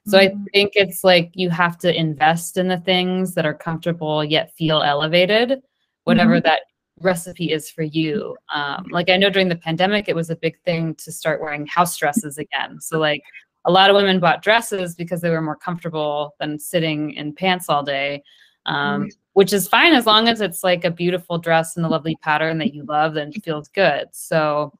So 0.08 0.18
mm-hmm. 0.18 0.42
I 0.42 0.44
think 0.52 0.72
it's 0.74 1.04
like 1.04 1.30
you 1.34 1.50
have 1.50 1.78
to 1.78 1.96
invest 1.96 2.56
in 2.56 2.68
the 2.68 2.78
things 2.78 3.34
that 3.34 3.46
are 3.46 3.54
comfortable 3.54 4.24
yet 4.24 4.54
feel 4.56 4.82
elevated. 4.82 5.62
whatever 6.04 6.40
that 6.40 6.60
recipe 7.00 7.52
is 7.52 7.68
for 7.68 7.82
you. 7.82 8.36
Um, 8.54 8.86
like 8.90 9.10
I 9.10 9.16
know 9.16 9.30
during 9.30 9.48
the 9.48 9.56
pandemic, 9.56 10.08
it 10.08 10.16
was 10.16 10.30
a 10.30 10.36
big 10.36 10.58
thing 10.64 10.94
to 10.96 11.12
start 11.12 11.40
wearing 11.40 11.66
house 11.66 11.96
dresses 11.96 12.38
again. 12.38 12.80
So 12.80 12.98
like 12.98 13.22
a 13.66 13.72
lot 13.72 13.90
of 13.90 13.96
women 13.96 14.20
bought 14.20 14.42
dresses 14.42 14.94
because 14.94 15.20
they 15.20 15.30
were 15.30 15.42
more 15.42 15.56
comfortable 15.56 16.34
than 16.40 16.58
sitting 16.58 17.12
in 17.12 17.34
pants 17.34 17.68
all 17.68 17.82
day. 17.82 18.22
Um, 18.64 19.02
mm-hmm. 19.02 19.08
which 19.34 19.52
is 19.52 19.68
fine 19.68 19.92
as 19.92 20.06
long 20.06 20.26
as 20.26 20.40
it's 20.40 20.64
like 20.64 20.84
a 20.84 20.90
beautiful 20.90 21.38
dress 21.38 21.76
and 21.76 21.86
a 21.86 21.88
lovely 21.88 22.16
pattern 22.16 22.58
that 22.58 22.74
you 22.74 22.84
love 22.84 23.14
and 23.14 23.32
feels 23.44 23.68
good. 23.68 24.08
So 24.10 24.72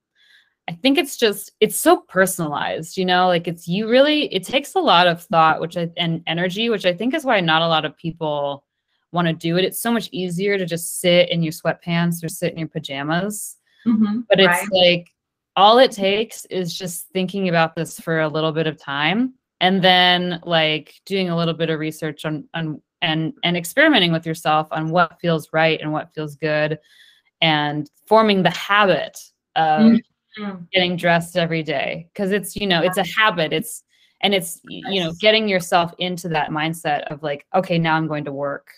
I 0.69 0.73
think 0.73 0.99
it's 0.99 1.17
just 1.17 1.53
it's 1.61 1.77
so 1.77 1.99
personalized, 1.99 2.97
you 2.97 3.05
know, 3.05 3.29
like 3.29 3.47
it's 3.47 3.69
you 3.69 3.89
really 3.89 4.25
it 4.35 4.43
takes 4.43 4.75
a 4.75 4.81
lot 4.81 5.07
of 5.07 5.23
thought 5.23 5.61
which 5.61 5.77
I, 5.77 5.89
and 5.97 6.23
energy, 6.27 6.69
which 6.69 6.85
I 6.85 6.93
think 6.93 7.15
is 7.15 7.25
why 7.25 7.41
not 7.41 7.63
a 7.63 7.69
lot 7.69 7.85
of 7.85 7.97
people 7.97 8.65
want 9.13 9.29
to 9.29 9.35
do 9.35 9.57
it. 9.57 9.65
It's 9.65 9.81
so 9.81 9.93
much 9.93 10.09
easier 10.11 10.59
to 10.59 10.67
just 10.67 11.01
sit 11.01 11.31
in 11.31 11.45
your 11.45 11.53
sweatpants 11.53 12.25
or 12.25 12.29
sit 12.29 12.53
in 12.53 12.59
your 12.59 12.69
pajamas. 12.69 13.57
Mm-hmm, 13.87 14.23
but 14.29 14.41
it's 14.41 14.49
right. 14.49 14.73
like 14.73 15.09
all 15.57 15.79
it 15.79 15.91
takes 15.91 16.45
is 16.47 16.77
just 16.77 17.09
thinking 17.09 17.49
about 17.49 17.75
this 17.75 17.99
for 17.99 18.21
a 18.21 18.29
little 18.29 18.53
bit 18.53 18.67
of 18.67 18.79
time 18.79 19.35
and 19.61 19.83
then 19.83 20.41
like 20.45 20.95
doing 21.07 21.31
a 21.31 21.37
little 21.37 21.55
bit 21.55 21.71
of 21.71 21.81
research 21.81 22.25
on 22.25 22.47
on 22.55 22.81
and 23.03 23.33
and 23.43 23.57
experimenting 23.57 24.13
with 24.13 24.27
yourself 24.27 24.69
on 24.71 24.91
what 24.91 25.19
feels 25.21 25.49
right 25.53 25.81
and 25.81 25.93
what 25.93 26.13
feels 26.15 26.37
good 26.37 26.79
and 27.41 27.91
forming 28.07 28.43
the 28.43 28.51
habit 28.51 29.19
of 29.55 29.81
mm-hmm. 29.81 30.43
mm. 30.43 30.71
getting 30.73 30.97
dressed 30.97 31.37
every 31.37 31.63
day. 31.63 32.09
Because 32.13 32.33
it's 32.33 32.57
you 32.57 32.67
know 32.67 32.83
it's 32.83 32.99
a 32.99 33.05
habit. 33.05 33.53
It's 33.53 33.83
and 34.23 34.35
it's 34.35 34.61
you 34.65 35.03
know 35.03 35.13
getting 35.21 35.49
yourself 35.49 35.93
into 35.99 36.29
that 36.29 36.51
mindset 36.51 37.03
of 37.13 37.23
like 37.23 37.47
okay 37.55 37.79
now 37.79 37.97
i'm 37.97 38.07
going 38.07 38.25
to 38.25 38.33
work. 38.33 38.69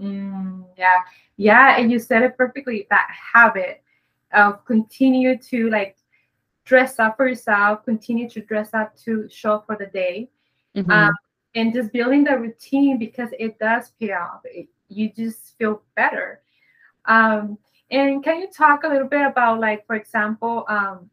Mm, 0.00 0.66
yeah. 0.76 0.98
Yeah 1.38 1.78
and 1.78 1.90
you 1.90 1.98
said 1.98 2.22
it 2.22 2.36
perfectly 2.36 2.86
that 2.90 3.08
habit 3.10 3.82
of 4.32 4.64
continue 4.66 5.38
to 5.38 5.70
like 5.70 5.96
dress 6.66 6.98
up 6.98 7.16
for 7.16 7.26
yourself 7.26 7.82
continue 7.84 8.28
to 8.28 8.42
dress 8.42 8.74
up 8.74 8.94
to 8.94 9.26
show 9.30 9.62
for 9.66 9.76
the 9.76 9.86
day 9.86 10.28
mm-hmm. 10.76 10.90
um, 10.90 11.14
and 11.54 11.72
just 11.72 11.90
building 11.92 12.24
the 12.24 12.36
routine 12.36 12.98
because 12.98 13.30
it 13.38 13.58
does 13.58 13.92
pay 13.98 14.12
off 14.12 14.40
it, 14.44 14.68
you 14.88 15.10
just 15.16 15.56
feel 15.56 15.80
better 15.94 16.42
um, 17.06 17.56
and 17.90 18.22
can 18.22 18.40
you 18.40 18.48
talk 18.48 18.84
a 18.84 18.88
little 18.88 19.06
bit 19.06 19.24
about, 19.24 19.60
like, 19.60 19.86
for 19.86 19.94
example, 19.94 20.64
um, 20.68 21.08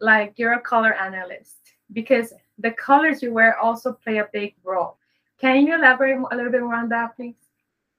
like 0.00 0.34
you're 0.36 0.54
a 0.54 0.60
color 0.60 0.94
analyst 0.94 1.56
because 1.92 2.32
the 2.58 2.70
colors 2.72 3.22
you 3.22 3.32
wear 3.32 3.58
also 3.58 3.92
play 3.92 4.18
a 4.18 4.28
big 4.32 4.54
role. 4.64 4.96
Can 5.38 5.66
you 5.66 5.74
elaborate 5.74 6.18
a 6.30 6.36
little 6.36 6.50
bit 6.50 6.62
more 6.62 6.74
on 6.74 6.88
that, 6.88 7.14
please? 7.16 7.36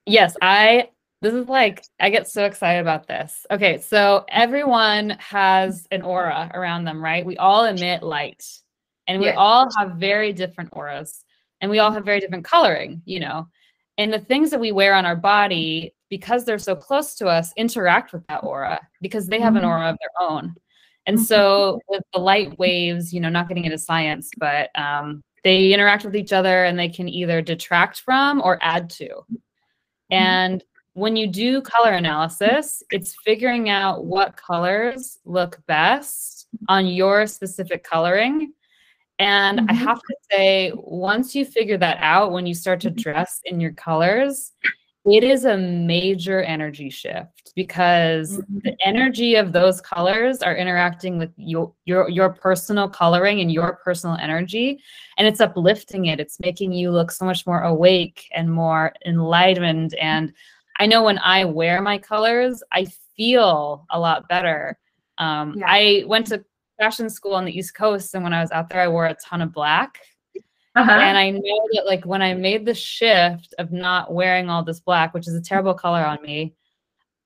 Yes, 0.05 0.35
I. 0.41 0.89
This 1.21 1.33
is 1.33 1.47
like 1.47 1.83
I 1.99 2.09
get 2.09 2.27
so 2.27 2.45
excited 2.45 2.79
about 2.79 3.07
this. 3.07 3.45
Okay, 3.51 3.79
so 3.79 4.25
everyone 4.29 5.11
has 5.19 5.85
an 5.91 6.01
aura 6.01 6.49
around 6.53 6.85
them, 6.85 7.03
right? 7.03 7.25
We 7.25 7.37
all 7.37 7.65
emit 7.65 8.03
light, 8.03 8.45
and 9.07 9.21
we 9.21 9.29
all 9.29 9.67
have 9.77 9.95
very 9.95 10.31
different 10.31 10.69
auras, 10.73 11.23
and 11.59 11.69
we 11.69 11.79
all 11.79 11.91
have 11.91 12.05
very 12.05 12.19
different 12.19 12.45
coloring, 12.45 13.01
you 13.05 13.19
know. 13.19 13.47
And 13.97 14.13
the 14.13 14.19
things 14.19 14.49
that 14.51 14.61
we 14.61 14.71
wear 14.71 14.93
on 14.93 15.05
our 15.05 15.17
body 15.17 15.93
because 16.09 16.43
they're 16.43 16.59
so 16.59 16.75
close 16.75 17.15
to 17.15 17.27
us, 17.27 17.53
interact 17.55 18.13
with 18.13 18.25
that 18.27 18.43
aura 18.43 18.79
because 19.01 19.27
they 19.27 19.39
have 19.39 19.55
an 19.55 19.61
mm-hmm. 19.61 19.69
aura 19.69 19.89
of 19.91 19.97
their 20.01 20.29
own. 20.29 20.55
And 21.05 21.17
mm-hmm. 21.17 21.25
so 21.25 21.79
with 21.87 22.03
the 22.13 22.19
light 22.19 22.57
waves, 22.59 23.13
you 23.13 23.19
know, 23.19 23.29
not 23.29 23.47
getting 23.47 23.65
into 23.65 23.77
science, 23.77 24.31
but 24.37 24.69
um, 24.79 25.21
they 25.43 25.71
interact 25.73 26.03
with 26.03 26.15
each 26.15 26.33
other 26.33 26.65
and 26.65 26.77
they 26.77 26.89
can 26.89 27.07
either 27.07 27.41
detract 27.41 28.01
from 28.01 28.41
or 28.41 28.57
add 28.61 28.89
to. 28.91 29.05
Mm-hmm. 29.05 29.35
And 30.11 30.63
when 30.93 31.15
you 31.15 31.27
do 31.27 31.61
color 31.61 31.91
analysis, 31.91 32.83
it's 32.91 33.15
figuring 33.23 33.69
out 33.69 34.05
what 34.05 34.35
colors 34.35 35.19
look 35.25 35.59
best 35.67 36.47
on 36.67 36.87
your 36.87 37.27
specific 37.27 37.83
coloring. 37.83 38.53
And 39.19 39.59
mm-hmm. 39.59 39.69
I 39.69 39.73
have 39.73 39.99
to 39.99 40.15
say, 40.31 40.71
once 40.75 41.35
you 41.35 41.45
figure 41.45 41.77
that 41.77 41.97
out, 41.99 42.31
when 42.31 42.45
you 42.45 42.53
start 42.53 42.79
to 42.81 42.89
dress 42.89 43.41
in 43.45 43.59
your 43.59 43.73
colors, 43.73 44.53
it 45.05 45.23
is 45.23 45.45
a 45.45 45.57
major 45.57 46.41
energy 46.41 46.89
shift 46.89 47.51
because 47.55 48.37
mm-hmm. 48.37 48.59
the 48.63 48.75
energy 48.85 49.35
of 49.35 49.53
those 49.53 49.81
colors 49.81 50.41
are 50.41 50.55
interacting 50.55 51.17
with 51.17 51.31
your, 51.37 51.73
your 51.85 52.09
your 52.09 52.29
personal 52.29 52.89
coloring 52.89 53.39
and 53.39 53.51
your 53.51 53.79
personal 53.83 54.17
energy 54.17 54.79
and 55.17 55.25
it's 55.25 55.39
uplifting 55.39 56.07
it 56.07 56.19
it's 56.19 56.39
making 56.39 56.73
you 56.73 56.91
look 56.91 57.11
so 57.11 57.25
much 57.25 57.47
more 57.47 57.61
awake 57.61 58.27
and 58.35 58.51
more 58.51 58.93
enlightened 59.05 59.93
and 59.95 60.33
i 60.79 60.85
know 60.85 61.03
when 61.03 61.19
i 61.19 61.45
wear 61.45 61.81
my 61.81 61.97
colors 61.97 62.63
i 62.71 62.85
feel 63.15 63.85
a 63.91 63.99
lot 63.99 64.27
better 64.27 64.77
um, 65.17 65.55
yeah. 65.57 65.65
i 65.67 66.03
went 66.07 66.25
to 66.27 66.43
fashion 66.79 67.09
school 67.09 67.33
on 67.35 67.45
the 67.45 67.57
east 67.57 67.75
coast 67.75 68.15
and 68.15 68.23
when 68.23 68.33
i 68.33 68.41
was 68.41 68.51
out 68.51 68.69
there 68.69 68.81
i 68.81 68.87
wore 68.87 69.05
a 69.05 69.15
ton 69.15 69.41
of 69.41 69.53
black 69.53 69.99
uh-huh. 70.75 70.91
And 70.91 71.17
I 71.17 71.31
know 71.31 71.67
that 71.73 71.85
like 71.85 72.05
when 72.05 72.21
I 72.21 72.33
made 72.35 72.65
the 72.65 72.73
shift 72.73 73.53
of 73.57 73.71
not 73.71 74.13
wearing 74.13 74.49
all 74.49 74.63
this 74.63 74.79
black, 74.79 75.13
which 75.13 75.27
is 75.27 75.33
a 75.33 75.41
terrible 75.41 75.73
color 75.73 76.05
on 76.05 76.21
me, 76.21 76.53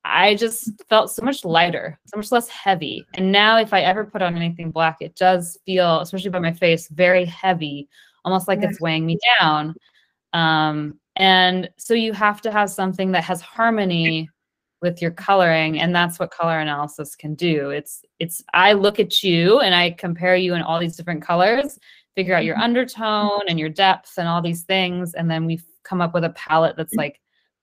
I 0.06 0.36
just 0.36 0.72
felt 0.90 1.12
so 1.12 1.24
much 1.24 1.46
lighter, 1.46 2.00
so 2.06 2.18
much 2.18 2.32
less 2.32 2.50
heavy. 2.50 3.06
And 3.14 3.32
now 3.32 3.58
if 3.60 3.74
I 3.74 3.82
ever 3.82 4.06
put 4.06 4.22
on 4.22 4.36
anything 4.36 4.72
black, 4.72 4.98
it 5.02 5.16
does 5.16 5.58
feel, 5.66 6.02
especially 6.02 6.30
by 6.30 6.40
my 6.40 6.52
face, 6.52 6.88
very 6.90 7.26
heavy, 7.26 7.88
almost 8.26 8.48
like 8.48 8.64
it's 8.64 8.82
weighing 8.82 9.06
me 9.06 9.18
down. 9.40 9.76
Um, 10.34 11.00
and 11.16 11.70
so 11.78 11.94
you 11.94 12.14
have 12.14 12.42
to 12.42 12.52
have 12.52 12.70
something 12.70 13.12
that 13.12 13.24
has 13.24 13.42
harmony 13.42 14.30
with 14.82 15.02
your 15.02 15.12
coloring 15.12 15.80
and 15.80 15.96
that's 15.96 16.20
what 16.20 16.32
color 16.32 16.60
analysis 16.60 17.16
can 17.16 17.36
do 17.36 17.70
it's 17.70 18.04
it's 18.20 18.44
i 18.54 18.74
look 18.74 19.00
at 19.00 19.24
you 19.24 19.60
and 19.60 19.74
i 19.74 19.92
compare 19.92 20.36
you 20.36 20.56
in 20.56 20.62
all 20.62 20.80
these 20.80 20.98
different 20.98 21.22
colors 21.22 21.80
figure 22.16 22.36
out 22.36 22.46
your 22.46 22.56
mm-hmm. 22.56 22.64
undertone 22.64 23.42
and 23.48 23.60
your 23.60 23.70
depth 23.70 24.14
and 24.18 24.28
all 24.28 24.42
these 24.42 24.64
things. 24.64 25.14
And 25.14 25.30
then 25.30 25.46
we've 25.46 25.66
come 25.84 26.02
up 26.02 26.14
with 26.14 26.24
a 26.24 26.30
palette 26.32 26.76
that's 26.78 26.94
like 26.94 27.20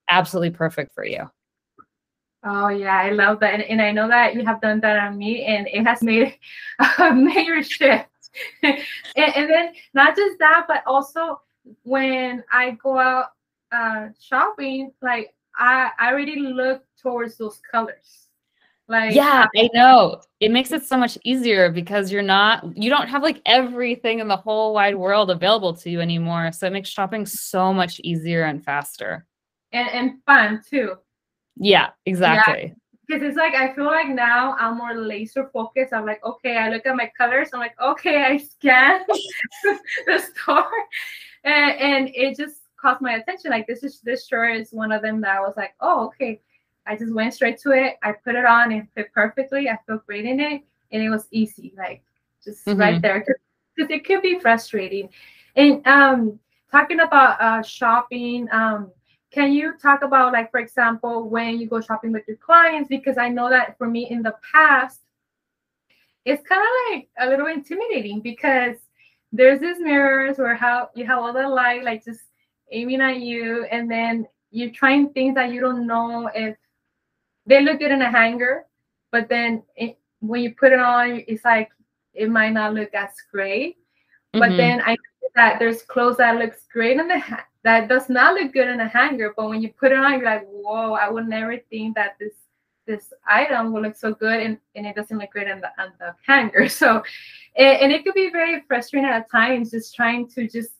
absolutely 0.09 0.51
perfect 0.51 0.93
for 0.93 1.05
you. 1.05 1.29
Oh 2.43 2.69
yeah, 2.69 2.97
I 2.97 3.11
love 3.11 3.39
that, 3.41 3.53
and, 3.53 3.61
and 3.63 3.79
I 3.79 3.91
know 3.91 4.07
that 4.07 4.33
you 4.33 4.43
have 4.45 4.61
done 4.61 4.79
that 4.79 4.97
on 4.97 5.15
me, 5.15 5.43
and 5.45 5.67
it 5.67 5.85
has 5.85 6.01
made 6.01 6.35
a 6.97 7.13
major 7.13 7.61
shift. 7.61 8.07
and, 8.63 8.79
and, 9.15 9.47
then 9.47 9.73
not 9.93 10.15
just 10.15 10.39
that, 10.39 10.65
but 10.67 10.81
also 10.87 11.39
when 11.83 12.43
I 12.51 12.71
go 12.81 12.97
out 12.97 13.27
uh, 13.71 14.07
shopping, 14.19 14.91
like 15.01 15.33
I 15.55 15.91
I 15.99 16.11
already 16.11 16.39
look 16.39 16.83
towards 17.01 17.37
those 17.37 17.61
colors. 17.71 18.27
Like 18.87 19.15
Yeah, 19.15 19.47
I 19.55 19.69
know. 19.73 20.21
It 20.39 20.51
makes 20.51 20.71
it 20.71 20.83
so 20.83 20.97
much 20.97 21.17
easier 21.23 21.71
because 21.71 22.11
you're 22.11 22.21
not 22.21 22.75
you 22.75 22.89
don't 22.89 23.07
have 23.07 23.23
like 23.23 23.41
everything 23.45 24.19
in 24.19 24.27
the 24.27 24.35
whole 24.35 24.73
wide 24.73 24.95
world 24.95 25.31
available 25.31 25.73
to 25.75 25.89
you 25.89 26.01
anymore. 26.01 26.51
So 26.51 26.67
it 26.67 26.73
makes 26.73 26.89
shopping 26.89 27.25
so 27.25 27.73
much 27.73 28.01
easier 28.03 28.43
and 28.43 28.63
faster. 28.63 29.25
And 29.71 29.89
and 29.89 30.11
fun 30.25 30.61
too. 30.69 30.95
Yeah, 31.55 31.89
exactly. 32.05 32.75
Because 33.07 33.23
it's 33.23 33.37
like 33.37 33.53
I 33.53 33.73
feel 33.75 33.85
like 33.85 34.09
now 34.09 34.55
I'm 34.59 34.77
more 34.77 34.95
laser 34.95 35.49
focused. 35.53 35.93
I'm 35.93 36.05
like, 36.05 36.23
okay, 36.25 36.57
I 36.57 36.69
look 36.69 36.85
at 36.85 36.95
my 36.95 37.11
colors. 37.17 37.49
I'm 37.53 37.59
like, 37.59 37.79
okay, 37.81 38.23
I 38.23 38.37
scan 38.37 39.01
the 40.05 40.19
store, 40.19 40.71
and, 41.43 41.71
and 41.79 42.09
it 42.13 42.37
just 42.37 42.60
caught 42.81 43.01
my 43.01 43.13
attention. 43.13 43.51
Like 43.51 43.67
this 43.67 43.83
is 43.83 44.01
this 44.01 44.27
shirt 44.27 44.57
is 44.57 44.71
one 44.71 44.91
of 44.91 45.01
them 45.01 45.21
that 45.21 45.37
I 45.37 45.39
was 45.39 45.53
like, 45.55 45.75
oh, 45.79 46.05
okay, 46.07 46.41
I 46.87 46.95
just 46.95 47.13
went 47.13 47.33
straight 47.33 47.59
to 47.59 47.71
it. 47.71 47.97
I 48.03 48.13
put 48.13 48.35
it 48.35 48.45
on 48.45 48.71
and 48.71 48.87
fit 48.95 49.13
perfectly. 49.13 49.69
I 49.69 49.77
felt 49.87 50.05
great 50.05 50.25
in 50.25 50.39
it, 50.39 50.63
and 50.91 51.03
it 51.03 51.09
was 51.09 51.27
easy, 51.31 51.73
like 51.77 52.03
just 52.43 52.65
mm-hmm. 52.65 52.79
right 52.79 53.01
there. 53.01 53.19
Because 53.75 53.91
it 53.91 54.05
could 54.05 54.21
be 54.21 54.39
frustrating. 54.39 55.09
And 55.55 55.85
um, 55.85 56.39
talking 56.71 57.01
about 57.01 57.41
uh, 57.41 57.61
shopping, 57.61 58.47
um, 58.51 58.91
can 59.31 59.53
you 59.53 59.73
talk 59.81 60.01
about 60.03 60.33
like, 60.33 60.51
for 60.51 60.59
example, 60.59 61.29
when 61.29 61.59
you 61.59 61.67
go 61.67 61.79
shopping 61.79 62.11
with 62.11 62.23
your 62.27 62.37
clients? 62.37 62.89
Because 62.89 63.17
I 63.17 63.29
know 63.29 63.49
that 63.49 63.77
for 63.77 63.87
me 63.87 64.09
in 64.09 64.21
the 64.21 64.35
past, 64.51 65.01
it's 66.25 66.45
kind 66.47 66.61
of 66.61 66.93
like 66.93 67.09
a 67.19 67.29
little 67.29 67.47
intimidating 67.47 68.21
because 68.21 68.77
there's 69.31 69.59
these 69.61 69.79
mirrors 69.79 70.37
where 70.37 70.55
how 70.55 70.89
you 70.95 71.05
have 71.05 71.19
all 71.19 71.33
the 71.33 71.47
light 71.47 71.83
like 71.83 72.03
just 72.03 72.21
aiming 72.71 73.01
at 73.01 73.19
you, 73.19 73.65
and 73.65 73.89
then 73.89 74.27
you're 74.51 74.71
trying 74.71 75.09
things 75.09 75.35
that 75.35 75.51
you 75.51 75.61
don't 75.61 75.87
know 75.87 76.29
if 76.33 76.57
they 77.45 77.61
look 77.61 77.79
good 77.79 77.91
in 77.91 78.01
a 78.01 78.11
hanger, 78.11 78.65
but 79.11 79.29
then 79.29 79.63
it, 79.75 79.97
when 80.19 80.41
you 80.41 80.53
put 80.55 80.71
it 80.71 80.79
on, 80.79 81.23
it's 81.27 81.45
like 81.45 81.69
it 82.13 82.29
might 82.29 82.53
not 82.53 82.73
look 82.73 82.93
as 82.93 83.11
great. 83.31 83.77
Mm-hmm. 84.33 84.39
But 84.39 84.57
then 84.57 84.81
I 84.81 84.91
know 84.91 85.29
that 85.35 85.59
there's 85.59 85.81
clothes 85.81 86.17
that 86.17 86.37
looks 86.37 86.65
great 86.71 86.99
in 86.99 87.07
the 87.07 87.19
ha- 87.19 87.45
that 87.63 87.87
does 87.87 88.09
not 88.09 88.33
look 88.33 88.53
good 88.53 88.67
in 88.67 88.79
a 88.79 88.87
hanger, 88.87 89.33
but 89.35 89.49
when 89.49 89.61
you 89.61 89.69
put 89.69 89.91
it 89.91 89.97
on, 89.97 90.13
you're 90.13 90.25
like, 90.25 90.47
whoa! 90.47 90.93
I 90.93 91.09
would 91.09 91.27
never 91.27 91.57
think 91.69 91.95
that 91.95 92.15
this 92.19 92.33
this 92.87 93.13
item 93.27 93.71
will 93.71 93.83
look 93.83 93.95
so 93.95 94.13
good 94.13 94.39
and, 94.39 94.57
and 94.75 94.87
it 94.87 94.95
doesn't 94.95 95.17
look 95.17 95.31
great 95.31 95.49
on 95.49 95.61
the 95.61 95.69
on 95.81 95.91
the 95.99 96.15
hanger. 96.25 96.67
So, 96.69 97.03
and, 97.55 97.77
and 97.81 97.91
it 97.91 98.03
could 98.03 98.15
be 98.15 98.29
very 98.31 98.61
frustrating 98.67 99.09
at 99.09 99.29
times, 99.29 99.71
just 99.71 99.95
trying 99.95 100.27
to 100.29 100.47
just 100.47 100.71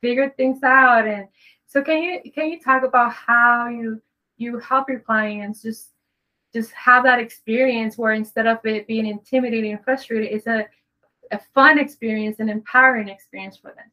figure 0.00 0.32
things 0.36 0.62
out. 0.62 1.06
And 1.06 1.28
so, 1.66 1.82
can 1.82 2.02
you 2.02 2.32
can 2.32 2.48
you 2.48 2.60
talk 2.60 2.82
about 2.82 3.12
how 3.12 3.68
you 3.68 4.00
you 4.36 4.58
help 4.58 4.88
your 4.88 5.00
clients 5.00 5.62
just 5.62 5.90
just 6.52 6.72
have 6.72 7.04
that 7.04 7.20
experience 7.20 7.96
where 7.96 8.12
instead 8.12 8.46
of 8.46 8.58
it 8.64 8.86
being 8.86 9.06
intimidating 9.06 9.72
and 9.72 9.84
frustrating, 9.84 10.34
it's 10.34 10.46
a, 10.46 10.66
a 11.30 11.38
fun 11.54 11.78
experience, 11.78 12.40
an 12.40 12.48
empowering 12.48 13.08
experience 13.08 13.56
for 13.56 13.68
them. 13.68 13.84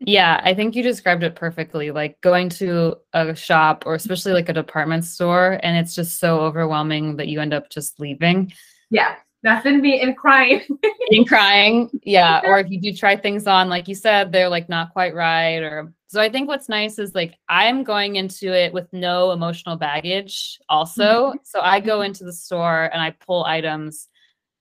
Yeah, 0.00 0.40
I 0.42 0.54
think 0.54 0.74
you 0.74 0.82
described 0.82 1.22
it 1.22 1.36
perfectly. 1.36 1.90
Like 1.90 2.20
going 2.20 2.48
to 2.50 2.96
a 3.12 3.34
shop 3.34 3.84
or 3.86 3.94
especially 3.94 4.32
like 4.32 4.48
a 4.48 4.52
department 4.52 5.04
store, 5.04 5.60
and 5.62 5.76
it's 5.76 5.94
just 5.94 6.18
so 6.18 6.40
overwhelming 6.40 7.16
that 7.16 7.28
you 7.28 7.40
end 7.40 7.54
up 7.54 7.70
just 7.70 8.00
leaving. 8.00 8.52
Yeah, 8.90 9.14
me 9.44 10.00
and 10.00 10.16
crying. 10.16 10.62
and 11.10 11.28
crying. 11.28 11.90
Yeah. 12.02 12.40
Or 12.44 12.58
if 12.58 12.70
you 12.70 12.80
do 12.80 12.92
try 12.92 13.16
things 13.16 13.46
on, 13.46 13.68
like 13.68 13.88
you 13.88 13.94
said, 13.94 14.32
they're 14.32 14.48
like 14.48 14.68
not 14.68 14.92
quite 14.92 15.14
right. 15.14 15.58
Or 15.58 15.92
so 16.06 16.20
I 16.20 16.28
think 16.28 16.48
what's 16.48 16.68
nice 16.68 16.98
is 16.98 17.14
like 17.14 17.34
I'm 17.48 17.84
going 17.84 18.16
into 18.16 18.52
it 18.52 18.72
with 18.72 18.92
no 18.92 19.32
emotional 19.32 19.76
baggage, 19.76 20.58
also. 20.68 21.02
Mm-hmm. 21.02 21.38
So 21.44 21.60
I 21.60 21.80
go 21.80 22.02
into 22.02 22.24
the 22.24 22.32
store 22.32 22.90
and 22.92 23.02
I 23.02 23.10
pull 23.10 23.44
items 23.44 24.08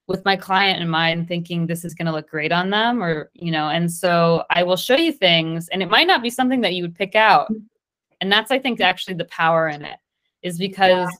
with 0.08 0.26
my 0.26 0.36
client 0.36 0.82
in 0.82 0.90
mind 0.90 1.28
thinking 1.28 1.66
this 1.66 1.86
is 1.86 1.94
going 1.94 2.06
to 2.06 2.12
look 2.12 2.30
great 2.30 2.52
on 2.52 2.70
them 2.70 3.02
or 3.02 3.32
you 3.34 3.52
know 3.52 3.70
and 3.70 3.90
so 3.90 4.44
i 4.50 4.62
will 4.62 4.76
show 4.76 4.98
you 4.98 5.14
things 5.14 5.70
and 5.70 5.82
it 5.82 5.90
might 5.90 6.08
not 6.08 6.22
be 6.22 6.30
something 6.30 6.62
that 6.62 6.74
you 6.74 6.84
would 6.84 6.94
pick 6.94 7.16
out 7.16 7.50
and 8.20 8.32
that's 8.32 8.52
i 8.52 8.60
think 8.60 8.82
actually 8.82 9.14
the 9.14 9.26
power 9.26 9.70
in 9.70 9.84
it 9.84 9.98
is 10.42 10.58
because 10.58 11.10
yeah. 11.10 11.18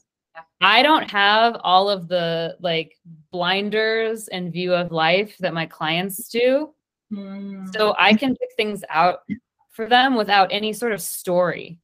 I 0.60 0.82
don't 0.82 1.10
have 1.10 1.56
all 1.62 1.88
of 1.88 2.08
the 2.08 2.56
like 2.60 2.96
blinders 3.30 4.28
and 4.28 4.52
view 4.52 4.72
of 4.74 4.92
life 4.92 5.36
that 5.38 5.54
my 5.54 5.66
clients 5.66 6.28
do 6.28 6.72
mm. 7.12 7.74
so 7.74 7.94
i 7.98 8.14
can 8.14 8.34
pick 8.36 8.50
things 8.56 8.82
out 8.88 9.20
for 9.70 9.88
them 9.88 10.14
without 10.14 10.48
any 10.52 10.72
sort 10.72 10.92
of 10.92 11.00
story 11.00 11.78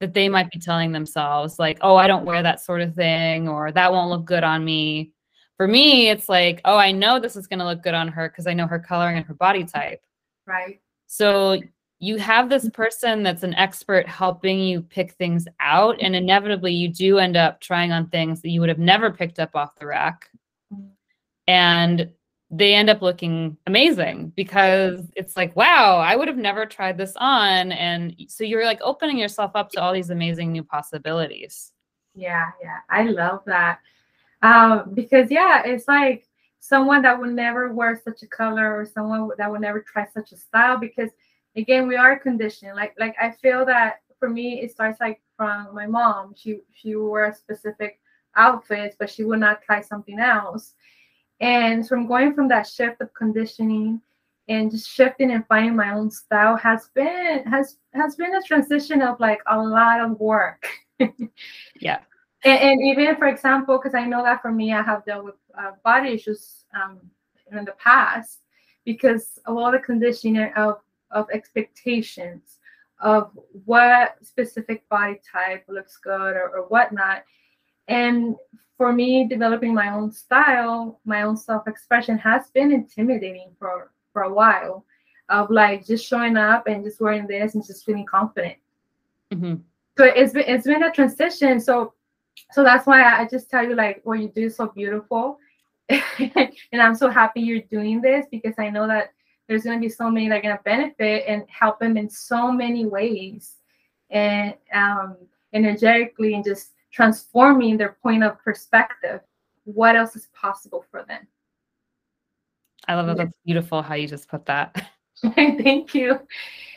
that 0.00 0.14
they 0.14 0.28
might 0.28 0.50
be 0.50 0.58
telling 0.58 0.92
themselves 0.92 1.58
like 1.58 1.78
oh 1.80 1.96
i 1.96 2.06
don't 2.06 2.24
wear 2.24 2.42
that 2.42 2.60
sort 2.60 2.80
of 2.80 2.94
thing 2.94 3.48
or 3.48 3.72
that 3.72 3.92
won't 3.92 4.10
look 4.10 4.24
good 4.24 4.44
on 4.44 4.64
me 4.64 5.12
for 5.58 5.66
me, 5.66 6.08
it's 6.08 6.28
like, 6.28 6.60
oh, 6.64 6.76
I 6.76 6.92
know 6.92 7.18
this 7.18 7.34
is 7.34 7.48
going 7.48 7.58
to 7.58 7.64
look 7.64 7.82
good 7.82 7.92
on 7.92 8.06
her 8.08 8.28
because 8.28 8.46
I 8.46 8.54
know 8.54 8.68
her 8.68 8.78
coloring 8.78 9.16
and 9.18 9.26
her 9.26 9.34
body 9.34 9.64
type. 9.64 10.00
Right. 10.46 10.80
So 11.08 11.60
you 12.00 12.16
have 12.18 12.48
this 12.48 12.68
person 12.70 13.22
that's 13.22 13.42
an 13.42 13.54
expert 13.54 14.06
helping 14.06 14.60
you 14.60 14.80
pick 14.80 15.12
things 15.12 15.46
out. 15.60 15.96
And 16.00 16.14
inevitably, 16.14 16.72
you 16.72 16.88
do 16.88 17.18
end 17.18 17.36
up 17.36 17.60
trying 17.60 17.92
on 17.92 18.08
things 18.08 18.40
that 18.42 18.50
you 18.50 18.60
would 18.60 18.68
have 18.68 18.78
never 18.78 19.10
picked 19.10 19.38
up 19.40 19.56
off 19.56 19.74
the 19.76 19.86
rack. 19.86 20.30
Mm. 20.72 20.90
And 21.48 22.12
they 22.50 22.74
end 22.74 22.88
up 22.88 23.02
looking 23.02 23.56
amazing 23.66 24.32
because 24.36 25.10
it's 25.16 25.36
like, 25.36 25.54
wow, 25.54 25.98
I 25.98 26.16
would 26.16 26.28
have 26.28 26.36
never 26.36 26.64
tried 26.64 26.96
this 26.96 27.12
on. 27.16 27.72
And 27.72 28.14
so 28.28 28.44
you're 28.44 28.64
like 28.64 28.80
opening 28.80 29.18
yourself 29.18 29.50
up 29.54 29.70
to 29.72 29.82
all 29.82 29.92
these 29.92 30.10
amazing 30.10 30.52
new 30.52 30.62
possibilities. 30.62 31.72
Yeah, 32.14 32.50
yeah. 32.62 32.78
I 32.88 33.04
love 33.04 33.42
that. 33.46 33.80
Um, 34.42 34.92
because 34.94 35.30
yeah, 35.30 35.62
it's 35.64 35.88
like 35.88 36.26
someone 36.60 37.02
that 37.02 37.18
would 37.18 37.32
never 37.32 37.72
wear 37.72 38.00
such 38.02 38.22
a 38.22 38.26
color 38.26 38.78
or 38.78 38.86
someone 38.86 39.30
that 39.36 39.50
would 39.50 39.60
never 39.60 39.80
try 39.80 40.06
such 40.14 40.32
a 40.32 40.36
style 40.36 40.78
because 40.78 41.10
again 41.58 41.86
we 41.86 41.96
are 41.96 42.18
conditioned 42.18 42.74
like 42.74 42.94
like 42.98 43.14
i 43.20 43.30
feel 43.30 43.66
that 43.66 44.00
for 44.18 44.28
me 44.28 44.60
it 44.60 44.70
starts 44.70 45.00
like 45.00 45.20
from 45.38 45.74
my 45.74 45.86
mom. 45.86 46.34
She 46.36 46.60
she 46.74 46.96
wore 46.96 47.32
specific 47.32 48.00
outfits 48.36 48.96
but 48.98 49.08
she 49.10 49.24
would 49.24 49.40
not 49.40 49.62
try 49.62 49.80
something 49.80 50.18
else. 50.18 50.74
And 51.40 51.88
from 51.88 52.06
going 52.06 52.34
from 52.34 52.48
that 52.48 52.66
shift 52.66 53.00
of 53.00 53.14
conditioning 53.14 54.00
and 54.48 54.70
just 54.70 54.88
shifting 54.88 55.30
and 55.30 55.46
finding 55.46 55.76
my 55.76 55.92
own 55.92 56.10
style 56.10 56.56
has 56.56 56.90
been 56.94 57.44
has 57.46 57.78
has 57.94 58.16
been 58.16 58.34
a 58.34 58.42
transition 58.42 59.00
of 59.00 59.20
like 59.20 59.40
a 59.46 59.58
lot 59.58 60.00
of 60.00 60.18
work. 60.20 60.66
Yeah. 61.80 62.00
And, 62.44 62.58
and 62.60 62.80
even 62.82 63.16
for 63.16 63.26
example, 63.26 63.78
because 63.78 63.94
I 63.94 64.04
know 64.04 64.22
that 64.24 64.42
for 64.42 64.50
me, 64.52 64.72
I 64.72 64.82
have 64.82 65.04
dealt 65.04 65.24
with 65.24 65.34
uh, 65.56 65.72
body 65.84 66.10
issues 66.10 66.64
um, 66.74 67.00
in 67.52 67.64
the 67.64 67.72
past 67.72 68.40
because 68.84 69.38
of 69.46 69.56
all 69.56 69.70
the 69.70 69.78
conditioning 69.78 70.52
of 70.56 70.80
of 71.10 71.26
expectations 71.32 72.58
of 73.00 73.30
what 73.64 74.16
specific 74.22 74.88
body 74.88 75.20
type 75.30 75.64
looks 75.68 75.96
good 75.98 76.36
or, 76.36 76.50
or 76.50 76.62
whatnot. 76.68 77.24
And 77.86 78.36
for 78.76 78.92
me, 78.92 79.26
developing 79.26 79.74
my 79.74 79.90
own 79.90 80.10
style, 80.10 81.00
my 81.04 81.22
own 81.22 81.36
self-expression 81.36 82.18
has 82.18 82.50
been 82.50 82.72
intimidating 82.72 83.50
for 83.58 83.92
for 84.12 84.22
a 84.22 84.32
while. 84.32 84.84
Of 85.30 85.50
like 85.50 85.86
just 85.86 86.06
showing 86.06 86.38
up 86.38 86.66
and 86.68 86.82
just 86.82 87.02
wearing 87.02 87.26
this 87.26 87.54
and 87.54 87.66
just 87.66 87.84
feeling 87.84 88.06
confident. 88.06 88.56
Mm-hmm. 89.30 89.56
So 89.98 90.04
it's 90.04 90.32
been 90.32 90.44
it's 90.46 90.66
been 90.66 90.82
a 90.82 90.90
transition. 90.90 91.60
So 91.60 91.92
so 92.52 92.64
that's 92.64 92.86
why 92.86 93.02
I 93.02 93.26
just 93.28 93.50
tell 93.50 93.62
you 93.62 93.74
like 93.74 94.00
what 94.04 94.20
you 94.20 94.28
do 94.28 94.46
is 94.46 94.56
so 94.56 94.68
beautiful. 94.68 95.38
and 95.88 96.82
I'm 96.82 96.94
so 96.94 97.10
happy 97.10 97.40
you're 97.40 97.60
doing 97.62 98.00
this 98.00 98.26
because 98.30 98.54
I 98.58 98.70
know 98.70 98.86
that 98.86 99.12
there's 99.48 99.64
going 99.64 99.78
to 99.78 99.84
be 99.84 99.88
so 99.88 100.10
many 100.10 100.28
that 100.28 100.38
are 100.38 100.42
going 100.42 100.56
to 100.56 100.62
benefit 100.62 101.24
and 101.26 101.44
help 101.48 101.80
them 101.80 101.96
in 101.96 102.08
so 102.08 102.52
many 102.52 102.84
ways 102.84 103.56
and 104.10 104.54
um, 104.72 105.16
energetically 105.52 106.34
and 106.34 106.44
just 106.44 106.74
transforming 106.92 107.76
their 107.76 107.96
point 108.02 108.22
of 108.22 108.38
perspective. 108.38 109.20
What 109.64 109.96
else 109.96 110.16
is 110.16 110.28
possible 110.34 110.84
for 110.90 111.04
them? 111.08 111.26
I 112.86 112.94
love 112.94 113.06
that. 113.06 113.16
That's 113.16 113.32
beautiful 113.44 113.82
how 113.82 113.94
you 113.94 114.06
just 114.06 114.28
put 114.28 114.46
that. 114.46 114.90
Thank 115.34 115.94
you. 115.94 116.20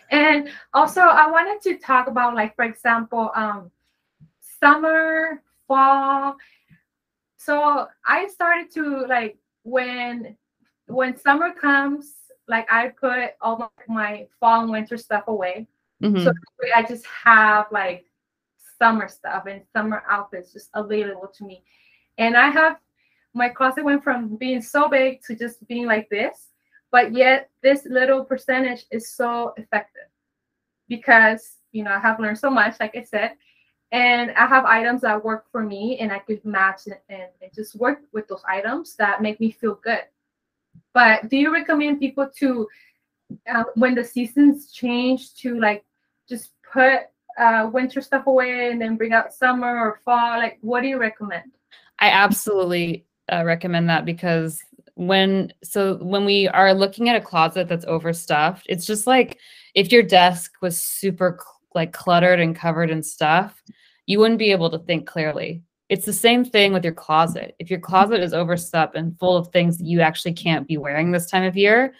And 0.09 0.49
also, 0.73 1.01
I 1.01 1.29
wanted 1.29 1.61
to 1.69 1.77
talk 1.77 2.07
about, 2.07 2.35
like, 2.35 2.55
for 2.55 2.65
example, 2.65 3.31
um, 3.35 3.71
summer 4.61 5.41
fall. 5.67 6.35
So 7.37 7.87
I 8.05 8.27
started 8.27 8.71
to 8.73 9.05
like 9.07 9.37
when 9.63 10.35
when 10.87 11.17
summer 11.17 11.53
comes, 11.53 12.13
like 12.51 12.71
I 12.71 12.89
put 12.89 13.31
all 13.41 13.57
my, 13.57 13.69
my 13.87 14.27
fall 14.39 14.61
and 14.61 14.71
winter 14.71 14.97
stuff 14.97 15.23
away. 15.27 15.67
Mm-hmm. 16.03 16.23
So 16.23 16.33
I 16.75 16.83
just 16.83 17.05
have 17.05 17.67
like 17.71 18.05
summer 18.77 19.07
stuff 19.07 19.45
and 19.47 19.61
summer 19.73 20.03
outfits 20.09 20.51
just 20.51 20.69
available 20.73 21.31
to 21.37 21.45
me. 21.45 21.63
And 22.17 22.35
I 22.35 22.49
have 22.49 22.77
my 23.33 23.47
closet 23.47 23.85
went 23.85 24.03
from 24.03 24.35
being 24.35 24.61
so 24.61 24.89
big 24.89 25.21
to 25.23 25.35
just 25.35 25.65
being 25.67 25.85
like 25.85 26.09
this, 26.09 26.49
but 26.91 27.13
yet 27.13 27.49
this 27.63 27.85
little 27.85 28.25
percentage 28.25 28.85
is 28.91 29.09
so 29.09 29.53
effective 29.55 30.09
because 30.89 31.57
you 31.71 31.85
know 31.85 31.91
I 31.91 31.99
have 31.99 32.19
learned 32.19 32.37
so 32.37 32.49
much, 32.49 32.75
like 32.81 32.97
I 32.97 33.03
said, 33.03 33.31
and 33.93 34.31
I 34.31 34.45
have 34.45 34.65
items 34.65 35.01
that 35.01 35.23
work 35.23 35.45
for 35.53 35.63
me 35.63 35.97
and 35.99 36.11
I 36.11 36.19
could 36.19 36.43
match 36.43 36.87
and, 36.87 36.97
and, 37.07 37.29
and, 37.41 37.53
just 37.53 37.75
work 37.75 37.99
with 38.11 38.27
those 38.27 38.43
items 38.45 38.95
that 38.97 39.21
make 39.21 39.39
me 39.39 39.51
feel 39.51 39.75
good. 39.75 40.03
But 40.93 41.29
do 41.29 41.37
you 41.37 41.53
recommend 41.53 41.99
people 41.99 42.29
to, 42.39 42.67
uh, 43.51 43.63
when 43.75 43.95
the 43.95 44.03
seasons 44.03 44.71
change, 44.71 45.33
to 45.35 45.59
like 45.59 45.85
just 46.27 46.51
put 46.71 47.01
uh, 47.37 47.69
winter 47.71 48.01
stuff 48.01 48.27
away 48.27 48.71
and 48.71 48.81
then 48.81 48.97
bring 48.97 49.13
out 49.13 49.33
summer 49.33 49.77
or 49.79 49.99
fall? 50.03 50.37
Like, 50.37 50.57
what 50.61 50.81
do 50.81 50.87
you 50.87 50.97
recommend? 50.97 51.51
I 51.99 52.09
absolutely 52.09 53.05
uh, 53.31 53.43
recommend 53.45 53.89
that 53.89 54.05
because 54.05 54.61
when 54.95 55.53
so 55.63 55.97
when 55.97 56.25
we 56.25 56.47
are 56.49 56.73
looking 56.73 57.09
at 57.09 57.15
a 57.15 57.21
closet 57.21 57.67
that's 57.67 57.85
overstuffed, 57.85 58.65
it's 58.67 58.85
just 58.85 59.07
like 59.07 59.37
if 59.73 59.91
your 59.91 60.03
desk 60.03 60.53
was 60.61 60.79
super 60.79 61.39
like 61.73 61.93
cluttered 61.93 62.39
and 62.39 62.55
covered 62.55 62.89
in 62.89 63.01
stuff, 63.01 63.63
you 64.05 64.19
wouldn't 64.19 64.39
be 64.39 64.51
able 64.51 64.69
to 64.69 64.79
think 64.79 65.07
clearly. 65.07 65.63
It's 65.91 66.05
the 66.05 66.13
same 66.13 66.45
thing 66.45 66.71
with 66.71 66.85
your 66.85 66.93
closet. 66.93 67.53
If 67.59 67.69
your 67.69 67.81
closet 67.81 68.21
is 68.21 68.33
overstuffed 68.33 68.95
and 68.95 69.19
full 69.19 69.35
of 69.35 69.49
things 69.49 69.77
that 69.77 69.85
you 69.85 69.99
actually 69.99 70.31
can't 70.31 70.65
be 70.65 70.77
wearing 70.77 71.11
this 71.11 71.29
time 71.29 71.43
of 71.43 71.57
year, 71.57 71.93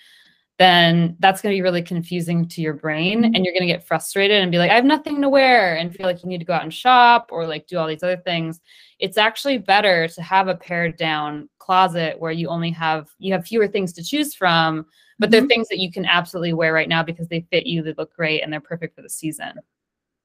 then 0.57 1.17
that's 1.19 1.41
going 1.41 1.51
to 1.51 1.57
be 1.57 1.61
really 1.61 1.81
confusing 1.81 2.47
to 2.47 2.61
your 2.61 2.73
brain 2.73 3.25
and 3.25 3.43
you're 3.43 3.53
going 3.53 3.67
to 3.67 3.73
get 3.73 3.85
frustrated 3.85 4.41
and 4.41 4.49
be 4.49 4.59
like 4.59 4.71
I 4.71 4.75
have 4.75 4.85
nothing 4.85 5.21
to 5.21 5.27
wear 5.27 5.75
and 5.75 5.93
feel 5.93 6.05
like 6.05 6.23
you 6.23 6.29
need 6.29 6.37
to 6.37 6.45
go 6.45 6.53
out 6.53 6.63
and 6.63 6.73
shop 6.73 7.31
or 7.33 7.45
like 7.45 7.67
do 7.67 7.77
all 7.77 7.87
these 7.87 8.01
other 8.01 8.15
things. 8.15 8.61
It's 8.97 9.17
actually 9.17 9.57
better 9.57 10.07
to 10.07 10.21
have 10.21 10.47
a 10.47 10.55
pared 10.55 10.95
down 10.95 11.49
closet 11.59 12.17
where 12.17 12.31
you 12.31 12.47
only 12.47 12.71
have 12.71 13.09
you 13.19 13.33
have 13.33 13.45
fewer 13.45 13.67
things 13.67 13.91
to 13.93 14.03
choose 14.03 14.33
from, 14.33 14.85
but 15.19 15.25
mm-hmm. 15.25 15.31
they're 15.31 15.47
things 15.47 15.67
that 15.67 15.79
you 15.79 15.91
can 15.91 16.05
absolutely 16.05 16.53
wear 16.53 16.71
right 16.71 16.87
now 16.87 17.03
because 17.03 17.27
they 17.27 17.45
fit 17.51 17.65
you, 17.65 17.83
they 17.83 17.93
look 17.97 18.13
great 18.15 18.41
and 18.41 18.53
they're 18.53 18.61
perfect 18.61 18.95
for 18.95 19.01
the 19.01 19.09
season. 19.09 19.51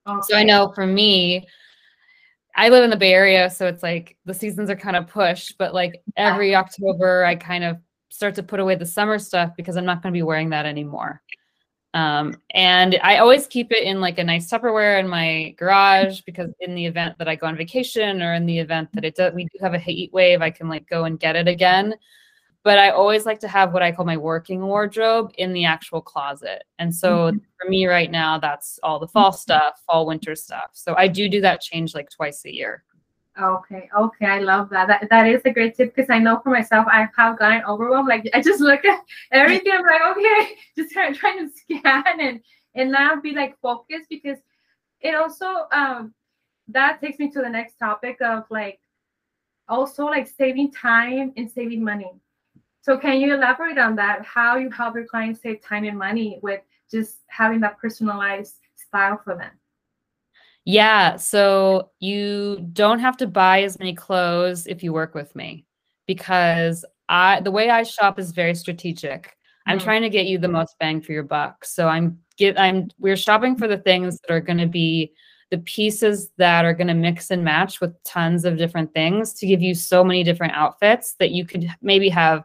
Okay. 0.06 0.20
So 0.22 0.36
I 0.36 0.44
know 0.44 0.70
for 0.72 0.86
me, 0.86 1.48
I 2.56 2.70
live 2.70 2.84
in 2.84 2.90
the 2.90 2.96
Bay 2.96 3.12
Area, 3.12 3.50
so 3.50 3.66
it's 3.66 3.82
like 3.82 4.16
the 4.24 4.32
seasons 4.34 4.70
are 4.70 4.76
kind 4.76 4.96
of 4.96 5.06
pushed, 5.06 5.58
but 5.58 5.74
like 5.74 6.02
every 6.16 6.54
October, 6.54 7.24
I 7.24 7.36
kind 7.36 7.62
of 7.64 7.76
start 8.08 8.34
to 8.36 8.42
put 8.42 8.60
away 8.60 8.74
the 8.74 8.86
summer 8.86 9.18
stuff 9.18 9.52
because 9.56 9.76
I'm 9.76 9.84
not 9.84 10.02
going 10.02 10.12
to 10.12 10.16
be 10.16 10.22
wearing 10.22 10.50
that 10.50 10.64
anymore. 10.64 11.22
Um, 11.92 12.34
and 12.50 12.98
I 13.02 13.18
always 13.18 13.46
keep 13.46 13.72
it 13.72 13.82
in 13.82 14.00
like 14.00 14.18
a 14.18 14.24
nice 14.24 14.50
Tupperware 14.50 15.00
in 15.00 15.08
my 15.08 15.54
garage 15.58 16.20
because 16.22 16.50
in 16.60 16.74
the 16.74 16.84
event 16.84 17.16
that 17.18 17.28
I 17.28 17.36
go 17.36 17.46
on 17.46 17.56
vacation 17.56 18.22
or 18.22 18.34
in 18.34 18.46
the 18.46 18.58
event 18.58 18.88
that 18.94 19.04
it 19.04 19.16
does, 19.16 19.34
we 19.34 19.44
do 19.44 19.58
have 19.60 19.74
a 19.74 19.78
heat 19.78 20.12
wave, 20.12 20.42
I 20.42 20.50
can 20.50 20.68
like 20.68 20.88
go 20.88 21.04
and 21.04 21.20
get 21.20 21.36
it 21.36 21.48
again. 21.48 21.94
But 22.66 22.80
I 22.80 22.90
always 22.90 23.26
like 23.26 23.38
to 23.40 23.48
have 23.48 23.72
what 23.72 23.84
I 23.84 23.92
call 23.92 24.04
my 24.04 24.16
working 24.16 24.60
wardrobe 24.60 25.30
in 25.38 25.52
the 25.52 25.64
actual 25.64 26.00
closet. 26.00 26.64
And 26.80 26.92
so 26.92 27.30
Mhm. 27.30 27.40
for 27.60 27.70
me 27.70 27.86
right 27.86 28.10
now, 28.10 28.40
that's 28.40 28.80
all 28.82 28.98
the 28.98 29.06
fall 29.06 29.30
Mhm. 29.30 29.36
stuff, 29.36 29.84
fall 29.86 30.04
winter 30.04 30.34
stuff. 30.34 30.70
So 30.72 30.96
I 30.96 31.06
do 31.06 31.28
do 31.28 31.40
that 31.42 31.60
change 31.60 31.94
like 31.94 32.10
twice 32.10 32.44
a 32.44 32.52
year. 32.52 32.82
Okay, 33.40 33.88
okay, 33.96 34.26
I 34.26 34.40
love 34.40 34.68
that. 34.70 34.88
That 34.88 35.08
that 35.10 35.28
is 35.28 35.42
a 35.44 35.52
great 35.52 35.76
tip 35.76 35.94
because 35.94 36.10
I 36.10 36.18
know 36.18 36.40
for 36.40 36.50
myself 36.50 36.88
I 36.90 37.06
have 37.16 37.38
gotten 37.38 37.62
overwhelmed. 37.66 38.08
Like 38.08 38.28
I 38.34 38.42
just 38.42 38.58
look 38.60 38.84
at 38.84 39.00
everything, 39.30 39.72
I'm 39.72 39.84
like, 39.86 40.02
okay, 40.16 40.56
just 40.76 40.90
trying 40.90 41.14
trying 41.14 41.48
to 41.48 41.56
scan 41.56 42.18
and 42.18 42.40
and 42.74 42.90
not 42.90 43.22
be 43.22 43.30
like 43.30 43.56
focused 43.60 44.08
because 44.08 44.38
it 45.02 45.14
also 45.14 45.68
um 45.70 46.12
that 46.66 47.00
takes 47.00 47.20
me 47.20 47.30
to 47.30 47.42
the 47.42 47.48
next 47.48 47.76
topic 47.76 48.20
of 48.22 48.42
like 48.50 48.80
also 49.68 50.06
like 50.06 50.26
saving 50.26 50.72
time 50.72 51.32
and 51.36 51.48
saving 51.48 51.84
money. 51.84 52.10
So 52.86 52.96
can 52.96 53.20
you 53.20 53.34
elaborate 53.34 53.78
on 53.78 53.96
that? 53.96 54.24
How 54.24 54.58
you 54.58 54.70
help 54.70 54.94
your 54.94 55.06
clients 55.06 55.42
save 55.42 55.60
time 55.60 55.82
and 55.82 55.98
money 55.98 56.38
with 56.40 56.60
just 56.88 57.16
having 57.26 57.58
that 57.62 57.78
personalized 57.78 58.60
style 58.76 59.20
for 59.24 59.36
them? 59.36 59.50
Yeah. 60.64 61.16
So 61.16 61.90
you 61.98 62.64
don't 62.72 63.00
have 63.00 63.16
to 63.16 63.26
buy 63.26 63.64
as 63.64 63.76
many 63.80 63.92
clothes 63.92 64.68
if 64.68 64.84
you 64.84 64.92
work 64.92 65.16
with 65.16 65.34
me 65.34 65.66
because 66.06 66.84
I 67.08 67.40
the 67.40 67.50
way 67.50 67.70
I 67.70 67.82
shop 67.82 68.20
is 68.20 68.30
very 68.30 68.54
strategic. 68.54 69.36
I'm 69.66 69.78
Mm. 69.80 69.82
trying 69.82 70.02
to 70.02 70.08
get 70.08 70.26
you 70.26 70.38
the 70.38 70.46
most 70.46 70.76
bang 70.78 71.00
for 71.00 71.10
your 71.10 71.24
buck. 71.24 71.64
So 71.64 71.88
I'm 71.88 72.20
get 72.36 72.56
I'm 72.56 72.88
we're 73.00 73.16
shopping 73.16 73.56
for 73.56 73.66
the 73.66 73.78
things 73.78 74.20
that 74.20 74.32
are 74.32 74.40
going 74.40 74.58
to 74.58 74.68
be 74.68 75.12
the 75.50 75.58
pieces 75.58 76.30
that 76.36 76.64
are 76.64 76.74
going 76.74 76.86
to 76.86 76.94
mix 76.94 77.32
and 77.32 77.42
match 77.42 77.80
with 77.80 78.00
tons 78.04 78.44
of 78.44 78.56
different 78.58 78.94
things 78.94 79.34
to 79.34 79.46
give 79.48 79.60
you 79.60 79.74
so 79.74 80.04
many 80.04 80.22
different 80.22 80.52
outfits 80.52 81.16
that 81.18 81.32
you 81.32 81.44
could 81.44 81.68
maybe 81.82 82.08
have 82.08 82.44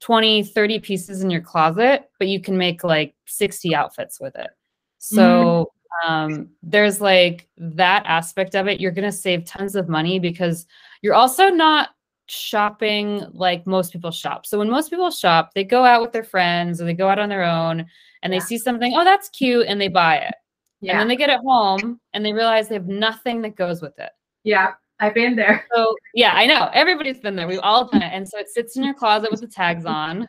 20 0.00 0.42
30 0.44 0.78
pieces 0.80 1.22
in 1.22 1.30
your 1.30 1.40
closet 1.40 2.10
but 2.18 2.28
you 2.28 2.40
can 2.40 2.58
make 2.58 2.84
like 2.84 3.14
60 3.26 3.74
outfits 3.74 4.20
with 4.20 4.36
it. 4.36 4.50
So 4.98 5.72
um, 6.06 6.48
there's 6.62 7.00
like 7.00 7.46
that 7.56 8.02
aspect 8.06 8.54
of 8.56 8.66
it. 8.66 8.80
You're 8.80 8.90
going 8.90 9.04
to 9.10 9.12
save 9.12 9.44
tons 9.44 9.76
of 9.76 9.88
money 9.88 10.18
because 10.18 10.66
you're 11.02 11.14
also 11.14 11.48
not 11.50 11.90
shopping 12.26 13.22
like 13.32 13.66
most 13.66 13.92
people 13.92 14.10
shop. 14.10 14.46
So 14.46 14.58
when 14.58 14.70
most 14.70 14.90
people 14.90 15.10
shop 15.10 15.50
they 15.54 15.64
go 15.64 15.84
out 15.84 16.00
with 16.02 16.12
their 16.12 16.24
friends 16.24 16.80
or 16.80 16.84
they 16.86 16.94
go 16.94 17.08
out 17.08 17.18
on 17.18 17.28
their 17.28 17.44
own 17.44 17.84
and 18.22 18.32
they 18.32 18.38
Yeah. 18.38 18.44
see 18.44 18.58
something 18.58 18.94
oh 18.96 19.04
that's 19.04 19.28
cute 19.28 19.66
and 19.68 19.80
they 19.80 19.88
buy 19.88 20.16
it. 20.16 20.34
Yeah. 20.80 20.92
and 20.92 21.00
then 21.00 21.08
they 21.08 21.16
get 21.16 21.30
it 21.30 21.40
home 21.40 22.00
and 22.12 22.24
they 22.24 22.32
realize 22.32 22.68
they 22.68 22.74
have 22.74 22.88
nothing 22.88 23.42
that 23.42 23.56
goes 23.56 23.80
with 23.80 23.98
it. 23.98 24.10
Yeah, 24.42 24.72
I've 25.00 25.14
been 25.14 25.34
there. 25.36 25.64
so 25.74 25.94
yeah, 26.14 26.32
I 26.34 26.46
know 26.46 26.70
everybody's 26.72 27.18
been 27.20 27.36
there. 27.36 27.48
We've 27.48 27.60
all 27.62 27.86
done 27.88 28.02
it, 28.02 28.12
and 28.12 28.28
so 28.28 28.38
it 28.38 28.48
sits 28.48 28.76
in 28.76 28.84
your 28.84 28.94
closet 28.94 29.30
with 29.30 29.40
the 29.40 29.48
tags 29.48 29.84
on. 29.86 30.26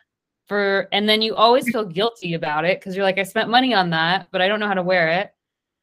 For 0.48 0.86
and 0.92 1.08
then 1.08 1.22
you 1.22 1.34
always 1.34 1.68
feel 1.68 1.84
guilty 1.84 2.34
about 2.34 2.64
it 2.64 2.78
because 2.78 2.94
you're 2.94 3.04
like, 3.04 3.18
I 3.18 3.24
spent 3.24 3.48
money 3.50 3.74
on 3.74 3.90
that, 3.90 4.28
but 4.30 4.40
I 4.40 4.46
don't 4.48 4.60
know 4.60 4.68
how 4.68 4.74
to 4.74 4.82
wear 4.82 5.08
it. 5.08 5.32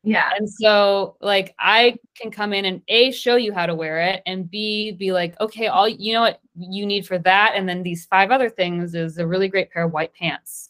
Yeah, 0.05 0.29
And 0.37 0.49
so 0.49 1.15
like 1.21 1.55
I 1.59 1.97
can 2.19 2.29
come 2.29 2.51
in 2.53 2.65
and 2.65 2.81
a 2.89 3.11
show 3.11 3.37
you 3.37 3.53
how 3.53 3.65
to 3.65 3.75
wear 3.75 3.99
it, 4.01 4.21
and 4.25 4.49
b 4.49 4.91
be 4.91 5.11
like, 5.13 5.39
okay, 5.41 5.67
all 5.67 5.87
you 5.87 6.13
know 6.13 6.21
what 6.21 6.39
you 6.55 6.85
need 6.85 7.05
for 7.07 7.17
that, 7.19 7.53
and 7.55 7.67
then 7.67 7.83
these 7.83 8.05
five 8.05 8.31
other 8.31 8.49
things 8.49 8.95
is 8.95 9.17
a 9.17 9.25
really 9.27 9.47
great 9.47 9.71
pair 9.71 9.83
of 9.83 9.93
white 9.93 10.13
pants. 10.13 10.69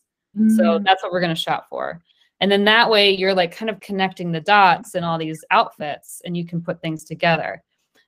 So 0.55 0.79
Mm. 0.79 0.83
that's 0.83 1.03
what 1.03 1.11
we're 1.11 1.19
going 1.19 1.35
to 1.35 1.39
shop 1.39 1.67
for. 1.69 2.01
And 2.41 2.51
then 2.51 2.63
that 2.65 2.89
way 2.89 3.11
you're 3.11 3.35
like 3.35 3.55
kind 3.55 3.69
of 3.69 3.79
connecting 3.79 4.31
the 4.31 4.41
dots 4.41 4.95
in 4.95 5.03
all 5.03 5.19
these 5.19 5.45
outfits 5.51 6.21
and 6.25 6.35
you 6.35 6.43
can 6.45 6.59
put 6.61 6.81
things 6.81 7.03
together. 7.03 7.61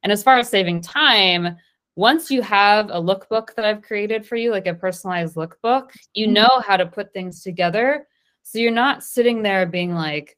And 0.05 0.11
as 0.11 0.21
far 0.21 0.37
as 0.37 0.47
saving 0.47 0.81
time, 0.81 1.57
once 1.95 2.29
you 2.29 2.43
have 2.43 2.91
a 2.91 3.01
lookbook 3.01 3.55
that 3.55 3.65
I've 3.65 3.81
created 3.81 4.23
for 4.23 4.35
you, 4.35 4.51
like 4.51 4.67
a 4.67 4.73
personalized 4.75 5.35
lookbook, 5.35 5.89
you 6.13 6.27
Mhm. 6.27 6.33
know 6.33 6.61
how 6.63 6.77
to 6.77 6.85
put 6.85 7.11
things 7.11 7.41
together. 7.41 8.07
So 8.43 8.59
you're 8.59 8.69
not 8.71 9.01
sitting 9.03 9.41
there 9.41 9.65
being 9.65 9.95
like, 9.95 10.37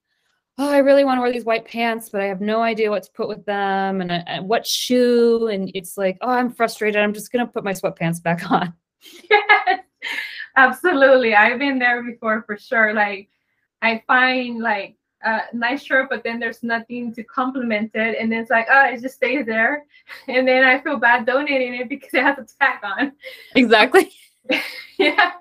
oh, 0.58 0.70
I 0.70 0.78
really 0.78 1.04
want 1.04 1.18
to 1.18 1.22
wear 1.22 1.34
these 1.34 1.44
white 1.44 1.66
pants, 1.66 2.08
but 2.08 2.22
I 2.22 2.28
have 2.28 2.40
no 2.40 2.62
idea 2.62 2.90
what 2.90 3.04
to 3.04 3.12
put 3.12 3.28
with 3.28 3.44
them 3.46 4.00
and, 4.00 4.10
uh, 4.10 4.24
and 4.26 4.48
what 4.48 4.66
shoe. 4.66 5.48
And 5.48 5.70
it's 5.74 5.98
like, 5.98 6.18
oh, 6.22 6.30
I'm 6.30 6.50
frustrated. 6.50 7.02
I'm 7.02 7.14
just 7.14 7.34
going 7.34 7.46
to 7.46 7.52
put 7.52 7.66
my 7.66 7.74
sweatpants 7.74 8.24
back 8.24 8.50
on. 8.50 8.74
Yes, 9.30 9.82
absolutely. 10.56 11.36
I've 11.36 11.60
been 11.60 11.78
there 11.78 12.02
before 12.04 12.44
for 12.44 12.58
sure. 12.58 12.94
Like, 12.94 13.28
I 13.82 14.02
find 14.08 14.60
like 14.60 14.97
a 15.24 15.42
nice 15.54 15.84
shirt, 15.84 16.10
but 16.10 16.24
then 16.24 16.40
there's 16.40 16.64
nothing 16.64 17.14
to 17.16 17.24
complement 17.24 17.92
it, 17.96 18.18
and 18.20 18.34
it's 18.34 18.50
like, 18.50 18.68
oh, 18.72 18.86
it 18.86 19.02
just 19.02 19.16
stays 19.16 19.46
there, 19.46 19.86
and 20.28 20.48
then 20.48 20.64
I 20.64 20.80
feel 20.80 20.98
bad 20.98 21.26
donating 21.26 21.76
it 21.76 21.90
because 21.90 22.14
it 22.14 22.24
has 22.24 22.38
a 22.38 22.46
tag 22.60 22.80
on. 22.84 23.14
Exactly. 23.56 24.12
yeah, 25.00 25.32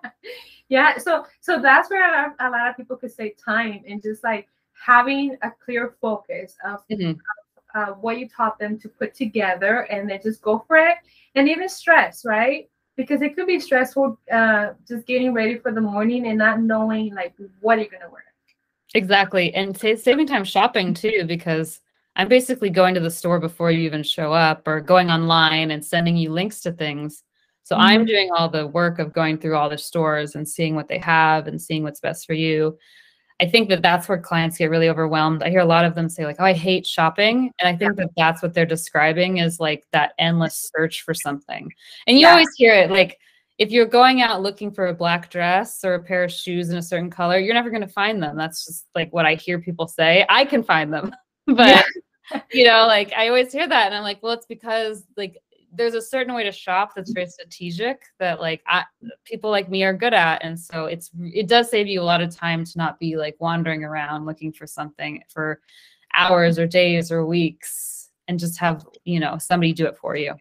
yeah. 0.68 0.98
So, 0.98 1.26
so 1.40 1.60
that's 1.60 1.90
where 1.90 2.08
a 2.08 2.22
lot, 2.28 2.36
a 2.40 2.50
lot 2.50 2.68
of 2.70 2.76
people 2.76 2.96
could 2.96 3.12
save 3.12 3.36
time 3.42 3.82
and 3.88 4.02
just 4.02 4.24
like 4.24 4.48
having 4.84 5.36
a 5.42 5.50
clear 5.64 5.94
focus 6.00 6.56
of 6.64 6.82
Mhm. 6.90 7.18
uh, 7.74 7.92
what 7.92 8.18
you 8.18 8.28
taught 8.28 8.58
them 8.58 8.78
to 8.78 8.88
put 8.88 9.14
together 9.14 9.80
and 9.90 10.08
then 10.08 10.20
just 10.22 10.42
go 10.42 10.58
for 10.66 10.76
it 10.76 10.96
and 11.34 11.48
even 11.48 11.68
stress 11.68 12.24
right 12.24 12.68
because 12.96 13.22
it 13.22 13.34
could 13.34 13.46
be 13.46 13.58
stressful 13.58 14.18
uh, 14.30 14.72
just 14.86 15.06
getting 15.06 15.32
ready 15.32 15.56
for 15.56 15.72
the 15.72 15.80
morning 15.80 16.26
and 16.26 16.38
not 16.38 16.60
knowing 16.60 17.14
like 17.14 17.34
what 17.60 17.78
you're 17.78 17.88
gonna 17.88 18.10
wear 18.10 18.25
Exactly. 18.96 19.52
And 19.54 19.76
sa- 19.76 19.94
saving 19.96 20.26
time 20.26 20.42
shopping 20.44 20.94
too, 20.94 21.24
because 21.26 21.80
I'm 22.16 22.28
basically 22.28 22.70
going 22.70 22.94
to 22.94 23.00
the 23.00 23.10
store 23.10 23.38
before 23.38 23.70
you 23.70 23.80
even 23.80 24.02
show 24.02 24.32
up 24.32 24.66
or 24.66 24.80
going 24.80 25.10
online 25.10 25.70
and 25.70 25.84
sending 25.84 26.16
you 26.16 26.30
links 26.32 26.60
to 26.62 26.72
things. 26.72 27.22
So 27.62 27.76
I'm 27.76 28.04
Mhm. 28.04 28.08
doing 28.08 28.30
all 28.34 28.48
the 28.48 28.66
work 28.66 28.98
of 28.98 29.12
going 29.12 29.36
through 29.36 29.54
all 29.54 29.68
the 29.68 29.76
stores 29.76 30.34
and 30.34 30.48
seeing 30.48 30.74
what 30.74 30.88
they 30.88 30.96
have 30.98 31.46
and 31.46 31.60
seeing 31.60 31.82
what's 31.82 32.00
best 32.00 32.26
for 32.26 32.32
you. 32.32 32.78
I 33.38 33.44
think 33.46 33.68
that 33.68 33.82
that's 33.82 34.08
where 34.08 34.16
clients 34.16 34.56
get 34.56 34.70
really 34.70 34.88
overwhelmed. 34.88 35.42
I 35.42 35.50
hear 35.50 35.60
a 35.60 35.66
lot 35.66 35.84
of 35.84 35.94
them 35.94 36.08
say 36.08 36.24
like, 36.24 36.36
"Oh, 36.38 36.44
I 36.44 36.54
hate 36.54 36.86
shopping." 36.86 37.52
And 37.60 37.68
I 37.68 37.76
think 37.76 37.96
that 37.96 38.08
that's 38.16 38.42
what 38.42 38.54
they're 38.54 38.64
describing 38.64 39.38
is 39.38 39.60
like 39.60 39.84
that 39.92 40.14
endless 40.18 40.70
search 40.74 41.02
for 41.02 41.12
something. 41.12 41.70
And 42.06 42.16
you 42.18 42.22
Yeah. 42.26 42.30
always 42.30 42.48
hear 42.56 42.72
it 42.72 42.90
like 42.90 43.18
if 43.58 43.70
you're 43.70 43.86
going 43.86 44.20
out 44.20 44.42
looking 44.42 44.70
for 44.70 44.88
a 44.88 44.94
black 44.94 45.30
dress 45.30 45.84
or 45.84 45.94
a 45.94 46.02
pair 46.02 46.24
of 46.24 46.32
shoes 46.32 46.70
in 46.70 46.76
a 46.76 46.82
certain 46.82 47.10
color, 47.10 47.38
you're 47.38 47.54
never 47.54 47.70
going 47.70 47.82
to 47.82 47.88
find 47.88 48.22
them. 48.22 48.36
That's 48.36 48.66
just 48.66 48.86
like 48.94 49.12
what 49.12 49.24
I 49.24 49.34
hear 49.34 49.58
people 49.58 49.88
say. 49.88 50.26
I 50.28 50.44
can 50.44 50.62
find 50.62 50.92
them. 50.92 51.14
But 51.48 51.84
you 52.52 52.64
know, 52.64 52.88
like 52.88 53.12
I 53.12 53.28
always 53.28 53.52
hear 53.52 53.68
that 53.68 53.86
and 53.86 53.94
I'm 53.94 54.02
like, 54.02 54.20
well, 54.20 54.32
it's 54.32 54.46
because 54.46 55.04
like 55.16 55.40
there's 55.76 55.94
a 55.94 56.02
certain 56.02 56.34
way 56.34 56.42
to 56.42 56.52
shop 56.52 56.92
that's 56.94 57.12
very 57.12 57.26
strategic 57.26 58.02
that 58.18 58.40
like 58.40 58.62
I, 58.66 58.84
people 59.24 59.50
like 59.50 59.68
me 59.68 59.84
are 59.84 59.92
good 59.92 60.14
at 60.14 60.42
and 60.42 60.58
so 60.58 60.86
it's 60.86 61.10
it 61.20 61.48
does 61.48 61.70
save 61.70 61.86
you 61.86 62.00
a 62.00 62.02
lot 62.02 62.20
of 62.20 62.34
time 62.34 62.64
to 62.64 62.78
not 62.78 62.98
be 62.98 63.16
like 63.16 63.36
wandering 63.38 63.84
around 63.84 64.26
looking 64.26 64.52
for 64.52 64.66
something 64.66 65.22
for 65.28 65.60
hours 66.14 66.58
or 66.58 66.66
days 66.66 67.12
or 67.12 67.26
weeks 67.26 68.08
and 68.28 68.38
just 68.38 68.58
have 68.58 68.86
you 69.04 69.20
know 69.20 69.38
somebody 69.38 69.72
do 69.72 69.86
it 69.86 69.96
for 69.96 70.16
you 70.16 70.34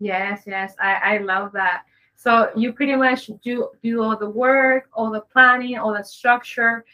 yes 0.00 0.42
yes 0.46 0.74
i 0.80 0.94
i 1.14 1.18
love 1.18 1.52
that 1.52 1.84
so 2.22 2.50
you 2.54 2.72
pretty 2.72 2.94
much 2.94 3.30
do 3.42 3.68
do 3.82 4.02
all 4.02 4.16
the 4.16 4.28
work 4.46 4.88
all 4.94 5.10
the 5.10 5.20
planning 5.32 5.76
all 5.78 5.92
the 5.92 6.02
structure 6.04 6.84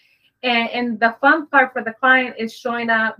and 0.42 0.68
and 0.70 1.00
the 1.00 1.14
fun 1.20 1.46
part 1.48 1.72
for 1.72 1.82
the 1.82 1.92
client 1.92 2.34
is 2.38 2.50
showing 2.56 2.88
up 2.88 3.16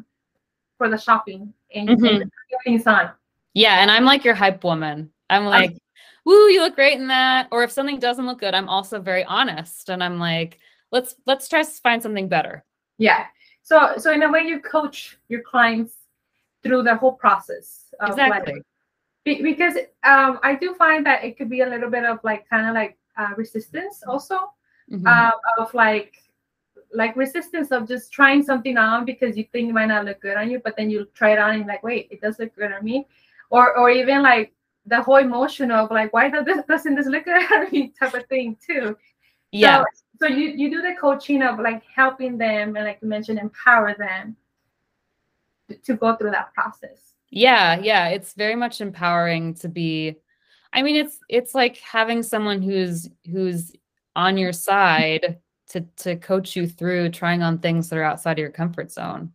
for 0.78 0.88
the 0.88 0.96
shopping 0.96 1.52
and 1.74 1.88
Mhm. 1.88 2.30
everything's 2.54 2.86
on 2.86 3.10
yeah 3.54 3.80
and 3.82 3.90
i'm 3.90 4.04
like 4.04 4.24
your 4.24 4.34
hype 4.34 4.64
woman 4.64 5.10
i'm 5.28 5.44
like 5.44 5.76
woo 6.24 6.48
you 6.48 6.60
look 6.62 6.74
great 6.74 6.98
in 6.98 7.08
that 7.08 7.48
or 7.52 7.62
if 7.62 7.70
something 7.70 7.98
doesn't 7.98 8.26
look 8.26 8.40
good 8.40 8.54
i'm 8.54 8.68
also 8.68 9.00
very 9.00 9.24
honest 9.24 9.88
and 9.90 10.02
i'm 10.02 10.18
like 10.18 10.58
let's 10.92 11.14
let's 11.26 11.48
try 11.48 11.62
to 11.62 11.70
find 11.70 12.02
something 12.02 12.28
better 12.28 12.64
Yeah. 12.98 13.26
So 13.62 13.76
so 13.98 14.12
in 14.12 14.22
a 14.22 14.30
way 14.34 14.42
you 14.50 14.60
coach 14.60 15.18
your 15.28 15.42
clients 15.42 15.94
through 16.62 16.82
the 16.84 16.96
whole 16.96 17.12
process. 17.12 17.92
Of 18.00 18.16
like- 18.16 18.28
exactly 18.28 18.62
be- 19.28 19.42
because 19.42 19.74
um 20.12 20.32
I 20.42 20.52
do 20.62 20.74
find 20.74 21.04
that 21.06 21.24
it 21.24 21.36
could 21.36 21.50
be 21.50 21.60
a 21.66 21.68
little 21.74 21.90
bit 21.96 22.04
of 22.04 22.18
like 22.30 22.48
kind 22.48 22.66
of 22.68 22.74
like 22.74 22.96
uh, 23.20 23.32
resistance 23.36 24.02
also 24.06 24.38
Mhm. 24.90 25.04
uh, 25.06 25.32
of 25.58 25.74
like 25.74 26.12
like 26.94 27.14
resistance 27.16 27.70
of 27.70 27.86
just 27.86 28.10
trying 28.12 28.42
something 28.42 28.78
on 28.78 29.04
because 29.04 29.36
you 29.36 29.44
think 29.52 29.68
it 29.68 29.72
might 29.74 29.90
not 29.92 30.06
look 30.06 30.20
good 30.22 30.38
on 30.38 30.50
you, 30.50 30.58
but 30.64 30.74
then 30.76 30.88
you 30.88 31.04
try 31.14 31.32
it 31.34 31.38
on 31.38 31.54
and 31.54 31.66
like, 31.66 31.82
wait, 31.82 32.08
it 32.10 32.20
does 32.22 32.38
look 32.38 32.54
good 32.56 32.72
on 32.72 32.82
me, 32.84 33.06
or 33.50 33.76
or 33.76 33.90
even 33.90 34.22
like 34.22 34.52
the 34.86 35.02
whole 35.02 35.16
emotion 35.20 35.70
of 35.70 35.90
like, 35.90 36.12
why 36.14 36.30
does 36.30 36.46
this 36.46 36.64
doesn't 36.66 36.94
this 36.94 37.06
look 37.06 37.24
good 37.24 37.42
on 37.52 37.68
me 37.70 37.92
type 38.00 38.14
of 38.14 38.24
thing 38.26 38.56
too. 38.66 38.96
yeah 39.52 39.84
So, 39.84 39.84
so 40.20 40.26
you 40.38 40.48
you 40.60 40.70
do 40.70 40.80
the 40.80 40.94
coaching 41.00 41.42
of 41.42 41.58
like 41.58 41.82
helping 41.94 42.38
them 42.38 42.76
and 42.76 42.86
like 42.86 42.98
you 43.02 43.08
mentioned, 43.08 43.38
empower 43.38 43.94
them 43.94 44.36
to, 45.68 45.76
to 45.76 45.94
go 45.96 46.16
through 46.16 46.30
that 46.32 46.54
process. 46.54 47.07
Yeah, 47.30 47.78
yeah, 47.80 48.08
it's 48.08 48.32
very 48.34 48.54
much 48.54 48.80
empowering 48.80 49.54
to 49.54 49.68
be 49.68 50.16
I 50.72 50.82
mean 50.82 50.96
it's 50.96 51.18
it's 51.28 51.54
like 51.54 51.78
having 51.78 52.22
someone 52.22 52.60
who's 52.62 53.08
who's 53.30 53.72
on 54.16 54.36
your 54.36 54.52
side 54.52 55.38
to 55.70 55.80
to 55.98 56.16
coach 56.16 56.56
you 56.56 56.66
through 56.66 57.10
trying 57.10 57.42
on 57.42 57.58
things 57.58 57.88
that 57.88 57.98
are 57.98 58.02
outside 58.04 58.32
of 58.32 58.38
your 58.38 58.50
comfort 58.50 58.90
zone. 58.92 59.32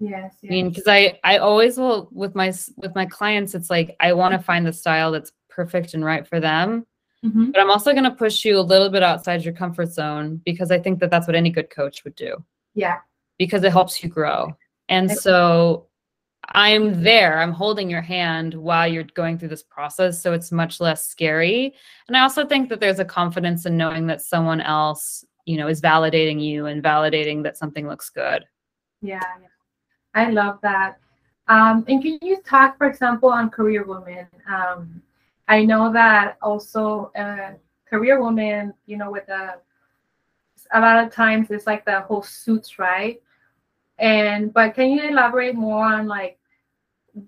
Yes. 0.00 0.34
I 0.44 0.48
mean, 0.48 0.68
because 0.70 0.88
I 0.88 1.18
I 1.22 1.38
always 1.38 1.78
will 1.78 2.08
with 2.12 2.34
my 2.34 2.52
with 2.76 2.94
my 2.94 3.06
clients 3.06 3.54
it's 3.54 3.70
like 3.70 3.94
I 4.00 4.12
want 4.12 4.32
to 4.32 4.38
find 4.40 4.66
the 4.66 4.72
style 4.72 5.12
that's 5.12 5.32
perfect 5.48 5.94
and 5.94 6.04
right 6.04 6.26
for 6.26 6.40
them. 6.40 6.86
Mhm. 7.24 7.52
but 7.52 7.60
I'm 7.60 7.70
also 7.70 7.92
going 7.92 8.02
to 8.02 8.10
push 8.10 8.44
you 8.44 8.58
a 8.58 8.60
little 8.72 8.88
bit 8.90 9.04
outside 9.04 9.44
your 9.44 9.54
comfort 9.54 9.92
zone 9.92 10.40
because 10.44 10.72
I 10.72 10.80
think 10.80 10.98
that 10.98 11.08
that's 11.08 11.28
what 11.28 11.36
any 11.36 11.50
good 11.50 11.70
coach 11.70 12.02
would 12.02 12.16
do 12.16 12.44
Yeah. 12.74 12.98
because 13.38 13.62
it 13.62 13.70
helps 13.70 14.02
you 14.02 14.08
grow. 14.08 14.56
And 14.88 15.08
so 15.08 15.86
I'm 16.48 17.02
there, 17.02 17.38
I'm 17.38 17.52
holding 17.52 17.88
your 17.88 18.00
hand 18.00 18.54
while 18.54 18.86
you're 18.86 19.04
going 19.04 19.38
through 19.38 19.48
this 19.48 19.62
process. 19.62 20.20
So 20.20 20.32
it's 20.32 20.52
much 20.52 20.80
less 20.80 21.06
scary. 21.06 21.74
And 22.08 22.16
I 22.16 22.20
also 22.20 22.44
think 22.46 22.68
that 22.68 22.80
there's 22.80 22.98
a 22.98 23.04
confidence 23.04 23.64
in 23.64 23.76
knowing 23.76 24.06
that 24.08 24.22
someone 24.22 24.60
else, 24.60 25.24
you 25.46 25.56
know, 25.56 25.68
is 25.68 25.80
validating 25.80 26.42
you 26.42 26.66
and 26.66 26.82
validating 26.82 27.42
that 27.44 27.56
something 27.56 27.86
looks 27.86 28.10
good. 28.10 28.44
Yeah. 29.00 29.20
I 30.14 30.30
love 30.30 30.58
that. 30.62 30.98
Um, 31.48 31.84
and 31.88 32.02
can 32.02 32.18
you 32.22 32.40
talk, 32.44 32.76
for 32.76 32.86
example, 32.86 33.28
on 33.28 33.50
career 33.50 33.84
women? 33.84 34.26
Um, 34.48 35.02
I 35.48 35.64
know 35.64 35.92
that 35.92 36.38
also 36.42 37.10
uh, 37.16 37.52
career 37.88 38.22
women, 38.22 38.74
you 38.86 38.96
know, 38.96 39.10
with 39.10 39.26
the 39.26 39.54
a 40.74 40.80
lot 40.80 41.04
of 41.04 41.12
times 41.12 41.50
it's 41.50 41.66
like 41.66 41.84
the 41.84 42.00
whole 42.00 42.22
suits, 42.22 42.78
right? 42.78 43.20
And 44.02 44.52
but 44.52 44.74
can 44.74 44.90
you 44.90 45.08
elaborate 45.08 45.54
more 45.54 45.86
on 45.86 46.08
like 46.08 46.36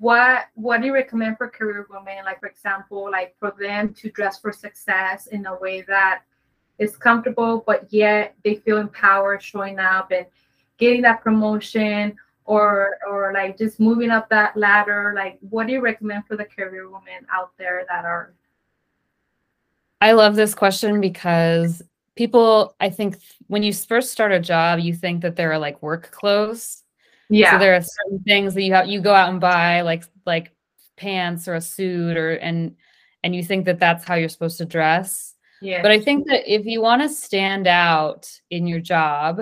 what 0.01 0.47
what 0.55 0.81
do 0.81 0.89
you 0.89 0.93
recommend 0.93 1.39
for 1.39 1.49
career 1.49 1.87
women? 1.89 2.25
Like 2.25 2.41
for 2.41 2.49
example, 2.49 3.09
like 3.11 3.37
for 3.39 3.55
them 3.59 3.95
to 3.95 4.11
dress 4.11 4.41
for 4.41 4.53
success 4.53 5.29
in 5.29 5.47
a 5.47 5.57
way 5.57 5.83
that 5.83 6.23
is 6.81 6.97
comfortable, 6.97 7.63
but 7.65 7.87
yet 7.93 8.35
they 8.45 8.57
feel 8.57 8.79
empowered 8.79 9.41
showing 9.41 9.79
up 9.79 10.11
and 10.11 10.27
getting 10.77 11.03
that 11.03 11.23
promotion 11.23 12.17
or 12.45 12.99
or 13.09 13.33
like 13.33 13.57
just 13.57 13.79
moving 13.79 14.11
up 14.11 14.29
that 14.29 14.55
ladder 14.57 15.15
like 15.17 15.39
what 15.49 15.67
do 15.67 15.73
you 15.73 15.81
recommend 15.81 16.27
for 16.27 16.37
the 16.37 16.45
career 16.45 16.91
women 16.91 17.25
out 17.33 17.53
there 17.57 17.87
that 17.89 18.05
are 18.05 18.35
I 20.03 20.13
love 20.13 20.37
this 20.37 20.55
question 20.55 21.01
because 21.01 21.83
people, 22.17 22.75
I 22.81 22.91
think 22.91 23.19
when 23.49 23.63
you 23.63 23.73
first 23.73 24.13
start 24.13 24.33
a 24.33 24.41
job, 24.41 24.79
you 24.81 24.95
think 24.95 25.23
that 25.23 25.37
there 25.37 25.53
are 25.53 25.59
like 25.59 25.83
work 25.83 26.11
clothes. 26.11 26.83
Yeah. 27.29 27.53
So 27.53 27.59
there 27.59 27.75
are 27.75 27.83
certain 27.83 28.23
things 28.25 28.55
that 28.55 28.63
you 28.63 28.73
have 28.75 28.87
you 28.87 29.01
go 29.01 29.15
out 29.15 29.31
and 29.31 29.41
buy 29.41 29.81
like 29.81 30.05
like 30.27 30.53
pants 30.97 31.49
or 31.49 31.55
a 31.55 31.61
suit 31.61 32.17
or 32.17 32.33
and 32.35 32.77
and 33.25 33.35
you 33.35 33.43
think 33.43 33.65
that 33.65 33.81
that's 33.81 34.05
how 34.05 34.15
you're 34.15 34.29
supposed 34.29 34.59
to 34.59 34.65
dress. 34.67 35.35
yeah 35.63 35.83
But 35.83 35.91
I 35.91 35.99
think 35.99 36.27
that 36.29 36.43
if 36.53 36.67
you 36.67 36.81
want 36.83 37.03
to 37.03 37.09
stand 37.09 37.67
out 37.67 38.31
in 38.51 38.67
your 38.67 38.81
job, 38.81 39.41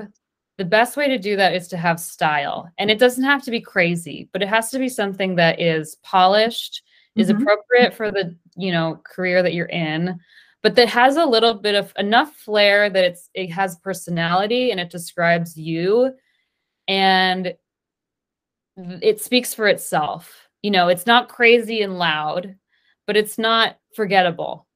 the 0.57 0.64
best 0.64 0.97
way 0.97 1.09
to 1.09 1.18
do 1.18 1.37
that 1.37 1.55
is 1.55 1.66
to 1.68 1.77
have 1.77 1.99
style. 1.99 2.70
And 2.79 2.91
it 2.91 2.99
doesn't 2.99 3.25
have 3.25 3.43
to 3.43 3.51
be 3.51 3.61
crazy, 3.61 4.29
but 4.33 4.43
it 4.43 4.49
has 4.49 4.70
to 4.70 4.79
be 4.79 4.89
something 4.89 5.35
that 5.37 5.61
is 5.61 5.97
polished, 6.03 6.83
is 7.16 7.29
Mhm. 7.31 7.41
appropriate 7.41 7.95
for 7.95 8.11
the, 8.12 8.37
you 8.57 8.70
know, 8.70 9.01
career 9.05 9.43
that 9.43 9.55
you're 9.55 9.66
in, 9.66 10.20
but 10.63 10.75
that 10.77 10.89
has 10.89 11.17
a 11.17 11.25
little 11.27 11.55
bit 11.55 11.75
of 11.75 11.93
enough 11.99 12.35
flair 12.37 12.89
that 12.89 13.05
it's 13.05 13.29
it 13.35 13.49
has 13.51 13.77
personality 13.79 14.71
and 14.71 14.81
it 14.81 14.91
describes 14.91 15.57
you. 15.57 16.13
And 16.89 17.55
it 18.77 19.21
speaks 19.21 19.55
for 19.55 19.69
itself. 19.69 20.49
You 20.63 20.71
know, 20.71 20.89
it's 20.89 21.07
not 21.07 21.29
crazy 21.29 21.83
and 21.83 21.99
loud, 21.99 22.55
but 23.07 23.17
it's 23.17 23.39
not 23.39 23.79
forgettable. 23.95 24.67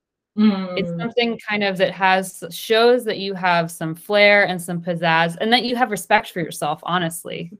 It's 0.77 0.91
Mm, 0.91 1.01
something 1.01 1.39
kind 1.49 1.65
of 1.65 1.79
that 1.79 1.93
has 1.93 2.45
shows 2.51 3.05
that 3.07 3.19
you 3.19 3.33
have 3.33 3.71
some 3.71 3.95
flair 3.95 4.47
and 4.47 4.61
some 4.61 4.83
pizzazz 4.83 5.37
and 5.41 5.51
that 5.53 5.65
you 5.65 5.77
have 5.77 5.91
respect 5.91 6.31
for 6.31 6.41
yourself 6.41 6.81
honestly 6.83 7.51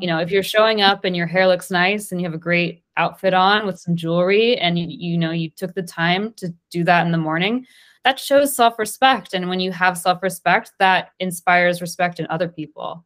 you 0.00 0.06
know 0.06 0.18
if 0.18 0.30
you're 0.30 0.42
showing 0.42 0.80
up 0.80 1.04
and 1.04 1.16
your 1.16 1.26
hair 1.26 1.46
looks 1.46 1.70
nice 1.70 2.12
and 2.12 2.20
you 2.20 2.26
have 2.26 2.34
a 2.34 2.38
great 2.38 2.82
outfit 2.96 3.34
on 3.34 3.66
with 3.66 3.78
some 3.78 3.94
jewelry 3.94 4.56
and 4.56 4.78
you, 4.78 4.86
you 4.88 5.18
know 5.18 5.30
you 5.30 5.50
took 5.50 5.74
the 5.74 5.82
time 5.82 6.32
to 6.34 6.52
do 6.70 6.84
that 6.84 7.04
in 7.06 7.12
the 7.12 7.18
morning 7.18 7.66
that 8.04 8.20
shows 8.20 8.54
self-respect. 8.54 9.34
And 9.34 9.48
when 9.48 9.58
you 9.58 9.72
have 9.72 9.98
self-respect 9.98 10.72
that 10.78 11.10
inspires 11.18 11.80
respect 11.80 12.20
in 12.20 12.26
other 12.30 12.46
people. 12.48 13.04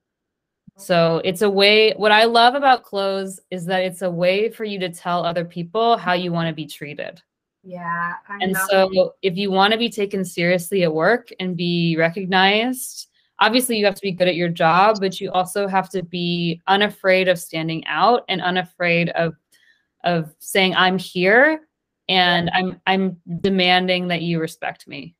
So 0.77 1.23
it's 1.25 1.43
a 1.43 1.51
way 1.51 1.93
what 1.93 2.13
i 2.13 2.25
love 2.25 2.55
about 2.55 2.85
clothes 2.85 3.41
is 3.51 3.67
that 3.67 3.83
it's 3.83 4.03
a 4.03 4.11
way 4.11 4.51
for 4.51 4.65
you 4.65 4.79
to 4.81 4.89
tell 4.89 5.25
other 5.25 5.45
people 5.45 5.97
how 5.97 6.13
you 6.13 6.33
want 6.33 6.49
to 6.49 6.55
be 6.55 6.67
treated. 6.67 7.21
Yeah 7.63 8.15
I 8.29 8.39
and 8.41 8.53
know. 8.53 8.67
so, 8.71 9.15
if 9.23 9.37
you 9.37 9.51
want 9.51 9.73
to 9.73 9.79
be 9.79 9.91
taken 9.91 10.25
seriously 10.25 10.83
at 10.83 10.95
work 10.95 11.29
and 11.39 11.57
be 11.57 11.97
recognized, 11.99 13.10
obviously 13.41 13.79
you 13.79 13.85
have 13.85 13.95
to 13.95 14.03
be 14.03 14.13
good 14.13 14.29
at 14.29 14.37
your 14.37 14.49
job, 14.49 14.99
but 15.01 15.21
you 15.21 15.31
also 15.33 15.67
have 15.67 15.89
to 15.91 16.03
be 16.03 16.61
unafraid 16.67 17.29
of 17.29 17.39
standing 17.39 17.85
out 17.87 18.25
and 18.29 18.41
unafraid 18.41 19.11
of 19.11 19.35
of 20.05 20.35
saying 20.39 20.75
I'm 20.77 20.99
here 20.99 21.67
and 22.09 22.51
I'm 22.55 22.81
I'm 22.87 23.17
demanding 23.41 24.09
that 24.09 24.23
you 24.23 24.41
respect 24.41 24.87
me. 24.87 25.15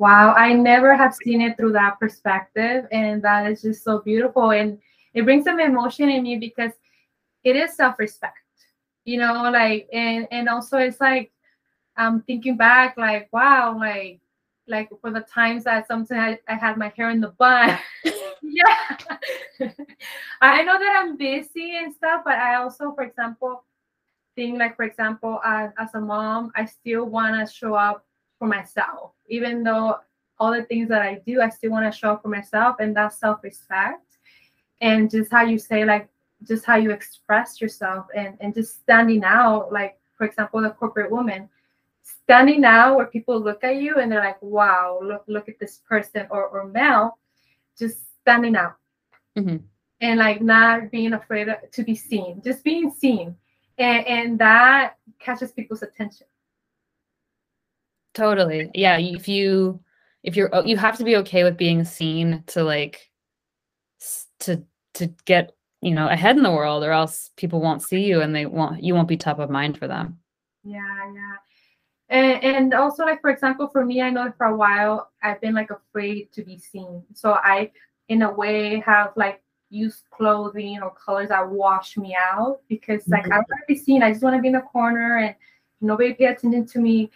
wow 0.00 0.32
i 0.34 0.52
never 0.52 0.96
have 0.96 1.14
seen 1.14 1.42
it 1.42 1.56
through 1.56 1.72
that 1.72 2.00
perspective 2.00 2.86
and 2.90 3.22
that 3.22 3.50
is 3.50 3.62
just 3.62 3.84
so 3.84 4.00
beautiful 4.00 4.50
and 4.50 4.78
it 5.12 5.24
brings 5.24 5.44
some 5.44 5.60
emotion 5.60 6.08
in 6.08 6.22
me 6.22 6.36
because 6.36 6.72
it 7.44 7.54
is 7.54 7.76
self-respect 7.76 8.38
you 9.04 9.18
know 9.18 9.50
like 9.52 9.88
and 9.92 10.26
and 10.30 10.48
also 10.48 10.78
it's 10.78 11.00
like 11.00 11.30
i'm 11.98 12.22
thinking 12.22 12.56
back 12.56 12.96
like 12.96 13.28
wow 13.30 13.76
like 13.78 14.20
like 14.70 14.88
for 15.00 15.10
the 15.10 15.20
times 15.20 15.64
that 15.64 15.86
sometimes 15.86 16.38
I, 16.48 16.52
I 16.52 16.56
had 16.56 16.78
my 16.78 16.92
hair 16.96 17.10
in 17.10 17.20
the 17.20 17.28
bun. 17.28 17.78
Yeah. 18.42 18.96
I 20.40 20.62
know 20.62 20.78
that 20.78 20.98
i'm 20.98 21.16
busy 21.16 21.76
and 21.76 21.94
stuff 21.94 22.22
but 22.24 22.34
i 22.34 22.54
also 22.54 22.92
for 22.94 23.04
example 23.04 23.64
think 24.34 24.58
like 24.58 24.76
for 24.76 24.84
example 24.84 25.40
uh, 25.44 25.68
as 25.78 25.94
a 25.94 26.00
mom 26.00 26.50
i 26.56 26.64
still 26.64 27.04
want 27.04 27.36
to 27.36 27.54
show 27.54 27.74
up 27.74 28.04
for 28.38 28.48
myself. 28.48 29.12
Even 29.28 29.62
though 29.62 29.98
all 30.38 30.52
the 30.52 30.64
things 30.64 30.88
that 30.88 31.02
i 31.02 31.20
do 31.26 31.40
i 31.40 31.48
still 31.48 31.70
want 31.70 31.92
to 31.92 31.96
show 31.96 32.12
up 32.12 32.22
for 32.22 32.28
myself 32.28 32.76
and 32.80 32.96
that 32.96 33.12
self-respect. 33.12 34.02
And 34.80 35.10
just 35.10 35.30
how 35.30 35.42
you 35.42 35.58
say 35.58 35.84
like 35.84 36.08
just 36.42 36.64
how 36.64 36.76
you 36.76 36.90
express 36.90 37.60
yourself 37.60 38.06
and 38.16 38.36
and 38.40 38.54
just 38.54 38.80
standing 38.80 39.22
out 39.22 39.70
like 39.70 39.98
for 40.16 40.24
example 40.24 40.62
the 40.62 40.70
corporate 40.70 41.10
woman 41.10 41.48
standing 42.22 42.64
out 42.64 42.96
where 42.96 43.06
people 43.06 43.38
look 43.40 43.64
at 43.64 43.76
you 43.76 43.96
and 43.96 44.10
they're 44.10 44.20
like 44.24 44.40
wow 44.42 44.98
look 45.02 45.24
look 45.28 45.48
at 45.48 45.58
this 45.58 45.80
person 45.88 46.26
or 46.30 46.46
or 46.46 46.66
male 46.66 47.18
just 47.78 47.98
standing 48.20 48.56
out 48.56 48.76
Mhm. 49.36 49.62
and 50.00 50.18
like 50.18 50.40
not 50.42 50.90
being 50.90 51.12
afraid 51.12 51.48
of, 51.48 51.56
to 51.72 51.82
be 51.82 51.94
seen 51.94 52.40
just 52.44 52.62
being 52.64 52.90
seen 52.90 53.36
and 53.78 54.06
and 54.06 54.38
that 54.38 54.96
catches 55.18 55.52
people's 55.52 55.82
attention 55.82 56.26
Totally. 58.12 58.70
Yeah, 58.74 58.98
if 58.98 59.28
you 59.28 59.80
if 60.22 60.36
you're 60.36 60.50
you 60.64 60.76
have 60.76 60.98
to 60.98 61.04
be 61.04 61.16
okay 61.18 61.44
with 61.44 61.56
being 61.56 61.84
seen 61.84 62.42
to 62.48 62.62
like 62.64 63.10
to 64.40 64.64
to 64.94 65.06
get, 65.24 65.52
you 65.80 65.92
know, 65.92 66.08
ahead 66.08 66.36
in 66.36 66.42
the 66.42 66.50
world 66.50 66.82
or 66.82 66.90
else 66.90 67.30
people 67.36 67.60
won't 67.60 67.82
see 67.82 68.04
you 68.04 68.20
and 68.20 68.34
they 68.34 68.46
won't 68.46 68.82
you 68.82 68.94
won't 68.94 69.08
be 69.08 69.16
top 69.16 69.38
of 69.38 69.48
mind 69.50 69.78
for 69.78 69.86
them. 69.86 70.18
Yeah, 70.64 70.80
yeah. 71.14 71.36
And, 72.10 72.42
and 72.42 72.74
also 72.74 73.04
like 73.04 73.20
for 73.20 73.30
example 73.30 73.68
for 73.68 73.84
me 73.84 74.02
i 74.02 74.10
know 74.10 74.32
for 74.36 74.46
a 74.46 74.56
while 74.56 75.12
i've 75.22 75.40
been 75.40 75.54
like 75.54 75.70
afraid 75.70 76.32
to 76.32 76.42
be 76.42 76.58
seen. 76.58 77.04
So 77.14 77.34
i 77.34 77.70
in 78.08 78.22
a 78.22 78.32
way 78.32 78.80
have 78.80 79.12
like 79.16 79.40
used 79.70 80.02
clothing 80.10 80.82
or 80.82 80.90
colors 80.90 81.28
that 81.28 81.48
wash 81.48 81.96
me 81.96 82.16
out 82.18 82.60
because 82.68 83.06
like 83.06 83.24
i 83.26 83.36
don't 83.36 83.48
want 83.48 83.60
to 83.60 83.74
be 83.74 83.78
seen. 83.78 84.02
I 84.02 84.10
just 84.10 84.24
want 84.24 84.34
to 84.36 84.42
be 84.42 84.48
in 84.48 84.54
the 84.54 84.60
corner 84.62 85.18
and 85.18 85.36
nobody 85.80 86.12
pay 86.14 86.26
attention 86.26 86.66
to 86.66 86.80
me. 86.80 87.10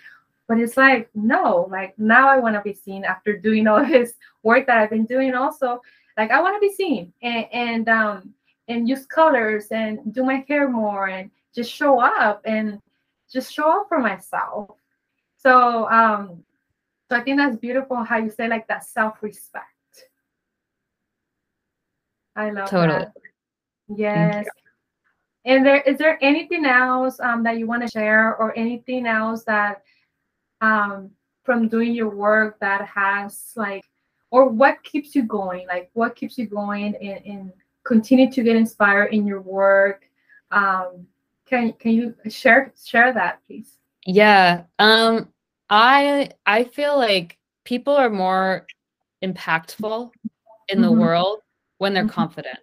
But 0.46 0.60
it's 0.60 0.76
like 0.76 1.10
no 1.14 1.66
like 1.70 1.98
now 1.98 2.28
i 2.28 2.38
want 2.38 2.54
to 2.54 2.60
be 2.60 2.74
seen 2.74 3.04
after 3.04 3.36
doing 3.36 3.66
all 3.66 3.84
this 3.86 4.14
work 4.44 4.66
that 4.66 4.78
i've 4.78 4.90
been 4.90 5.06
doing 5.06 5.34
also. 5.34 5.82
Like 6.16 6.30
i 6.30 6.40
want 6.40 6.54
to 6.54 6.60
be 6.60 6.72
seen 6.72 7.12
and 7.22 7.46
and 7.52 7.88
um 7.88 8.34
and 8.68 8.88
use 8.88 9.06
colors 9.06 9.66
and 9.72 10.14
do 10.14 10.24
my 10.24 10.44
hair 10.48 10.68
more 10.68 11.08
and 11.08 11.30
just 11.54 11.72
show 11.72 12.00
up 12.00 12.42
and 12.44 12.80
just 13.30 13.52
show 13.52 13.80
up 13.80 13.88
for 13.88 13.98
myself. 13.98 14.76
So 15.44 15.88
um 15.90 16.42
so 17.10 17.16
I 17.16 17.20
think 17.20 17.38
that's 17.38 17.56
beautiful 17.56 18.02
how 18.02 18.16
you 18.16 18.30
say 18.30 18.48
like 18.48 18.66
that 18.68 18.84
self-respect. 18.84 19.68
I 22.34 22.50
love 22.50 22.68
Totally. 22.68 22.98
that. 23.00 23.12
Yes. 23.88 24.46
And 25.44 25.64
there 25.64 25.80
is 25.82 25.98
there 25.98 26.18
anything 26.22 26.64
else 26.64 27.20
um, 27.20 27.42
that 27.42 27.58
you 27.58 27.66
want 27.66 27.82
to 27.82 27.88
share 27.88 28.34
or 28.36 28.56
anything 28.56 29.06
else 29.06 29.44
that 29.44 29.82
um 30.60 31.10
from 31.42 31.68
doing 31.68 31.92
your 31.92 32.08
work 32.08 32.58
that 32.60 32.86
has 32.86 33.52
like 33.54 33.84
or 34.30 34.48
what 34.48 34.82
keeps 34.82 35.14
you 35.14 35.22
going? 35.22 35.66
Like 35.68 35.90
what 35.92 36.16
keeps 36.16 36.38
you 36.38 36.46
going 36.46 36.96
and, 36.96 37.24
and 37.26 37.52
continue 37.84 38.32
to 38.32 38.42
get 38.42 38.56
inspired 38.56 39.12
in 39.12 39.26
your 39.26 39.42
work? 39.42 40.08
Um 40.50 41.06
can 41.46 41.74
can 41.74 41.92
you 41.92 42.14
share 42.30 42.72
share 42.82 43.12
that 43.12 43.40
please? 43.46 43.78
Yeah. 44.06 44.62
Um 44.78 45.28
I 45.70 46.30
I 46.46 46.64
feel 46.64 46.96
like 46.98 47.38
people 47.64 47.94
are 47.94 48.10
more 48.10 48.66
impactful 49.22 50.10
in 50.68 50.80
the 50.82 50.88
Mhm. 50.88 50.98
world 50.98 51.40
when 51.78 51.94
they're 51.94 52.04
Mhm. 52.04 52.10
confident. 52.10 52.58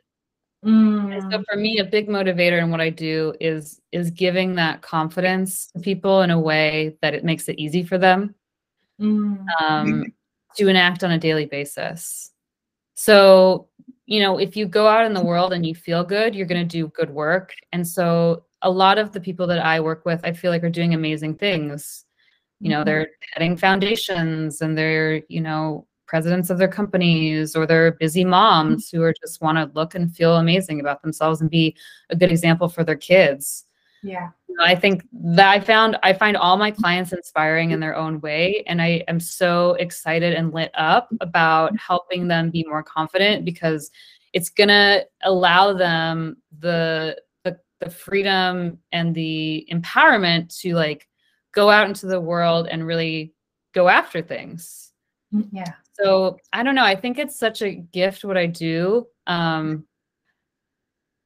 And 0.63 1.23
so 1.31 1.39
Mm, 1.39 1.45
for 1.49 1.57
me, 1.57 1.79
a 1.79 1.83
big 1.85 2.07
motivator 2.07 2.59
in 2.61 2.69
what 2.71 2.81
I 2.81 2.89
do 2.89 3.33
is 3.39 3.81
is 3.91 4.11
giving 4.11 4.55
that 4.55 4.81
confidence 4.81 5.67
to 5.71 5.79
people 5.79 6.21
in 6.21 6.31
a 6.31 6.39
way 6.39 6.97
that 7.01 7.13
it 7.15 7.23
makes 7.25 7.49
it 7.49 7.59
easy 7.59 7.83
for 7.83 7.97
them. 7.97 8.35
Mm. 8.99 9.45
um, 9.61 10.03
to 10.55 10.67
enact 10.67 11.03
on 11.03 11.11
a 11.11 11.17
daily 11.17 11.45
basis. 11.45 12.31
So, 12.95 13.69
you 14.05 14.19
know, 14.21 14.37
if 14.39 14.55
you 14.57 14.65
go 14.67 14.87
out 14.87 15.05
in 15.05 15.13
the 15.13 15.23
world 15.23 15.53
and 15.53 15.65
you 15.65 15.75
feel 15.75 16.03
good, 16.03 16.35
you're 16.35 16.47
going 16.47 16.67
to 16.67 16.77
do 16.77 16.87
good 16.89 17.09
work. 17.11 17.53
And 17.73 17.87
so, 17.87 18.45
a 18.61 18.69
lot 18.71 18.97
of 18.99 19.11
the 19.13 19.21
people 19.21 19.47
that 19.47 19.59
I 19.65 19.79
work 19.81 20.05
with, 20.05 20.21
I 20.25 20.33
feel 20.33 20.51
like 20.51 20.63
are 20.63 20.69
doing 20.69 20.93
amazing 20.93 21.35
things. 21.35 22.05
You 22.61 22.69
know, 22.69 22.83
they're 22.83 23.09
heading 23.33 23.57
foundations 23.57 24.61
and 24.61 24.77
they're, 24.77 25.23
you 25.27 25.41
know, 25.41 25.87
presidents 26.11 26.49
of 26.49 26.57
their 26.57 26.67
companies 26.67 27.55
or 27.55 27.65
they're 27.65 27.93
busy 27.93 28.25
moms 28.25 28.89
who 28.89 29.01
are 29.01 29.13
just 29.13 29.41
want 29.41 29.57
to 29.57 29.71
look 29.73 29.95
and 29.95 30.13
feel 30.13 30.35
amazing 30.35 30.81
about 30.81 31.01
themselves 31.01 31.39
and 31.39 31.49
be 31.49 31.75
a 32.09 32.15
good 32.15 32.31
example 32.31 32.67
for 32.67 32.83
their 32.83 32.97
kids. 32.97 33.65
Yeah. 34.03 34.29
I 34.59 34.75
think 34.75 35.03
that 35.13 35.49
I 35.49 35.59
found 35.59 35.97
I 36.03 36.11
find 36.11 36.35
all 36.35 36.57
my 36.57 36.71
clients 36.71 37.13
inspiring 37.13 37.71
in 37.71 37.79
their 37.79 37.95
own 37.95 38.19
way 38.19 38.63
and 38.67 38.81
I 38.81 39.03
am 39.07 39.21
so 39.21 39.75
excited 39.75 40.33
and 40.33 40.53
lit 40.53 40.71
up 40.73 41.09
about 41.21 41.77
helping 41.79 42.27
them 42.27 42.49
be 42.49 42.65
more 42.67 42.83
confident 42.83 43.45
because 43.45 43.89
it's 44.33 44.49
going 44.49 44.67
to 44.67 45.05
allow 45.23 45.73
them 45.73 46.37
the, 46.59 47.17
the 47.43 47.57
the 47.79 47.89
freedom 47.89 48.79
and 48.91 49.15
the 49.15 49.65
empowerment 49.71 50.59
to 50.59 50.75
like 50.75 51.07
go 51.53 51.69
out 51.69 51.87
into 51.87 52.07
the 52.07 52.21
world 52.21 52.67
and 52.69 52.85
really 52.85 53.33
go 53.73 53.89
after 53.89 54.21
things. 54.21 54.91
Yeah. 55.51 55.73
So 55.93 56.37
I 56.53 56.63
don't 56.63 56.75
know. 56.75 56.83
I 56.83 56.95
think 56.95 57.19
it's 57.19 57.37
such 57.37 57.61
a 57.61 57.73
gift 57.73 58.23
what 58.23 58.37
I 58.37 58.45
do. 58.47 59.07
Um, 59.27 59.85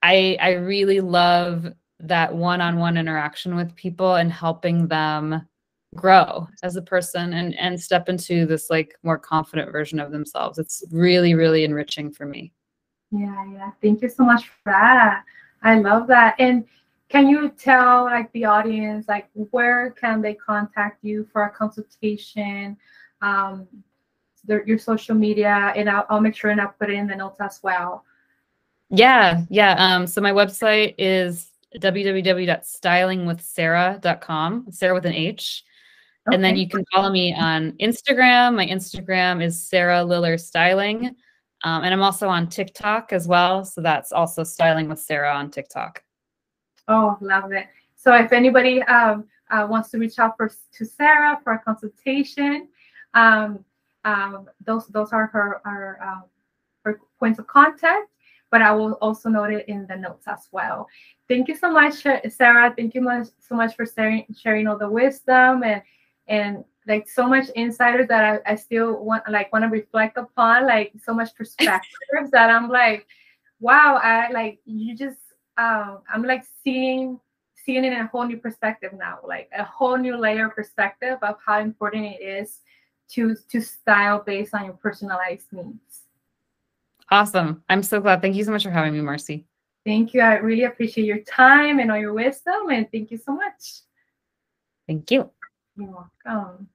I 0.03 0.37
I 0.39 0.53
really 0.53 1.01
love 1.01 1.67
that 1.99 2.35
one-on-one 2.35 2.97
interaction 2.97 3.55
with 3.55 3.75
people 3.75 4.15
and 4.15 4.31
helping 4.31 4.87
them 4.87 5.47
grow 5.95 6.47
as 6.61 6.75
a 6.75 6.81
person 6.81 7.33
and 7.33 7.57
and 7.57 7.79
step 7.79 8.09
into 8.09 8.45
this 8.45 8.69
like 8.69 8.95
more 9.01 9.17
confident 9.17 9.71
version 9.71 9.99
of 9.99 10.11
themselves. 10.11 10.59
It's 10.59 10.83
really 10.91 11.33
really 11.33 11.63
enriching 11.63 12.11
for 12.11 12.25
me. 12.25 12.51
Yeah, 13.11 13.45
yeah. 13.51 13.71
Thank 13.81 14.01
you 14.01 14.09
so 14.09 14.23
much 14.23 14.49
for 14.49 14.71
that. 14.71 15.23
I 15.63 15.79
love 15.79 16.05
that. 16.07 16.35
And 16.37 16.65
can 17.15 17.29
you 17.29 17.49
tell 17.49 18.03
like 18.03 18.29
the 18.33 18.43
audience 18.43 19.07
like 19.07 19.29
where 19.33 19.91
can 19.91 20.21
they 20.21 20.33
contact 20.33 21.01
you 21.01 21.25
for 21.31 21.43
a 21.43 21.49
consultation? 21.49 22.75
Um, 23.21 23.65
their, 24.43 24.67
your 24.67 24.77
social 24.77 25.15
media, 25.15 25.71
and 25.75 25.89
I'll, 25.89 26.05
I'll 26.09 26.19
make 26.19 26.35
sure 26.35 26.51
and 26.51 26.59
I'll 26.59 26.75
put 26.77 26.89
it 26.89 26.95
in 26.95 27.07
the 27.07 27.15
notes 27.15 27.39
as 27.39 27.61
well. 27.63 28.03
Yeah, 28.89 29.43
yeah. 29.49 29.75
Um, 29.79 30.05
so 30.05 30.19
my 30.19 30.31
website 30.31 30.95
is 30.97 31.53
www.stylingwithsarah.com, 31.77 34.65
Sarah 34.69 34.93
with 34.93 35.05
an 35.05 35.13
H. 35.13 35.63
And 36.31 36.43
then 36.43 36.57
you 36.57 36.67
can 36.67 36.83
follow 36.93 37.11
me 37.11 37.33
on 37.33 37.71
Instagram. 37.73 38.55
My 38.55 38.67
Instagram 38.67 39.43
is 39.43 39.61
Sarah 39.61 40.03
Liller 40.03 40.37
Styling. 40.37 41.15
Um, 41.63 41.83
and 41.83 41.93
I'm 41.93 42.03
also 42.03 42.27
on 42.27 42.49
TikTok 42.49 43.13
as 43.13 43.25
well. 43.27 43.63
So 43.63 43.79
that's 43.81 44.11
also 44.11 44.43
Styling 44.43 44.89
with 44.89 44.99
Sarah 44.99 45.33
on 45.33 45.49
TikTok. 45.49 46.04
Oh, 46.87 47.17
love 47.21 47.51
it. 47.51 47.67
So 47.95 48.13
if 48.15 48.31
anybody 48.31 48.83
um, 48.83 49.25
uh, 49.49 49.67
wants 49.69 49.89
to 49.91 49.97
reach 49.97 50.19
out 50.19 50.37
for, 50.37 50.51
to 50.73 50.85
Sarah 50.85 51.39
for 51.43 51.53
a 51.53 51.59
consultation, 51.59 52.67
um, 53.13 53.63
um, 54.03 54.47
those 54.63 54.87
those 54.87 55.11
are 55.11 55.27
her, 55.27 55.61
her, 55.63 55.99
um, 56.03 56.23
her 56.83 56.99
points 57.19 57.39
of 57.39 57.47
contact, 57.47 58.09
but 58.51 58.61
I 58.61 58.71
will 58.71 58.93
also 58.93 59.29
note 59.29 59.51
it 59.51 59.67
in 59.67 59.87
the 59.87 59.95
notes 59.95 60.27
as 60.27 60.47
well. 60.51 60.87
Thank 61.27 61.47
you 61.47 61.55
so 61.55 61.71
much, 61.71 62.05
Sarah. 62.29 62.73
Thank 62.77 62.93
you 62.93 63.01
much, 63.01 63.27
so 63.39 63.55
much 63.55 63.75
for 63.75 63.85
sharing, 63.85 64.25
sharing 64.37 64.67
all 64.67 64.77
the 64.77 64.89
wisdom 64.89 65.63
and 65.63 65.81
and 66.27 66.63
like 66.87 67.07
so 67.07 67.27
much 67.27 67.49
insiders 67.55 68.07
that 68.07 68.41
I, 68.45 68.53
I 68.53 68.55
still 68.55 69.03
want 69.03 69.23
like 69.29 69.51
want 69.51 69.63
to 69.63 69.69
reflect 69.69 70.17
upon, 70.17 70.67
like 70.67 70.93
so 71.03 71.13
much 71.13 71.33
perspectives 71.37 72.31
that 72.31 72.49
I'm 72.49 72.69
like, 72.69 73.07
wow, 73.59 73.99
I 74.01 74.31
like 74.31 74.59
you 74.65 74.95
just 74.95 75.17
um, 75.57 75.99
I'm 76.13 76.23
like 76.23 76.45
seeing 76.63 77.19
seeing 77.65 77.83
it 77.83 77.93
in 77.93 77.99
a 77.99 78.07
whole 78.07 78.25
new 78.25 78.37
perspective 78.37 78.93
now, 78.93 79.19
like 79.27 79.49
a 79.57 79.63
whole 79.63 79.97
new 79.97 80.15
layer 80.15 80.47
of 80.47 80.55
perspective 80.55 81.17
of 81.23 81.37
how 81.43 81.59
important 81.59 82.05
it 82.05 82.21
is 82.21 82.59
to 83.09 83.35
to 83.49 83.61
style 83.61 84.23
based 84.25 84.53
on 84.53 84.65
your 84.65 84.73
personalized 84.73 85.51
needs. 85.51 86.03
Awesome. 87.11 87.63
I'm 87.69 87.83
so 87.83 87.99
glad. 87.99 88.21
Thank 88.21 88.35
you 88.35 88.43
so 88.43 88.51
much 88.51 88.63
for 88.63 88.71
having 88.71 88.93
me, 88.93 89.01
Marcy. 89.01 89.45
Thank 89.85 90.13
you. 90.13 90.21
I 90.21 90.35
really 90.35 90.63
appreciate 90.63 91.05
your 91.05 91.19
time 91.19 91.79
and 91.79 91.91
all 91.91 91.97
your 91.97 92.13
wisdom, 92.13 92.69
and 92.71 92.91
thank 92.91 93.11
you 93.11 93.17
so 93.17 93.33
much. 93.33 93.81
Thank 94.87 95.11
you. 95.11 95.29
You're 95.77 96.07
welcome. 96.25 96.69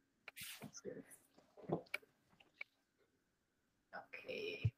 Okay. 4.16 4.72